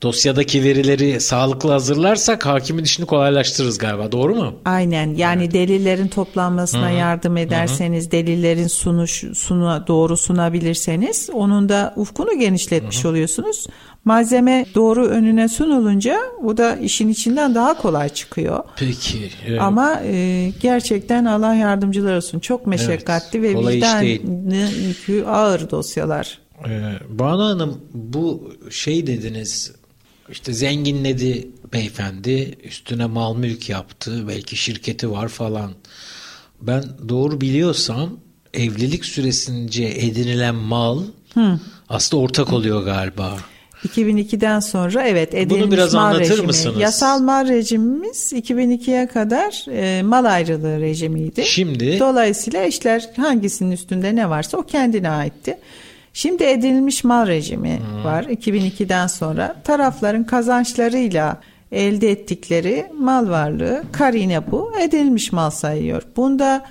dosyadaki 0.02 0.64
verileri 0.64 1.22
sağlıklı 1.22 1.72
hazırlarsak 1.72 2.45
hakimin 2.45 2.84
işini 2.84 3.06
kolaylaştırırız 3.06 3.78
galiba. 3.78 4.12
Doğru 4.12 4.36
mu? 4.36 4.54
Aynen. 4.66 5.16
Yani 5.16 5.43
evet. 5.43 5.54
delillerin 5.54 6.08
toplanmasına 6.08 6.89
Hı-hı. 6.89 6.97
yardım 6.97 7.38
ederseniz, 7.38 8.04
Hı-hı. 8.04 8.12
delillerin 8.12 8.68
sunuş 8.68 9.24
sunu 9.34 9.84
doğru 9.88 10.18
sunabilirseniz 10.18 11.30
onun 11.34 11.70
da 11.70 11.93
ufkunu 11.95 12.39
genişletmiş 12.39 13.04
Hı-hı. 13.04 13.10
oluyorsunuz. 13.10 13.68
Malzeme 14.06 14.66
doğru 14.76 15.06
önüne 15.06 15.47
sunulunca 15.47 16.20
o 16.43 16.58
da 16.58 16.76
işin 16.76 17.10
içinden 17.10 17.56
daha 17.56 17.78
kolay 17.78 18.10
çıkıyor. 18.10 18.64
Peki. 18.78 19.30
Evet. 19.47 19.62
Ama 19.62 20.02
e, 20.06 20.50
gerçekten 20.62 21.26
Allah 21.26 21.54
yardımcılar 21.54 22.16
olsun. 22.16 22.39
Çok 22.39 22.68
meşakkatli 22.68 23.39
evet, 23.39 23.56
ve 23.56 23.68
vicdan 23.68 24.02
yükü 24.88 25.24
ağır 25.26 25.72
dosyalar. 25.72 26.39
Ee, 26.66 26.70
Banu 27.10 27.43
Hanım 27.43 27.82
bu 27.93 28.54
şey 28.70 29.08
dediniz 29.08 29.79
işte 30.32 30.54
zenginledi 30.54 31.48
beyefendi 31.74 32.58
üstüne 32.64 33.06
mal 33.06 33.36
mülk 33.36 33.70
yaptı 33.70 34.26
belki 34.28 34.56
şirketi 34.56 35.12
var 35.12 35.28
falan. 35.28 35.72
Ben 36.62 36.84
doğru 37.10 37.42
biliyorsam 37.42 38.20
evlilik 38.54 39.06
süresince 39.06 39.84
edinilen 39.84 40.56
mal 40.56 41.04
Hı. 41.34 41.60
aslında 41.90 42.24
ortak 42.24 42.54
oluyor 42.54 42.84
galiba. 42.84 43.38
2002'den 43.88 44.60
sonra 44.60 45.08
evet 45.08 45.34
edilmiş 45.34 45.62
Bunu 45.64 45.72
biraz 45.72 45.94
mal 45.94 46.02
anlatır 46.06 46.30
rejimi. 46.30 46.48
mısınız? 46.48 46.80
Yasal 46.82 47.20
mal 47.20 47.48
rejimimiz 47.48 48.34
2002'ye 48.34 49.08
kadar 49.08 49.66
e, 49.72 50.04
mal 50.04 50.26
ayrılığı 50.26 50.80
rejimiydi. 50.80 51.46
Şimdi? 51.46 52.00
Dolayısıyla 52.00 52.64
eşler 52.64 53.10
hangisinin 53.18 53.72
üstünde 53.72 54.16
ne 54.16 54.30
varsa 54.30 54.58
o 54.58 54.64
kendine 54.64 55.10
aitti. 55.10 55.58
Şimdi 56.20 56.43
edilmiş 56.43 57.03
mal 57.03 57.28
rejimi 57.28 57.80
hmm. 57.80 58.03
var 58.03 58.24
2002'den 58.24 59.07
sonra. 59.07 59.55
Tarafların 59.63 60.24
kazançlarıyla 60.24 61.38
elde 61.72 62.11
ettikleri 62.11 62.86
mal 62.99 63.30
varlığı 63.30 63.84
karine 63.91 64.51
bu 64.51 64.72
edilmiş 64.80 65.32
mal 65.32 65.49
sayıyor. 65.49 66.03
Bunda 66.15 66.65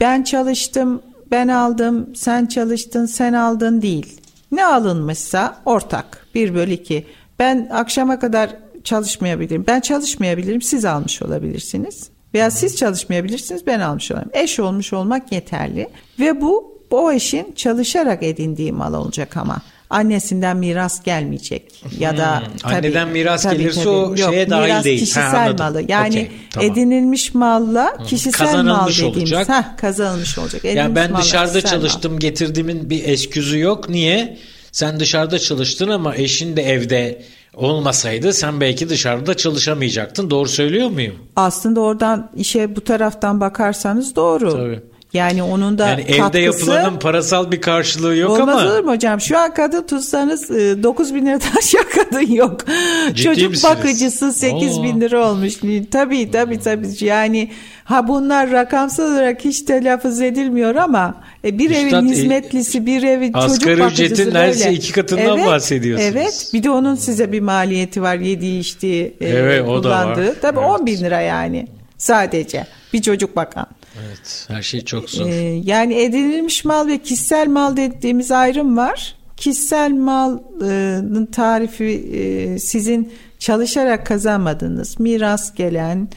ben 0.00 0.22
çalıştım, 0.22 1.02
ben 1.30 1.48
aldım, 1.48 2.16
sen 2.16 2.46
çalıştın, 2.46 3.06
sen 3.06 3.32
aldın 3.32 3.82
değil. 3.82 4.20
Ne 4.52 4.66
alınmışsa 4.66 5.56
ortak 5.64 6.26
1 6.34 6.54
bölü 6.54 6.72
2. 6.72 7.06
Ben 7.38 7.68
akşama 7.72 8.18
kadar 8.18 8.50
çalışmayabilirim. 8.84 9.64
Ben 9.66 9.80
çalışmayabilirim 9.80 10.62
siz 10.62 10.84
almış 10.84 11.22
olabilirsiniz. 11.22 12.08
Veya 12.34 12.50
siz 12.50 12.76
çalışmayabilirsiniz 12.76 13.66
ben 13.66 13.80
almış 13.80 14.10
olayım. 14.10 14.30
Eş 14.32 14.60
olmuş 14.60 14.92
olmak 14.92 15.32
yeterli. 15.32 15.88
Ve 16.20 16.40
bu 16.40 16.73
o 16.94 17.12
eşin 17.12 17.52
çalışarak 17.52 18.22
edindiği 18.22 18.72
mal 18.72 18.94
olacak 18.94 19.36
ama 19.36 19.62
annesinden 19.90 20.56
miras 20.56 21.02
gelmeyecek 21.02 21.84
ya 21.98 22.16
da 22.16 22.40
hmm, 22.40 22.56
tabii, 22.56 22.74
anneden 22.74 23.08
miras 23.08 23.42
tabii, 23.42 23.58
gelirse 23.58 23.80
tabii, 23.80 23.88
o 23.88 24.16
yok, 24.16 24.18
şeye 24.18 24.50
dahil 24.50 24.62
miras 24.62 24.84
değil. 24.84 25.00
kişisel 25.00 25.24
ha, 25.24 25.54
malı. 25.58 25.82
Yani 25.88 26.14
okay, 26.14 26.30
tamam. 26.50 26.70
edinilmiş 26.70 27.34
malla 27.34 27.96
kişisel 28.06 28.46
kazanılmış 28.46 29.00
mal 29.02 29.08
dediğimiz 29.08 29.32
olacak. 29.32 29.48
Heh, 29.48 29.76
kazanılmış 29.76 30.38
olacak. 30.38 30.64
Edinilmiş 30.64 30.78
yani 30.78 30.96
ben 30.96 31.16
dışarıda 31.16 31.60
çalıştım 31.60 32.12
mal. 32.12 32.20
getirdiğimin 32.20 32.90
bir 32.90 33.04
esküzü 33.04 33.58
yok. 33.58 33.88
Niye? 33.88 34.38
Sen 34.72 35.00
dışarıda 35.00 35.38
çalıştın 35.38 35.88
ama 35.88 36.16
eşin 36.16 36.56
de 36.56 36.62
evde 36.62 37.22
olmasaydı 37.54 38.32
sen 38.32 38.60
belki 38.60 38.88
dışarıda 38.88 39.34
çalışamayacaktın. 39.34 40.30
Doğru 40.30 40.48
söylüyor 40.48 40.90
muyum? 40.90 41.14
Aslında 41.36 41.80
oradan 41.80 42.30
işe 42.36 42.76
bu 42.76 42.80
taraftan 42.80 43.40
bakarsanız 43.40 44.16
doğru. 44.16 44.52
Tabii. 44.52 44.93
Yani 45.14 45.42
onun 45.42 45.78
da 45.78 45.88
yani 45.88 46.06
katkısı, 46.06 46.28
evde 46.28 46.38
yapılanın 46.38 46.98
parasal 46.98 47.50
bir 47.50 47.60
karşılığı 47.60 48.16
yok 48.16 48.30
olmaz 48.30 48.48
ama. 48.48 48.52
Olmaz 48.52 48.72
olur 48.72 48.84
mu 48.84 48.92
hocam? 48.92 49.20
Şu 49.20 49.38
an 49.38 49.54
kadın 49.54 49.82
tutsanız 49.82 50.50
9 50.50 51.10
e, 51.10 51.14
bin 51.14 51.26
lira 51.26 51.38
aşağı 51.58 51.82
kadın 51.94 52.32
yok. 52.32 52.60
Ciddi 53.08 53.22
Çocuk 53.22 53.50
misiniz? 53.50 53.76
bakıcısı 53.76 54.32
8 54.32 54.78
Oo. 54.78 54.82
bin 54.82 55.00
lira 55.00 55.30
olmuş. 55.30 55.54
Tabii 55.90 56.30
tabii 56.30 56.60
tabii. 56.60 56.88
Yani 57.00 57.50
ha 57.84 58.08
bunlar 58.08 58.50
rakamsal 58.50 59.12
olarak 59.12 59.44
hiç 59.44 59.62
telaffuz 59.62 60.20
edilmiyor 60.20 60.74
ama 60.74 61.14
e, 61.44 61.58
bir 61.58 61.70
Üstad, 61.70 61.82
evin 61.82 62.08
e, 62.08 62.10
hizmetlisi, 62.10 62.86
bir 62.86 63.02
evin 63.02 63.32
çocuk 63.32 63.40
bakıcısı 63.40 63.66
böyle. 63.66 63.84
Asgari 63.84 64.06
ücretin 64.06 64.34
neredeyse 64.34 64.72
iki 64.72 64.92
katından 64.92 65.38
evet, 65.38 65.46
bahsediyorsunuz. 65.46 66.12
Evet. 66.12 66.50
Bir 66.54 66.62
de 66.62 66.70
onun 66.70 66.94
size 66.94 67.32
bir 67.32 67.40
maliyeti 67.40 68.02
var. 68.02 68.16
Yediği 68.16 68.60
içtiği 68.60 69.16
evet, 69.20 69.64
kullandığı. 69.64 69.80
O 69.80 69.84
da 69.84 69.90
var. 69.90 70.34
Tabii 70.42 70.60
evet. 70.60 70.80
10 70.80 70.86
bin 70.86 70.98
lira 70.98 71.20
yani 71.20 71.66
sadece. 71.98 72.66
Bir 72.92 73.02
çocuk 73.02 73.36
bakan. 73.36 73.66
Evet, 74.02 74.46
her 74.48 74.62
şey 74.62 74.80
çok 74.80 75.10
zor. 75.10 75.26
Ee, 75.26 75.60
yani 75.64 75.94
edinilmiş 75.94 76.64
mal 76.64 76.86
ve 76.86 76.98
kişisel 76.98 77.48
mal 77.48 77.76
dediğimiz 77.76 78.30
ayrım 78.30 78.76
var. 78.76 79.16
Kişisel 79.36 79.92
malın 79.92 81.26
tarifi 81.26 81.84
e, 81.84 82.58
sizin 82.58 83.12
çalışarak 83.38 84.06
kazanmadığınız, 84.06 85.00
miras 85.00 85.54
gelen, 85.54 86.08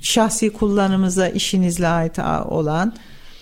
şahsi 0.00 0.50
kullanımıza 0.50 1.28
işinizle 1.28 1.88
ait 1.88 2.18
olan 2.48 2.94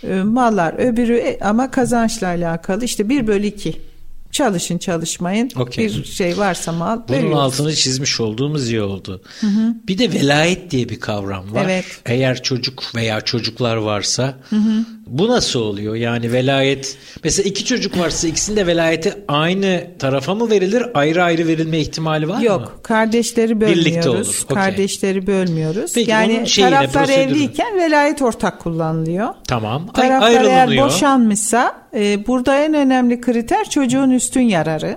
e, 0.03 0.14
mallar. 0.22 0.74
Öbürü 0.78 1.16
e, 1.16 1.38
ama 1.41 1.70
kazançla 1.70 2.26
alakalı 2.26 2.84
işte 2.84 3.09
1 3.09 3.26
bölü 3.26 3.47
2 3.47 3.89
çalışın 4.33 4.78
çalışmayın 4.78 5.51
okay. 5.57 5.85
bir 5.85 6.05
şey 6.05 6.39
varsa 6.39 6.72
mal 6.72 7.01
Bunun 7.09 7.18
veriyoruz. 7.18 7.39
altını 7.39 7.74
çizmiş 7.74 8.20
olduğumuz 8.20 8.70
iyi 8.70 8.83
oldu. 8.83 9.22
Hı 9.41 9.47
hı. 9.47 9.74
Bir 9.89 9.99
de 9.99 10.12
velayet 10.12 10.70
diye 10.70 10.89
bir 10.89 11.01
kavram 11.01 11.55
var. 11.55 11.64
Evet. 11.64 11.85
Eğer 12.07 12.43
çocuk 12.43 12.95
veya 12.95 13.20
çocuklar 13.20 13.76
varsa 13.76 14.39
hı 14.51 14.57
hı. 14.57 14.85
Bu 15.11 15.29
nasıl 15.29 15.61
oluyor? 15.61 15.95
Yani 15.95 16.33
velayet 16.33 16.97
mesela 17.25 17.49
iki 17.49 17.65
çocuk 17.65 17.99
varsa 17.99 18.29
ikisinin 18.29 18.57
de 18.57 18.67
velayeti 18.67 19.15
aynı 19.29 19.87
tarafa 19.99 20.35
mı 20.35 20.51
verilir? 20.51 20.83
Ayrı 20.95 21.23
ayrı 21.23 21.47
verilme 21.47 21.79
ihtimali 21.79 22.29
var 22.29 22.41
Yok, 22.41 22.61
mı? 22.61 22.67
Yok 22.67 22.81
kardeşleri 22.83 23.61
bölmüyoruz. 23.61 23.87
Birlikte 23.87 24.09
olur. 24.09 24.45
Okay. 24.45 24.65
Kardeşleri 24.65 25.27
bölmüyoruz. 25.27 25.93
Peki, 25.95 26.11
yani 26.11 26.49
şeyine, 26.49 26.71
taraflar 26.71 27.07
prosedürü. 27.07 27.33
evliyken 27.33 27.77
velayet 27.79 28.23
ortak 28.23 28.61
kullanılıyor. 28.61 29.29
Tamım. 29.49 29.87
Taraflar 29.87 30.45
eğer 30.45 30.77
boşanmışsa 30.85 31.89
e, 31.95 32.27
burada 32.27 32.59
en 32.59 32.75
önemli 32.75 33.21
kriter 33.21 33.71
çocuğun 33.71 34.11
üstün 34.11 34.41
yararı. 34.41 34.97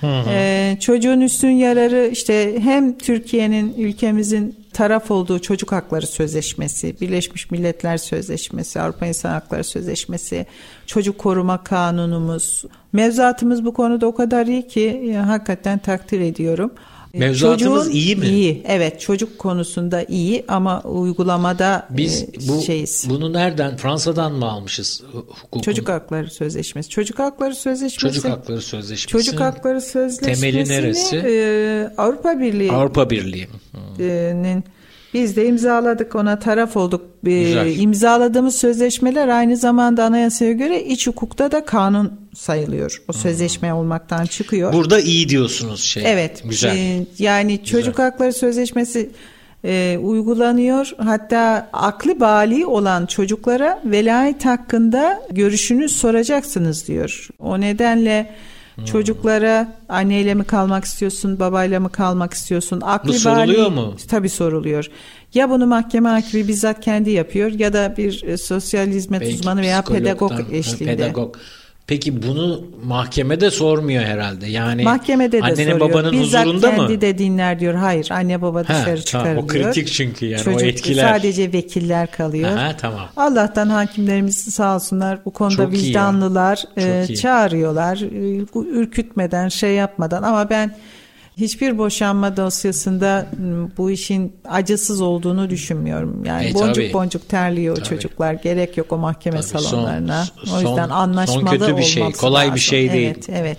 Hı 0.00 0.06
hı. 0.06 0.30
Ee, 0.30 0.76
çocuğun 0.80 1.20
üstün 1.20 1.50
yararı 1.50 2.08
işte 2.12 2.60
hem 2.60 2.98
Türkiye'nin 2.98 3.74
ülkemizin 3.78 4.57
taraf 4.78 5.10
olduğu 5.10 5.38
Çocuk 5.38 5.72
Hakları 5.72 6.06
Sözleşmesi, 6.06 7.00
Birleşmiş 7.00 7.50
Milletler 7.50 7.96
Sözleşmesi, 7.96 8.80
Avrupa 8.80 9.06
İnsan 9.06 9.30
Hakları 9.30 9.64
Sözleşmesi, 9.64 10.46
Çocuk 10.86 11.18
Koruma 11.18 11.64
Kanunumuz. 11.64 12.64
Mevzuatımız 12.92 13.64
bu 13.64 13.72
konuda 13.72 14.06
o 14.06 14.14
kadar 14.14 14.46
iyi 14.46 14.66
ki 14.66 15.02
ya, 15.14 15.28
hakikaten 15.28 15.78
takdir 15.78 16.20
ediyorum. 16.20 16.70
Mevzuatımız 17.14 17.84
Çocuğun, 17.84 17.98
iyi 17.98 18.16
mi? 18.16 18.26
İyi. 18.26 18.62
Evet 18.66 19.00
çocuk 19.00 19.38
konusunda 19.38 20.02
iyi 20.02 20.44
ama 20.48 20.82
uygulamada 20.82 21.86
biz 21.90 22.22
e, 22.22 22.26
bu 22.48 22.62
şeyiz. 22.62 23.06
bunu 23.08 23.32
nereden 23.32 23.76
Fransa'dan 23.76 24.32
mı 24.32 24.50
almışız 24.50 25.02
hukukun? 25.12 25.60
Çocuk 25.60 25.88
Hakları 25.88 26.30
Sözleşmesi. 26.30 26.88
Çocuk 26.88 27.18
Hakları 27.18 27.54
Sözleşmesi. 27.54 27.98
Çocuk 27.98 28.24
Hakları 28.24 28.62
Sözleşmesi. 28.62 29.06
Çocuk 29.06 29.40
Hakları 29.40 29.80
Sözleşmesi. 29.80 30.40
Temeli 30.40 30.68
neresi? 30.68 31.16
E, 31.16 31.90
Avrupa 31.96 32.40
Birliği. 32.40 32.72
Avrupa 32.72 33.10
Birliği'nin 33.10 34.64
biz 35.14 35.36
de 35.36 35.46
imzaladık 35.46 36.14
ona 36.14 36.38
taraf 36.38 36.76
olduk. 36.76 37.02
Güzel. 37.22 37.78
İmzaladığımız 37.78 38.54
sözleşmeler 38.54 39.28
aynı 39.28 39.56
zamanda 39.56 40.04
anayasaya 40.04 40.52
göre 40.52 40.84
iç 40.84 41.06
hukukta 41.06 41.52
da 41.52 41.64
kanun 41.64 42.12
sayılıyor. 42.34 43.02
O 43.08 43.12
sözleşme 43.12 43.70
hmm. 43.70 43.76
olmaktan 43.76 44.24
çıkıyor. 44.24 44.72
Burada 44.72 45.00
iyi 45.00 45.28
diyorsunuz 45.28 45.84
şey. 45.84 46.02
Evet. 46.06 46.42
Güzel. 46.44 46.76
E, 46.76 47.06
yani 47.18 47.58
Güzel. 47.58 47.64
çocuk 47.64 47.98
hakları 47.98 48.32
sözleşmesi 48.32 49.10
e, 49.64 49.98
uygulanıyor. 50.02 50.92
Hatta 50.98 51.68
aklı 51.72 52.20
bali 52.20 52.66
olan 52.66 53.06
çocuklara 53.06 53.82
velayet 53.84 54.44
hakkında 54.44 55.22
görüşünü 55.30 55.88
soracaksınız 55.88 56.88
diyor. 56.88 57.28
O 57.38 57.60
nedenle 57.60 58.30
Hmm. 58.78 58.84
Çocuklara 58.84 59.76
anneyle 59.88 60.34
mi 60.34 60.44
kalmak 60.44 60.84
istiyorsun, 60.84 61.38
babayla 61.38 61.80
mı 61.80 61.92
kalmak 61.92 62.34
istiyorsun? 62.34 62.80
Akli 62.80 63.08
Bu 63.08 63.12
soruluyor 63.12 63.66
bali, 63.66 63.74
mu? 63.74 63.94
Tabii 64.08 64.28
soruluyor. 64.28 64.90
Ya 65.34 65.50
bunu 65.50 65.66
mahkeme 65.66 66.08
hakimi 66.08 66.48
bizzat 66.48 66.80
kendi 66.80 67.10
yapıyor 67.10 67.50
ya 67.50 67.72
da 67.72 67.94
bir 67.96 68.22
e, 68.22 68.36
sosyal 68.36 68.86
hizmet 68.86 69.20
Belki 69.20 69.34
uzmanı 69.34 69.60
veya 69.60 69.82
pedagog 69.82 70.32
eşliğinde. 70.52 70.96
Pedagog. 70.96 71.36
Peki 71.88 72.22
bunu 72.22 72.64
mahkemede 72.84 73.50
sormuyor 73.50 74.04
herhalde. 74.04 74.46
Yani 74.46 74.82
mahkemede 74.82 75.38
de 75.38 75.42
annenin 75.42 75.70
soruyor. 75.72 75.80
babanın 75.80 76.12
Bizzat 76.12 76.46
huzurunda 76.46 76.76
kendi 76.76 76.92
mı? 76.92 77.00
de 77.00 77.18
dinler 77.18 77.60
diyor. 77.60 77.74
Hayır 77.74 78.08
anne 78.10 78.42
baba 78.42 78.64
dışarı 78.64 78.96
ha, 78.96 78.96
çıkarılıyor. 78.96 79.36
Tamam, 79.36 79.44
o 79.44 79.46
kritik 79.46 79.88
çünkü 79.92 80.26
yani 80.26 80.42
Çocuk, 80.42 80.62
o 80.62 80.64
etkiler. 80.64 81.08
Sadece 81.08 81.52
vekiller 81.52 82.10
kalıyor. 82.10 82.50
Ha, 82.50 82.76
tamam. 82.80 83.08
Allah'tan 83.16 83.68
hakimlerimiz 83.68 84.36
sağ 84.36 84.74
olsunlar 84.74 85.18
bu 85.24 85.30
konuda 85.30 85.56
Çok 85.56 85.72
vicdanlılar 85.72 86.64
e, 86.76 87.14
çağırıyorlar. 87.14 87.96
E, 87.96 88.44
ürkütmeden 88.54 89.48
şey 89.48 89.74
yapmadan 89.74 90.22
ama 90.22 90.50
ben 90.50 90.76
hiçbir 91.38 91.78
boşanma 91.78 92.36
dosyasında 92.36 93.26
bu 93.78 93.90
işin 93.90 94.36
acısız 94.48 95.00
olduğunu 95.00 95.50
düşünmüyorum. 95.50 96.24
Yani 96.24 96.48
e, 96.48 96.54
boncuk 96.54 96.74
tabii. 96.74 96.92
boncuk 96.92 97.28
terliyor 97.28 97.76
tabii. 97.76 97.88
çocuklar. 97.88 98.32
Gerek 98.32 98.76
yok 98.76 98.92
o 98.92 98.98
mahkeme 98.98 99.40
tabii, 99.40 99.62
salonlarına. 99.62 100.24
Son, 100.44 100.56
o 100.56 100.60
yüzden 100.60 100.88
anlaşmalı 100.88 101.40
son 101.40 101.58
kötü 101.58 101.76
bir 101.76 101.82
şey. 101.82 102.12
Kolay 102.12 102.44
lazım. 102.44 102.54
bir 102.54 102.60
şey 102.60 102.92
değil. 102.92 103.08
Evet, 103.08 103.28
evet. 103.28 103.58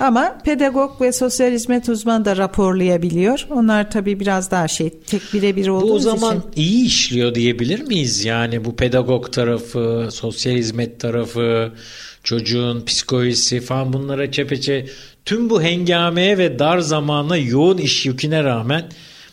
Ama 0.00 0.38
pedagog 0.44 1.00
ve 1.00 1.12
sosyal 1.12 1.52
hizmet 1.52 1.88
uzmanı 1.88 2.24
da 2.24 2.36
raporlayabiliyor. 2.36 3.46
Onlar 3.50 3.90
tabii 3.90 4.20
biraz 4.20 4.50
daha 4.50 4.68
şey 4.68 4.90
tek 4.90 5.22
birebir 5.34 5.68
olduğu 5.68 5.84
için. 5.84 6.10
Bu 6.10 6.14
o 6.14 6.16
zaman 6.16 6.38
için. 6.38 6.62
iyi 6.62 6.86
işliyor 6.86 7.34
diyebilir 7.34 7.80
miyiz? 7.80 8.24
Yani 8.24 8.64
bu 8.64 8.76
pedagog 8.76 9.32
tarafı, 9.32 10.08
sosyal 10.10 10.54
hizmet 10.54 11.00
tarafı, 11.00 11.72
çocuğun 12.24 12.84
psikolojisi 12.84 13.60
falan 13.60 13.92
bunlara 13.92 14.32
çepeçe 14.32 14.86
tüm 15.28 15.50
bu 15.50 15.62
hengameye 15.62 16.38
ve 16.38 16.58
dar 16.58 16.78
zamana 16.78 17.36
yoğun 17.36 17.78
iş 17.78 18.06
yüküne 18.06 18.44
rağmen 18.44 18.84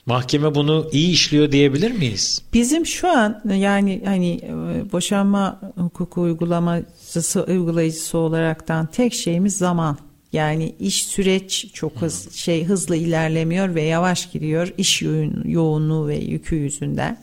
Mahkeme 0.06 0.56
bunu 0.56 0.90
iyi 0.92 1.12
işliyor 1.12 1.52
diyebilir 1.52 1.92
miyiz? 1.92 2.42
Bizim 2.54 2.86
şu 2.86 3.08
an 3.08 3.42
yani 3.56 4.02
hani 4.06 4.32
e, 4.34 4.92
boşanma 4.92 5.62
hukuku 5.76 6.22
uygulaması 6.22 7.44
uygulayıcısı 7.44 8.18
olaraktan 8.18 8.86
tek 8.86 9.14
şeyimiz 9.14 9.58
zaman. 9.58 9.98
Yani 10.34 10.76
iş 10.80 11.06
süreç 11.06 11.68
çok 11.74 12.02
hız, 12.02 12.34
şey 12.34 12.66
hızlı 12.66 12.96
ilerlemiyor 12.96 13.76
ve 13.76 13.82
yavaş 13.82 14.32
gidiyor 14.32 14.74
iş 14.78 15.02
yoğun, 15.02 15.44
yoğunluğu 15.46 16.08
ve 16.08 16.16
yükü 16.16 16.56
yüzünden. 16.56 17.18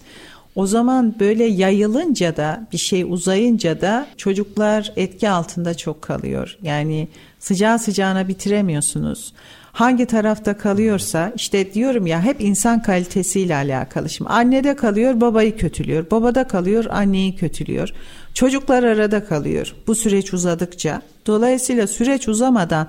O 0.55 0.67
zaman 0.67 1.15
böyle 1.21 1.45
yayılınca 1.45 2.37
da 2.37 2.69
bir 2.73 2.79
şey 2.79 3.03
uzayınca 3.03 3.81
da 3.81 4.07
çocuklar 4.17 4.93
etki 4.97 5.31
altında 5.31 5.75
çok 5.75 6.03
kalıyor. 6.03 6.59
Yani 6.63 7.09
sıcağı 7.43 7.79
sıcağına 7.79 8.29
bitiremiyorsunuz 8.29 9.33
hangi 9.73 10.07
tarafta 10.07 10.59
kalıyorsa 10.59 11.33
işte 11.37 11.75
diyorum 11.75 12.07
ya 12.07 12.23
hep 12.23 12.41
insan 12.41 12.83
kalitesiyle 12.83 13.55
alakalı. 13.55 14.11
Şimdi 14.11 14.31
annede 14.31 14.77
kalıyor 14.77 15.21
babayı 15.21 15.57
kötülüyor. 15.57 16.11
Babada 16.11 16.49
kalıyor 16.49 16.85
anneyi 16.91 17.37
kötülüyor. 17.37 17.89
Çocuklar 18.35 18.83
arada 18.83 19.25
kalıyor 19.25 19.75
bu 19.87 19.95
süreç 19.95 20.35
uzadıkça. 20.35 21.03
Dolayısıyla 21.27 21.87
süreç 21.87 22.29
uzamadan 22.29 22.89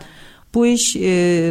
bu 0.54 0.66
iş 0.66 0.96
e, 0.96 1.02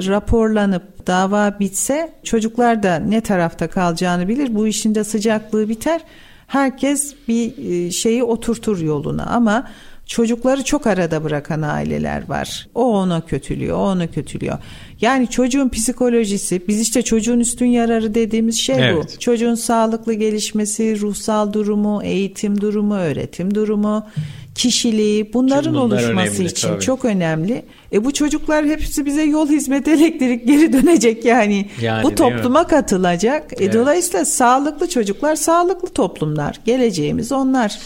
raporlanıp 0.07 1.07
dava 1.07 1.57
bitse 1.61 2.13
çocuklar 2.25 2.83
da 2.83 2.97
ne 2.97 3.21
tarafta 3.21 3.69
kalacağını 3.69 4.29
bilir. 4.29 4.55
Bu 4.55 4.67
işin 4.67 4.95
de 4.95 5.05
sıcaklığı 5.05 5.69
biter. 5.69 6.01
Herkes 6.47 7.15
bir 7.29 7.71
e, 7.87 7.91
şeyi 7.91 8.25
oturtur 8.25 8.81
yoluna 8.81 9.27
ama 9.27 9.69
çocukları 10.07 10.65
çok 10.65 10.87
arada 10.87 11.25
bırakan 11.25 11.63
aileler 11.63 12.29
var. 12.29 12.69
O 12.75 12.85
ona 12.85 13.21
kötülüyor, 13.21 13.77
o 13.77 13.81
ona 13.81 14.07
kötülüyor. 14.07 14.59
Yani 15.01 15.31
çocuğun 15.31 15.69
psikolojisi, 15.69 16.63
biz 16.69 16.81
işte 16.81 17.03
çocuğun 17.03 17.41
üstün 17.41 17.67
yararı 17.67 18.15
dediğimiz 18.15 18.61
şey 18.61 18.77
evet. 18.79 19.15
bu. 19.15 19.19
Çocuğun 19.19 19.55
sağlıklı 19.55 20.15
gelişmesi, 20.15 21.01
ruhsal 21.01 21.53
durumu, 21.53 22.03
eğitim 22.05 22.61
durumu, 22.61 22.95
öğretim 22.95 23.55
durumu, 23.55 24.07
kişiliği 24.55 25.33
bunların 25.33 25.75
bunlar 25.75 25.85
oluşması 25.85 26.35
önemli, 26.35 26.51
için 26.51 26.69
tabii. 26.69 26.81
çok 26.81 27.05
önemli. 27.05 27.63
E 27.93 28.05
bu 28.05 28.13
çocuklar 28.13 28.65
hepsi 28.65 29.07
bize 29.07 29.23
yol 29.23 29.49
hizmet 29.49 29.89
elektrik 29.89 30.47
geri 30.47 30.73
dönecek 30.73 31.25
yani. 31.25 31.69
yani 31.81 32.03
bu 32.03 32.15
topluma 32.15 32.67
katılacak. 32.67 33.53
E 33.53 33.57
evet. 33.59 33.75
E 33.75 33.79
dolayısıyla 33.79 34.25
sağlıklı 34.25 34.89
çocuklar 34.89 35.37
sağlıklı 35.37 35.89
toplumlar. 35.89 36.61
Geleceğimiz 36.65 37.33
onlar. 37.33 37.79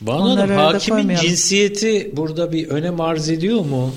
Bana 0.00 0.22
Hanım 0.22 0.50
hakimin 0.50 1.16
cinsiyeti 1.16 2.10
burada 2.12 2.52
bir 2.52 2.68
önem 2.68 3.00
arz 3.00 3.30
ediyor 3.30 3.64
mu? 3.64 3.94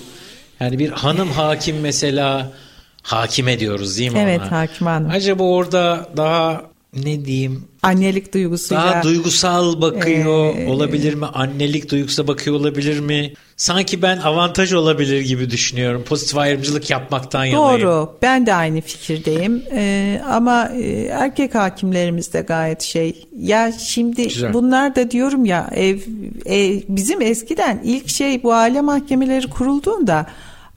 Yani 0.60 0.80
bir 0.80 0.90
hanım 0.90 1.32
hakim 1.32 1.80
mesela 1.80 2.52
hakime 3.02 3.60
diyoruz 3.60 3.98
değil 3.98 4.12
mi 4.12 4.20
evet, 4.20 4.40
ona? 4.40 4.44
Evet 4.44 4.52
hakim 4.52 4.88
hanım. 4.88 5.10
Acaba 5.10 5.44
orada 5.44 6.10
daha 6.18 6.73
ne 6.96 7.26
diyeyim 7.26 7.64
annelik 7.84 8.34
duygusuyla 8.34 8.84
daha 8.84 9.04
duygusal 9.04 9.82
bakıyor 9.82 10.56
ee, 10.58 10.68
olabilir 10.68 11.14
mi? 11.14 11.26
Annelik 11.26 11.92
duygusuna 11.92 12.28
bakıyor 12.28 12.56
olabilir 12.56 13.00
mi? 13.00 13.34
Sanki 13.58 14.02
ben 14.02 14.18
avantaj 14.18 14.74
olabilir 14.74 15.22
gibi 15.22 15.50
düşünüyorum. 15.50 16.04
Pozitif 16.04 16.38
ayrımcılık 16.38 16.90
yapmaktan 16.90 17.46
yanayım. 17.46 17.82
Doğru. 17.82 18.18
Ben 18.22 18.46
de 18.46 18.54
aynı 18.54 18.82
fikirdeyim. 18.82 19.64
Ee, 19.72 20.22
ama 20.30 20.70
e, 20.70 21.04
erkek 21.04 21.56
hakimlerimiz 21.56 22.34
de 22.34 22.42
gayet 22.42 22.82
şey. 22.82 23.28
Ya 23.38 23.72
şimdi 23.72 24.24
Güzel. 24.28 24.54
bunlar 24.54 24.96
da 24.96 25.12
diyorum 25.12 25.46
ya 25.46 25.70
ev, 25.76 26.00
ev 26.46 26.80
bizim 26.90 27.22
eskiden 27.22 27.82
ilk 27.84 28.10
şey 28.10 28.44
bu 28.44 28.54
aile 28.54 28.82
mahkemeleri 28.82 29.50
kurulduğunda 29.50 30.26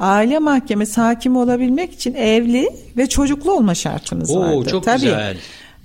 aile 0.01 0.39
mahkemesi 0.39 1.01
hakim 1.01 1.37
olabilmek 1.37 1.93
için 1.93 2.15
evli 2.15 2.69
ve 2.97 3.07
çocuklu 3.07 3.53
olma 3.53 3.75
şartınız 3.75 4.31
Oo, 4.31 4.41
vardı. 4.41 4.71
Çok 4.71 4.85
Tabii. 4.85 5.01
güzel. 5.01 5.37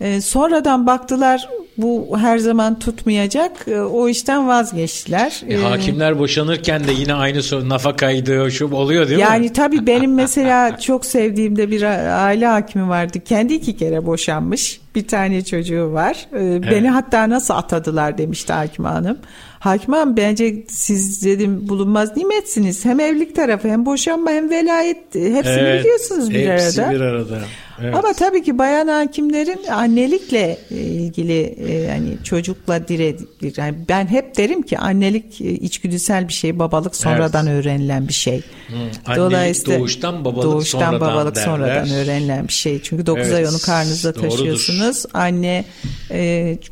E, 0.02 0.22
sonradan 0.22 0.88
baktılar 0.88 1.50
bu 1.78 2.18
her 2.18 2.38
zaman 2.38 2.80
tutmayacak. 2.80 3.68
E, 3.68 3.82
o 3.82 4.08
işten 4.08 4.48
vazgeçtiler. 4.48 5.42
E, 5.50 5.56
hakimler 5.56 6.20
boşanırken 6.20 6.88
de 6.88 6.92
yine 6.92 7.14
aynı 7.14 7.44
sorun 7.44 7.70
nafakaydı 7.70 8.52
şu 8.52 8.72
oluyor 8.72 9.08
değil 9.08 9.20
yani 9.20 9.40
mi? 9.40 9.46
Yani 9.46 9.54
tabii 9.54 9.88
benim 9.88 10.14
mesela 10.14 10.80
çok 10.80 11.06
sevdiğimde 11.06 11.72
bir 11.72 11.82
aile 12.26 12.48
hakimi 12.48 12.90
vardı. 12.90 13.20
Kendi 13.26 13.54
iki 13.54 13.78
kere 13.78 14.06
boşanmış. 14.06 14.82
Bir 14.96 15.08
tane 15.08 15.44
çocuğu 15.44 15.94
var. 15.94 16.28
E, 16.34 16.44
evet. 16.44 16.72
Beni 16.72 16.90
hatta 16.90 17.30
nasıl 17.30 17.54
atadılar 17.54 18.18
demişti 18.18 18.54
hakim 18.54 18.86
hanım. 18.86 19.18
Hakim 19.62 19.94
hanım 19.94 20.18
bence 20.18 20.64
siz 20.70 21.26
dedim 21.26 21.70
bulunmaz 21.70 22.18
nimetsiniz. 22.18 22.86
Hem 22.86 23.00
evlilik 23.00 23.36
tarafı 23.36 23.68
hem 23.68 23.86
boşanma 23.86 24.32
hem 24.32 24.50
velayet 24.50 24.98
hepsini 25.16 25.60
evet, 25.60 25.80
biliyorsunuz 25.80 26.30
bir 26.30 26.50
hepsi 26.50 26.82
arada. 26.84 26.96
bir 26.96 27.02
arada. 27.02 27.40
Evet. 27.82 27.96
Ama 27.96 28.14
tabii 28.14 28.44
ki 28.44 28.58
bayan 28.58 28.88
hakimlerin 28.88 29.68
annelikle 29.68 30.58
e, 30.72 30.76
ilgili 30.76 31.56
yani 31.88 32.10
e, 32.10 32.24
çocukla 32.24 32.88
dire 32.88 33.16
yani 33.58 33.76
ben 33.90 34.08
hep 34.08 34.38
derim 34.38 34.62
ki 34.62 34.78
annelik 34.78 35.42
e, 35.42 35.52
içgüdüsel 35.52 36.28
bir 36.28 36.34
şey, 36.34 36.60
babalık 36.60 36.96
sonradan 36.96 37.48
evet. 37.48 37.66
öğrenilen 37.66 38.08
bir 38.08 38.14
şey. 38.14 38.44
Hmm. 38.72 39.16
Dolayısıyla 39.16 39.80
doğuştan 39.80 40.26
babalık 40.26 40.44
doğuştan 40.44 40.80
sonradan 40.80 41.02
babalık 41.02 41.36
derler. 41.36 41.46
sonradan 41.46 41.90
öğrenilen 41.90 42.48
bir 42.48 42.54
şey. 42.54 42.82
Çünkü 42.82 43.06
9 43.06 43.24
evet. 43.24 43.36
ay 43.36 43.48
onu 43.48 43.60
karnınızda 43.66 44.16
Doğrudur. 44.16 44.30
taşıyorsunuz. 44.30 45.06
Anne 45.14 45.66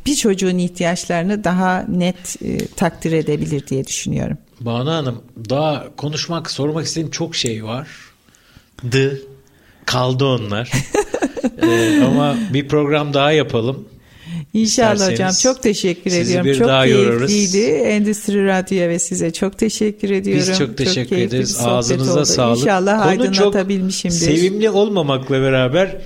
bir 0.06 0.16
çocuğun 0.16 0.58
ihtiyaçlarını 0.58 1.44
daha 1.44 1.84
net 1.88 2.36
takdir 2.76 3.12
edebilir 3.12 3.66
diye 3.66 3.86
düşünüyorum. 3.86 4.38
Banu 4.60 4.90
Hanım 4.90 5.22
daha 5.50 5.96
konuşmak, 5.96 6.50
sormak 6.50 6.86
istediğim 6.86 7.10
çok 7.10 7.36
şey 7.36 7.64
var. 7.64 7.88
The 8.90 9.10
Kaldı 9.90 10.24
onlar. 10.24 10.72
ee, 11.62 12.02
ama 12.06 12.36
bir 12.52 12.68
program 12.68 13.14
daha 13.14 13.32
yapalım. 13.32 13.88
İnşallah 14.54 15.12
hocam 15.12 15.32
çok 15.42 15.62
teşekkür 15.62 16.10
Sizi 16.10 16.22
ediyorum. 16.22 16.46
Bir 16.46 16.58
çok 16.58 16.68
daha 16.68 16.84
keyifliydi. 16.84 17.58
Yorarız. 17.58 17.86
Endüstri 17.86 18.46
Radyo'ya 18.46 18.88
ve 18.88 18.98
size 18.98 19.32
çok 19.32 19.58
teşekkür 19.58 20.10
ediyorum. 20.10 20.44
Biz 20.50 20.58
çok 20.58 20.76
teşekkür 20.76 21.16
çok 21.16 21.18
ederiz. 21.18 21.58
Ağzınıza 21.60 22.12
oldu. 22.12 22.24
sağlık. 22.24 22.58
İnşallah 22.58 22.98
Konu 22.98 23.22
aydınlatabilmişimdir. 23.22 24.16
Sevimli 24.16 24.70
olmamakla 24.70 25.40
beraber 25.40 25.96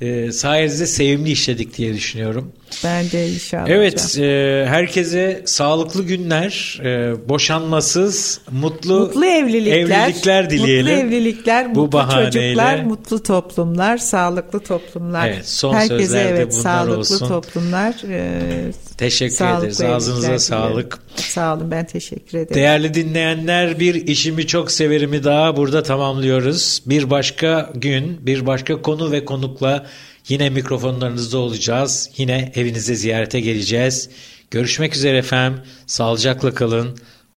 e, 0.00 0.32
sayenizde 0.32 0.86
sevimli 0.86 1.30
işledik 1.30 1.78
diye 1.78 1.94
düşünüyorum. 1.94 2.52
Ben 2.84 3.10
de 3.10 3.28
inşallah. 3.28 3.68
Evet, 3.68 4.18
e, 4.18 4.64
herkese 4.68 5.42
sağlıklı 5.44 6.02
günler, 6.02 6.80
e, 6.84 7.14
boşanmasız, 7.28 8.40
mutlu, 8.50 9.00
mutlu 9.00 9.26
evlilikler, 9.26 10.06
evlilikler 10.08 10.50
dileyelim. 10.50 10.94
Mutlu 10.94 11.06
evlilikler, 11.06 11.74
Bu 11.74 11.80
mutlu 11.80 11.92
bahaneyle. 11.98 12.30
çocuklar, 12.30 12.82
mutlu 12.82 13.22
toplumlar, 13.22 13.98
sağlıklı 13.98 14.60
toplumlar. 14.60 15.28
Evet, 15.28 15.48
son 15.48 15.74
herkese 15.74 16.18
evet 16.18 16.54
sağlıklı 16.54 16.98
olsun. 16.98 17.28
toplumlar. 17.28 17.94
E, 18.10 18.40
teşekkür 18.98 19.58
ederiz. 19.58 19.80
Ağzınıza 19.80 20.38
sağlık. 20.38 20.98
Sağ 21.16 21.54
olun, 21.54 21.70
ben 21.70 21.86
teşekkür 21.86 22.38
ederim. 22.38 22.54
Değerli 22.54 22.94
dinleyenler, 22.94 23.80
bir 23.80 23.94
işimi 23.94 24.46
çok 24.46 24.70
severimi 24.70 25.24
daha 25.24 25.56
burada 25.56 25.82
tamamlıyoruz. 25.82 26.82
Bir 26.86 27.10
başka 27.10 27.70
gün, 27.74 28.26
bir 28.26 28.46
başka 28.46 28.82
konu 28.82 29.12
ve 29.12 29.24
konukla 29.24 29.86
Yine 30.28 30.50
mikrofonlarınızda 30.50 31.38
olacağız. 31.38 32.10
Yine 32.16 32.52
evinize 32.54 32.94
ziyarete 32.94 33.40
geleceğiz. 33.40 34.10
Görüşmek 34.50 34.96
üzere 34.96 35.18
efendim. 35.18 35.60
Sağlıcakla 35.86 36.54
kalın. 36.54 36.98